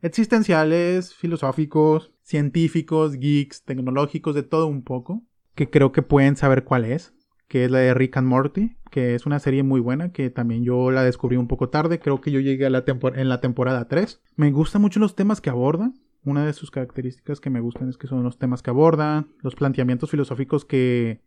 existenciales, 0.02 1.14
filosóficos, 1.14 2.12
científicos, 2.22 3.18
geeks, 3.18 3.64
tecnológicos, 3.64 4.36
de 4.36 4.44
todo 4.44 4.68
un 4.68 4.84
poco, 4.84 5.24
que 5.56 5.70
creo 5.70 5.92
que 5.92 6.02
pueden 6.02 6.36
saber 6.36 6.64
cuál 6.64 6.86
es, 6.86 7.14
que 7.48 7.66
es 7.66 7.72
la 7.72 7.80
de 7.80 7.94
Rick 7.94 8.18
and 8.18 8.28
Morty, 8.28 8.78
que 8.92 9.16
es 9.16 9.26
una 9.26 9.40
serie 9.40 9.64
muy 9.64 9.80
buena, 9.80 10.12
que 10.12 10.30
también 10.30 10.64
yo 10.64 10.92
la 10.92 11.04
descubrí 11.04 11.38
un 11.38 11.48
poco 11.48 11.70
tarde, 11.70 12.00
creo 12.00 12.22
que 12.22 12.32
yo 12.32 12.40
llegué 12.40 12.66
a 12.66 12.70
la 12.70 12.84
en 13.16 13.30
la 13.30 13.42
temporada 13.42 13.88
3. 13.88 14.22
Me 14.36 14.52
gustan 14.52 14.82
mucho 14.82 15.00
los 15.00 15.16
temas 15.16 15.42
que 15.42 15.50
aborda, 15.50 15.92
una 16.24 16.46
de 16.46 16.54
sus 16.54 16.72
características 16.72 17.40
que 17.40 17.50
me 17.50 17.62
gustan 17.62 17.90
es 17.90 17.98
que 17.98 18.08
son 18.08 18.24
los 18.24 18.38
temas 18.38 18.62
que 18.62 18.70
aborda, 18.70 19.26
los 19.42 19.56
planteamientos 19.56 20.12
filosóficos 20.12 20.66
que 20.66 21.22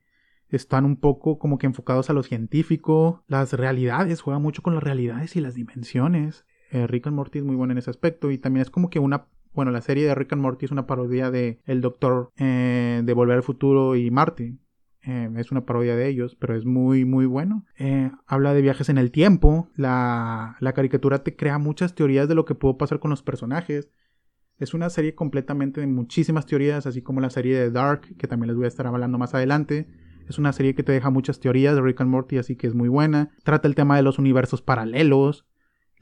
están 0.48 0.84
un 0.84 0.96
poco 0.96 1.38
como 1.38 1.58
que 1.58 1.66
enfocados 1.66 2.10
a 2.10 2.12
lo 2.12 2.22
científico, 2.22 3.24
las 3.26 3.54
realidades, 3.54 4.20
juega 4.20 4.38
mucho 4.38 4.62
con 4.62 4.74
las 4.74 4.82
realidades 4.82 5.34
y 5.36 5.40
las 5.40 5.54
dimensiones. 5.54 6.44
Eh, 6.72 6.86
Rick 6.86 7.06
and 7.06 7.16
Morty 7.16 7.38
es 7.38 7.44
muy 7.44 7.54
bueno 7.54 7.72
en 7.72 7.78
ese 7.78 7.90
aspecto 7.90 8.30
y 8.30 8.38
también 8.38 8.62
es 8.62 8.70
como 8.70 8.88
que 8.88 8.98
una 8.98 9.26
bueno, 9.54 9.70
la 9.70 9.82
serie 9.82 10.06
de 10.06 10.14
Rick 10.14 10.32
and 10.32 10.40
Morty 10.40 10.64
es 10.64 10.70
una 10.70 10.86
parodia 10.86 11.30
de 11.30 11.60
El 11.66 11.82
Doctor 11.82 12.30
eh, 12.38 13.02
de 13.04 13.12
Volver 13.12 13.36
al 13.36 13.42
Futuro 13.42 13.96
y 13.96 14.10
Marty. 14.10 14.58
Eh, 15.02 15.28
es 15.36 15.52
una 15.52 15.66
parodia 15.66 15.94
de 15.94 16.08
ellos, 16.08 16.34
pero 16.36 16.56
es 16.56 16.64
muy, 16.64 17.04
muy 17.04 17.26
bueno. 17.26 17.66
habla 18.26 18.54
de 18.54 18.62
viajes 18.62 18.88
en 18.88 18.96
el 18.96 19.10
tiempo. 19.10 19.68
La, 19.76 20.56
la 20.60 20.72
caricatura 20.72 21.22
te 21.22 21.36
crea 21.36 21.58
muchas 21.58 21.94
teorías 21.94 22.28
de 22.28 22.34
lo 22.34 22.46
que 22.46 22.54
pudo 22.54 22.78
pasar 22.78 22.98
con 22.98 23.10
los 23.10 23.22
personajes. 23.22 23.90
Es 24.56 24.72
una 24.72 24.88
serie 24.88 25.14
completamente 25.14 25.82
de 25.82 25.86
muchísimas 25.86 26.46
teorías, 26.46 26.86
así 26.86 27.02
como 27.02 27.20
la 27.20 27.28
serie 27.28 27.58
de 27.58 27.70
Dark, 27.70 28.16
que 28.16 28.26
también 28.26 28.48
les 28.48 28.56
voy 28.56 28.64
a 28.64 28.68
estar 28.68 28.86
hablando 28.86 29.18
más 29.18 29.34
adelante. 29.34 29.86
Es 30.28 30.38
una 30.38 30.54
serie 30.54 30.74
que 30.74 30.82
te 30.82 30.92
deja 30.92 31.10
muchas 31.10 31.40
teorías 31.40 31.74
de 31.74 31.82
Rick 31.82 32.00
and 32.00 32.10
Morty, 32.10 32.38
así 32.38 32.56
que 32.56 32.68
es 32.68 32.74
muy 32.74 32.88
buena. 32.88 33.30
Trata 33.42 33.68
el 33.68 33.74
tema 33.74 33.96
de 33.96 34.02
los 34.02 34.18
universos 34.18 34.62
paralelos, 34.62 35.46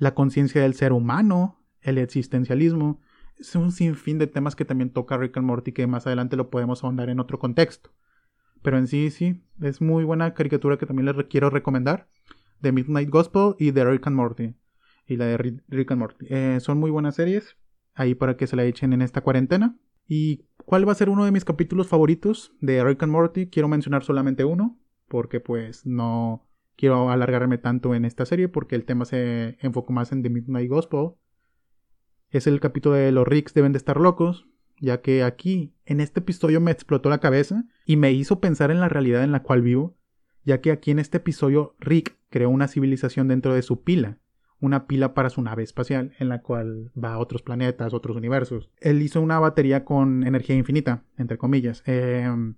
la 0.01 0.15
conciencia 0.15 0.63
del 0.63 0.75
ser 0.75 0.93
humano, 0.93 1.63
el 1.83 1.99
existencialismo. 1.99 3.01
Es 3.39 3.55
un 3.55 3.71
sinfín 3.71 4.19
de 4.19 4.27
temas 4.27 4.57
que 4.57 4.65
también 4.65 4.91
toca 4.91 5.17
Rick 5.17 5.37
and 5.37 5.47
Morty 5.47 5.73
que 5.73 5.87
más 5.87 6.07
adelante 6.07 6.37
lo 6.37 6.51
podemos 6.51 6.83
ahondar 6.83 7.11
en 7.11 7.21
otro 7.21 7.39
contexto. 7.39 7.91
Pero 8.63 8.79
en 8.79 8.87
sí, 8.87 9.11
sí, 9.11 9.43
es 9.61 9.81
muy 9.81 10.05
buena 10.05 10.33
caricatura 10.33 10.79
que 10.79 10.87
también 10.87 11.07
les 11.07 11.27
quiero 11.27 11.51
recomendar. 11.51 12.09
The 12.63 12.73
Midnight 12.73 13.11
Gospel 13.11 13.55
y 13.59 13.73
The 13.73 13.85
Rick 13.85 14.07
and 14.07 14.17
Morty. 14.17 14.55
Y 15.07 15.17
la 15.17 15.27
de 15.27 15.37
Rick 15.69 15.91
and 15.93 16.01
Morty. 16.01 16.27
Eh, 16.31 16.59
son 16.61 16.79
muy 16.79 16.91
buenas 16.91 17.15
series. 17.15 17.57
Ahí 17.95 18.15
para 18.15 18.37
que 18.37 18.47
se 18.47 18.57
la 18.57 18.65
echen 18.65 18.95
en 18.95 19.03
esta 19.03 19.21
cuarentena. 19.21 19.79
¿Y 20.09 20.47
cuál 20.65 20.89
va 20.89 20.93
a 20.93 20.97
ser 20.97 21.11
uno 21.11 21.27
de 21.27 21.31
mis 21.31 21.45
capítulos 21.45 21.89
favoritos 21.89 22.55
de 22.61 22.83
Rick 22.83 23.03
and 23.03 23.13
Morty? 23.13 23.49
Quiero 23.49 23.69
mencionar 23.69 24.03
solamente 24.03 24.45
uno. 24.45 24.81
Porque 25.09 25.41
pues 25.41 25.85
no 25.85 26.50
quiero 26.81 27.11
alargarme 27.11 27.59
tanto 27.59 27.95
en 27.95 28.07
esta 28.07 28.25
serie 28.25 28.49
porque 28.49 28.75
el 28.75 28.87
tema 28.87 29.05
se 29.05 29.59
enfocó 29.61 29.93
más 29.93 30.13
en 30.13 30.23
The 30.23 30.31
Midnight 30.31 30.71
Gospel. 30.71 31.11
Es 32.31 32.47
el 32.47 32.59
capítulo 32.59 32.95
de 32.95 33.13
los 33.13 33.29
Ricks 33.29 33.53
deben 33.53 33.73
de 33.73 33.77
estar 33.77 34.01
locos, 34.01 34.49
ya 34.81 35.03
que 35.03 35.23
aquí, 35.23 35.75
en 35.85 36.01
este 36.01 36.21
episodio 36.21 36.59
me 36.59 36.71
explotó 36.71 37.11
la 37.11 37.21
cabeza 37.21 37.65
y 37.85 37.97
me 37.97 38.13
hizo 38.13 38.41
pensar 38.41 38.71
en 38.71 38.81
la 38.81 38.89
realidad 38.89 39.23
en 39.23 39.31
la 39.31 39.43
cual 39.43 39.61
vivo, 39.61 39.99
ya 40.43 40.63
que 40.63 40.71
aquí 40.71 40.91
en 40.91 41.01
este 41.01 41.19
episodio 41.19 41.77
Rick 41.81 42.17
creó 42.31 42.49
una 42.49 42.67
civilización 42.67 43.29
dentro 43.29 43.53
de 43.53 43.61
su 43.61 43.83
pila, 43.83 44.17
una 44.59 44.87
pila 44.87 45.13
para 45.13 45.29
su 45.29 45.43
nave 45.43 45.63
espacial 45.63 46.15
en 46.19 46.31
la 46.31 46.41
cual 46.41 46.93
va 46.97 47.13
a 47.13 47.19
otros 47.19 47.43
planetas, 47.43 47.93
otros 47.93 48.17
universos. 48.17 48.71
Él 48.79 49.03
hizo 49.03 49.21
una 49.21 49.39
batería 49.39 49.85
con 49.85 50.27
energía 50.27 50.57
infinita, 50.57 51.05
entre 51.19 51.37
comillas. 51.37 51.83
Em, 51.85 52.55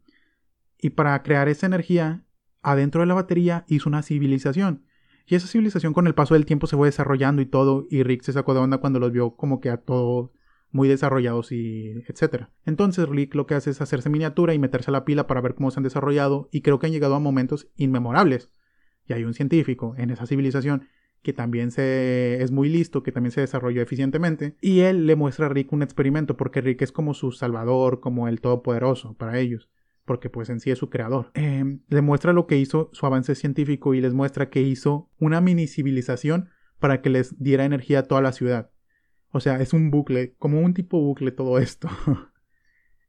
y 0.79 0.91
para 0.91 1.21
crear 1.25 1.49
esa 1.49 1.67
energía, 1.67 2.23
adentro 2.63 3.01
de 3.01 3.07
la 3.07 3.15
batería 3.15 3.65
hizo 3.69 3.89
una 3.89 4.03
civilización. 4.03 4.85
Y 5.27 5.35
esa 5.35 5.47
civilización 5.47 5.93
con 5.93 6.07
el 6.07 6.15
paso 6.15 6.35
del 6.35 6.47
tiempo 6.47 6.67
se 6.67 6.77
fue 6.77 6.89
desarrollando 6.89 7.43
y 7.43 7.47
todo, 7.47 7.87
y 7.91 8.03
Rick 8.03 8.23
se 8.23 8.33
sacó 8.33 8.55
de 8.55 8.61
onda 8.61 8.79
cuando 8.79 8.99
los 8.99 9.13
vio 9.13 9.37
como 9.37 9.61
que 9.61 9.71
a 9.71 9.79
todos 9.79 10.31
muy 10.71 10.89
desarrollados 10.89 11.53
y 11.53 11.91
etcétera. 12.09 12.51
Entonces 12.65 13.09
Rick 13.09 13.35
lo 13.35 13.47
que 13.47 13.55
hace 13.55 13.71
es 13.71 13.81
hacerse 13.81 14.09
miniatura 14.09 14.55
y 14.55 14.59
meterse 14.59 14.91
a 14.91 14.93
la 14.93 15.05
pila 15.05 15.27
para 15.27 15.43
ver 15.43 15.55
cómo 15.55 15.71
se 15.71 15.79
han 15.79 15.85
desarrollado 15.85 16.49
y 16.51 16.63
creo 16.63 16.79
que 16.79 16.87
han 16.87 16.93
llegado 16.93 17.15
a 17.15 17.21
momentos 17.21 17.69
inmemorables. 17.77 18.51
Y 19.07 19.13
hay 19.13 19.25
un 19.25 19.35
científico 19.35 19.95
en 19.99 20.11
esa 20.11 20.27
civilización 20.27 20.89
que 21.23 21.33
también 21.33 21.71
se 21.71 22.43
es 22.43 22.51
muy 22.51 22.69
listo, 22.69 23.03
que 23.03 23.13
también 23.13 23.31
se 23.33 23.43
desarrolló 23.43 23.81
eficientemente, 23.81 24.57
y 24.61 24.81
él 24.81 25.07
le 25.07 25.15
muestra 25.15 25.47
a 25.47 25.49
Rick 25.51 25.73
un 25.73 25.83
experimento 25.83 26.37
porque 26.37 26.61
Rick 26.61 26.83
es 26.83 26.91
como 26.91 27.15
su 27.15 27.31
salvador, 27.31 28.01
como 28.01 28.27
el 28.27 28.41
todopoderoso 28.41 29.15
para 29.15 29.39
ellos 29.39 29.69
porque 30.05 30.31
pues 30.31 30.49
en 30.51 30.61
sí 30.61 30.71
es 30.71 30.79
su 30.79 30.91
creador. 30.91 31.31
Eh, 31.35 31.79
le 31.89 32.03
muestra 32.03 32.33
lo 32.33 32.47
que 32.47 32.59
hizo 32.59 32.91
su 32.93 33.07
avance 33.07 33.35
científico 33.35 33.95
y 33.95 34.01
les 34.01 34.15
muestra 34.15 34.51
que 34.51 34.63
hizo 34.63 35.11
una 35.19 35.41
mini 35.41 35.67
civilización 35.67 36.49
para 36.79 37.01
que 37.01 37.11
les 37.11 37.39
diera 37.39 37.65
energía 37.65 38.01
a 38.01 38.03
toda 38.05 38.21
la 38.21 38.33
ciudad. 38.33 38.71
O 39.31 39.41
sea, 39.41 39.61
es 39.61 39.73
un 39.73 39.91
bucle, 39.91 40.35
como 40.39 40.61
un 40.61 40.75
tipo 40.75 41.01
bucle 41.01 41.31
todo 41.31 41.59
esto. 41.59 41.89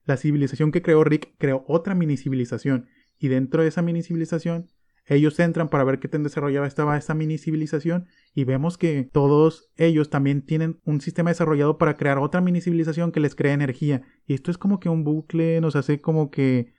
la 0.06 0.17
civilización 0.17 0.71
que 0.71 0.82
creó 0.82 1.03
Rick 1.03 1.36
creó 1.38 1.65
otra 1.67 1.95
mini 1.95 2.17
civilización 2.17 2.88
y 3.17 3.27
dentro 3.29 3.62
de 3.62 3.69
esa 3.69 3.82
mini 3.82 4.03
civilización 4.03 4.69
ellos 5.06 5.38
entran 5.39 5.69
para 5.69 5.84
ver 5.84 5.99
qué 5.99 6.08
tan 6.08 6.23
desarrollada 6.23 6.65
estaba 6.65 6.97
esa 6.97 7.13
mini 7.13 7.38
civilización 7.38 8.08
y 8.34 8.45
vemos 8.45 8.77
que 8.77 9.10
todos 9.12 9.69
ellos 9.75 10.10
también 10.10 10.43
tienen 10.43 10.79
un 10.86 11.01
sistema 11.01 11.29
desarrollado 11.29 11.77
para 11.77 11.97
crear 11.97 12.17
otra 12.19 12.39
mini 12.39 12.62
civilización 12.62 13.12
que 13.12 13.19
les 13.19 13.36
crea 13.36 13.53
energía. 13.53 14.03
Y 14.25 14.34
esto 14.34 14.49
es 14.49 14.58
como 14.58 14.79
que 14.79 14.89
un 14.89 15.03
bucle 15.03 15.60
nos 15.60 15.75
hace 15.75 15.99
como 15.99 16.32
que 16.32 16.73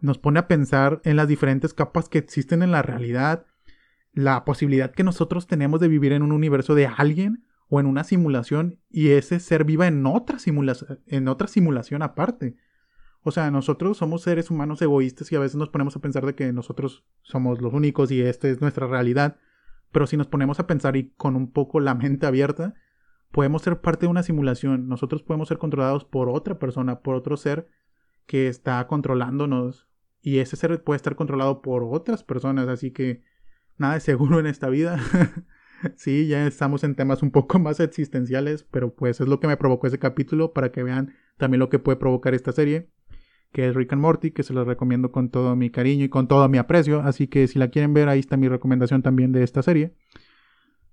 nos 0.00 0.18
pone 0.18 0.38
a 0.38 0.48
pensar 0.48 1.00
en 1.04 1.16
las 1.16 1.28
diferentes 1.28 1.74
capas 1.74 2.08
que 2.08 2.18
existen 2.18 2.62
en 2.62 2.70
la 2.70 2.82
realidad, 2.82 3.46
la 4.12 4.44
posibilidad 4.44 4.90
que 4.90 5.04
nosotros 5.04 5.46
tenemos 5.46 5.80
de 5.80 5.88
vivir 5.88 6.12
en 6.12 6.22
un 6.22 6.32
universo 6.32 6.74
de 6.74 6.86
alguien 6.86 7.44
o 7.68 7.80
en 7.80 7.86
una 7.86 8.04
simulación 8.04 8.80
y 8.90 9.10
ese 9.10 9.40
ser 9.40 9.64
viva 9.64 9.86
en 9.86 10.04
otra 10.04 10.38
simulación, 10.38 11.00
en 11.06 11.28
otra 11.28 11.48
simulación 11.48 12.02
aparte. 12.02 12.56
O 13.22 13.30
sea, 13.30 13.50
nosotros 13.50 13.98
somos 13.98 14.22
seres 14.22 14.50
humanos 14.50 14.80
egoístas 14.82 15.30
y 15.30 15.36
a 15.36 15.40
veces 15.40 15.56
nos 15.56 15.68
ponemos 15.68 15.94
a 15.94 16.00
pensar 16.00 16.24
de 16.26 16.34
que 16.34 16.52
nosotros 16.52 17.04
somos 17.22 17.60
los 17.60 17.72
únicos 17.72 18.10
y 18.10 18.22
esta 18.22 18.48
es 18.48 18.60
nuestra 18.60 18.86
realidad. 18.86 19.36
Pero 19.92 20.06
si 20.06 20.16
nos 20.16 20.26
ponemos 20.26 20.58
a 20.58 20.66
pensar 20.66 20.96
y 20.96 21.10
con 21.16 21.36
un 21.36 21.52
poco 21.52 21.80
la 21.80 21.94
mente 21.94 22.26
abierta, 22.26 22.74
podemos 23.30 23.62
ser 23.62 23.80
parte 23.80 24.06
de 24.06 24.10
una 24.10 24.22
simulación. 24.22 24.88
Nosotros 24.88 25.22
podemos 25.22 25.48
ser 25.48 25.58
controlados 25.58 26.04
por 26.04 26.28
otra 26.28 26.58
persona, 26.58 27.00
por 27.00 27.14
otro 27.14 27.36
ser 27.36 27.68
que 28.30 28.46
está 28.46 28.86
controlándonos. 28.86 29.88
Y 30.22 30.38
ese 30.38 30.54
ser 30.54 30.84
puede 30.84 30.98
estar 30.98 31.16
controlado 31.16 31.62
por 31.62 31.82
otras 31.82 32.22
personas. 32.22 32.68
Así 32.68 32.92
que 32.92 33.24
nada 33.76 33.96
es 33.96 34.04
seguro 34.04 34.38
en 34.38 34.46
esta 34.46 34.68
vida. 34.68 35.00
sí, 35.96 36.28
ya 36.28 36.46
estamos 36.46 36.84
en 36.84 36.94
temas 36.94 37.24
un 37.24 37.32
poco 37.32 37.58
más 37.58 37.80
existenciales, 37.80 38.62
pero 38.62 38.94
pues 38.94 39.20
es 39.20 39.26
lo 39.26 39.40
que 39.40 39.48
me 39.48 39.56
provocó 39.56 39.88
ese 39.88 39.98
capítulo 39.98 40.52
para 40.52 40.70
que 40.70 40.84
vean 40.84 41.12
también 41.38 41.58
lo 41.58 41.70
que 41.70 41.80
puede 41.80 41.96
provocar 41.96 42.32
esta 42.32 42.52
serie 42.52 42.88
que 43.50 43.66
es 43.66 43.74
Rick 43.74 43.94
and 43.94 44.00
Morty, 44.00 44.30
que 44.30 44.44
se 44.44 44.52
los 44.52 44.64
recomiendo 44.64 45.10
con 45.10 45.28
todo 45.28 45.56
mi 45.56 45.70
cariño 45.70 46.04
y 46.04 46.08
con 46.08 46.28
todo 46.28 46.48
mi 46.48 46.58
aprecio. 46.58 47.00
Así 47.00 47.26
que 47.26 47.48
si 47.48 47.58
la 47.58 47.66
quieren 47.66 47.92
ver, 47.92 48.08
ahí 48.08 48.20
está 48.20 48.36
mi 48.36 48.46
recomendación 48.46 49.02
también 49.02 49.32
de 49.32 49.42
esta 49.42 49.60
serie. 49.60 49.92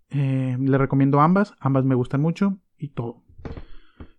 Eh, 0.09 0.57
les 0.59 0.79
recomiendo 0.79 1.21
ambas, 1.21 1.53
ambas 1.59 1.85
me 1.85 1.93
gustan 1.93 2.19
mucho 2.19 2.57
y 2.79 2.87
todo. 2.87 3.21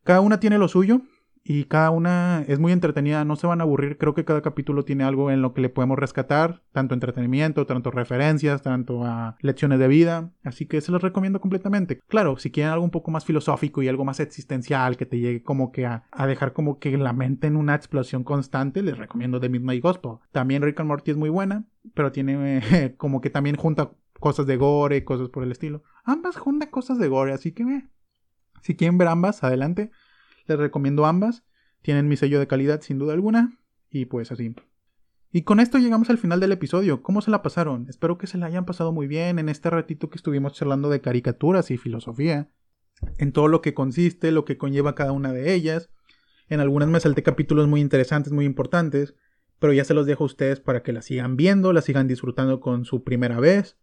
Cada 0.05 0.21
una 0.21 0.39
tiene 0.39 0.57
lo 0.57 0.69
suyo 0.69 1.03
y 1.51 1.65
cada 1.65 1.89
una 1.89 2.45
es 2.47 2.59
muy 2.59 2.73
entretenida, 2.73 3.25
no 3.25 3.35
se 3.35 3.47
van 3.47 3.63
a 3.63 3.65
aburrir, 3.65 3.97
creo 3.97 4.13
que 4.13 4.27
cada 4.27 4.43
capítulo 4.43 4.85
tiene 4.85 5.05
algo 5.05 5.31
en 5.31 5.41
lo 5.41 5.55
que 5.55 5.63
le 5.63 5.71
podemos 5.71 5.99
rescatar, 5.99 6.63
tanto 6.73 6.93
entretenimiento, 6.93 7.65
tanto 7.65 7.91
referencias, 7.91 8.61
tanto 8.61 9.03
a 9.07 9.39
lecciones 9.41 9.79
de 9.79 9.89
vida, 9.89 10.31
así 10.45 10.67
que 10.67 10.83
se 10.83 10.93
los 10.93 11.01
recomiendo 11.01 11.41
completamente. 11.41 12.01
Claro, 12.07 12.37
si 12.37 12.51
quieren 12.51 12.71
algo 12.71 12.85
un 12.85 12.91
poco 12.91 13.11
más 13.11 13.25
filosófico 13.25 13.83
y 13.83 13.89
algo 13.89 14.05
más 14.05 14.21
existencial, 14.21 14.99
que 14.99 15.07
te 15.07 15.21
llegue 15.21 15.43
como 15.43 15.73
que 15.73 15.87
a, 15.87 16.05
dejar 16.27 16.53
como 16.53 16.79
que 16.79 16.99
la 16.99 17.15
mente 17.15 17.47
en 17.47 17.57
una 17.57 17.75
explosión 17.75 18.25
constante, 18.25 18.83
les 18.83 18.99
recomiendo 18.99 19.41
The 19.41 19.49
Midnight 19.49 19.83
Gospel. 19.83 20.19
También 20.33 20.61
Rick 20.61 20.81
and 20.81 20.89
Morty 20.89 21.13
es 21.13 21.17
muy 21.17 21.31
buena, 21.31 21.65
pero 21.95 22.13
tiene 22.13 22.61
como 22.99 23.23
que 23.23 23.31
también 23.31 23.57
junta 23.57 23.93
cosas 24.21 24.47
de 24.47 24.59
gore, 24.59 25.03
cosas 25.03 25.31
por 25.31 25.45
el 25.45 25.53
estilo. 25.53 25.83
Ambas 26.05 26.37
juntan 26.37 26.69
cosas 26.69 26.99
de 26.99 27.09
gore, 27.09 27.33
así 27.33 27.53
que 27.53 27.63
eh, 27.63 27.89
si 28.61 28.77
quieren 28.77 28.99
ver 28.99 29.09
ambas, 29.09 29.43
adelante. 29.45 29.91
Les 30.49 30.59
recomiendo 30.59 31.07
ambas. 31.07 31.45
Tienen 31.83 32.09
mi 32.09 32.17
sello 32.17 32.41
de 32.41 32.49
calidad 32.49 32.81
sin 32.81 32.99
duda 32.99 33.13
alguna. 33.13 33.59
Y 33.91 34.07
pues 34.07 34.33
así. 34.33 34.55
Y 35.31 35.43
con 35.43 35.61
esto 35.61 35.79
llegamos 35.79 36.11
al 36.11 36.19
final 36.19 36.41
del 36.41 36.53
episodio. 36.53 37.03
¿Cómo 37.03 37.21
se 37.21 37.31
la 37.31 37.43
pasaron? 37.43 37.87
Espero 37.89 38.19
que 38.19 38.27
se 38.27 38.39
la 38.39 38.47
hayan 38.47 38.65
pasado 38.65 38.93
muy 38.93 39.07
bien 39.07 39.39
en 39.39 39.49
este 39.51 39.69
ratito 39.71 40.09
que 40.09 40.17
estuvimos 40.17 40.55
charlando 40.55 40.89
de 40.89 41.01
caricaturas 41.01 41.71
y 41.71 41.77
filosofía. 41.77 42.49
En 43.19 43.33
todo 43.33 43.47
lo 43.47 43.61
que 43.61 43.75
consiste, 43.75 44.33
lo 44.33 44.45
que 44.45 44.57
conlleva 44.59 44.95
cada 44.95 45.13
una 45.13 45.33
de 45.33 45.53
ellas. 45.53 45.91
En 46.49 46.61
algunas 46.61 46.89
me 46.89 46.99
salté 46.99 47.23
capítulos 47.23 47.69
muy 47.69 47.81
interesantes, 47.81 48.33
muy 48.33 48.47
importantes. 48.47 49.15
Pero 49.59 49.73
ya 49.73 49.85
se 49.85 49.93
los 49.95 50.07
dejo 50.07 50.25
a 50.25 50.27
ustedes 50.27 50.61
para 50.61 50.83
que 50.83 50.93
la 50.93 51.03
sigan 51.03 51.37
viendo, 51.37 51.73
la 51.73 51.83
sigan 51.83 52.09
disfrutando 52.09 52.61
con 52.61 52.85
su 52.85 53.05
primera 53.05 53.39
vez 53.39 53.77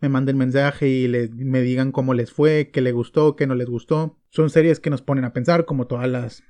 me 0.00 0.08
manden 0.08 0.36
mensaje 0.36 0.88
y 0.88 1.08
me 1.34 1.60
digan 1.62 1.92
cómo 1.92 2.14
les 2.14 2.32
fue, 2.32 2.70
qué 2.72 2.80
les 2.80 2.92
gustó, 2.92 3.36
qué 3.36 3.46
no 3.46 3.54
les 3.54 3.68
gustó. 3.68 4.18
Son 4.28 4.50
series 4.50 4.80
que 4.80 4.90
nos 4.90 5.02
ponen 5.02 5.24
a 5.24 5.32
pensar, 5.32 5.64
como 5.64 5.86
todas 5.86 6.08
las 6.08 6.44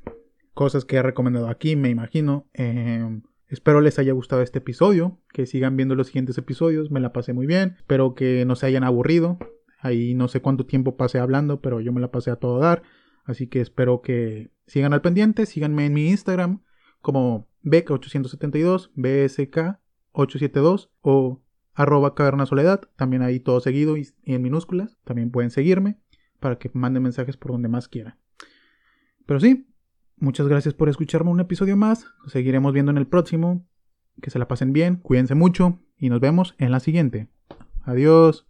cosas 0.55 0.85
que 0.85 0.97
he 0.97 1.03
recomendado 1.03 1.49
aquí, 1.49 1.77
me 1.77 1.91
imagino. 1.91 2.49
Em, 2.55 3.23
espero 3.49 3.81
les 3.81 3.99
haya 3.99 4.13
gustado 4.13 4.43
este 4.43 4.59
episodio, 4.59 5.21
que 5.33 5.47
sigan 5.47 5.77
viendo 5.77 5.95
los 5.95 6.09
siguientes 6.09 6.39
episodios, 6.39 6.91
me 6.91 7.01
la 7.01 7.13
pasé 7.13 7.33
muy 7.33 7.47
bien. 7.47 7.75
Espero 7.77 8.15
que 8.15 8.45
no 8.45 8.57
se 8.57 8.67
hayan 8.67 8.83
aburrido. 8.83 9.39
Ahí 9.79 10.15
no 10.15 10.27
sé 10.29 10.41
cuánto 10.41 10.67
tiempo 10.67 10.97
pasé 10.97 11.19
hablando, 11.19 11.61
pero 11.61 11.81
yo 11.81 11.93
me 11.93 12.01
la 12.01 12.11
pasé 12.11 12.31
a 12.31 12.37
todo 12.37 12.59
dar. 12.59 12.83
Así 13.25 13.47
que 13.47 13.61
espero 13.61 14.03
que 14.03 14.51
sigan 14.67 14.93
al 14.93 15.03
pendiente, 15.03 15.47
síganme 15.47 15.87
en 15.87 15.93
mi 15.93 16.09
Instagram 16.09 16.63
como 17.01 17.49
BEC872, 17.63 18.91
BSK872 18.97 20.91
o 21.03 21.43
arroba 21.77 22.15
caverna 22.15 22.47
soledad, 22.47 22.89
también 22.97 23.23
ahí 23.23 23.39
todo 23.39 23.61
seguido 23.61 23.97
y, 23.97 24.09
en 24.25 24.43
minúsculas, 24.43 24.99
también 25.05 25.31
pueden 25.31 25.51
seguirme 25.51 25.99
para 26.41 26.59
que 26.59 26.71
manden 26.73 27.03
mensajes 27.03 27.37
por 27.37 27.53
donde 27.53 27.69
más 27.69 27.87
quieran. 27.87 28.19
Pero 29.27 29.39
sí, 29.39 29.69
muchas 30.17 30.49
gracias 30.49 30.75
por 30.75 30.89
escucharme 30.89 31.31
un 31.31 31.41
episodio 31.41 31.77
más, 31.77 32.07
nos 32.23 32.33
seguiremos 32.33 32.73
viendo 32.73 32.91
en 32.91 32.99
el 32.99 33.07
próximo, 33.07 33.67
que 34.23 34.31
se 34.31 34.39
la 34.39 34.49
pasen 34.49 34.73
bien, 34.73 34.97
cuídense 34.97 35.35
mucho 35.35 35.79
y 35.99 36.09
nos 36.09 36.21
vemos 36.21 36.55
en 36.59 36.73
la 36.73 36.81
siguiente. 36.81 37.29
Adiós. 37.83 38.47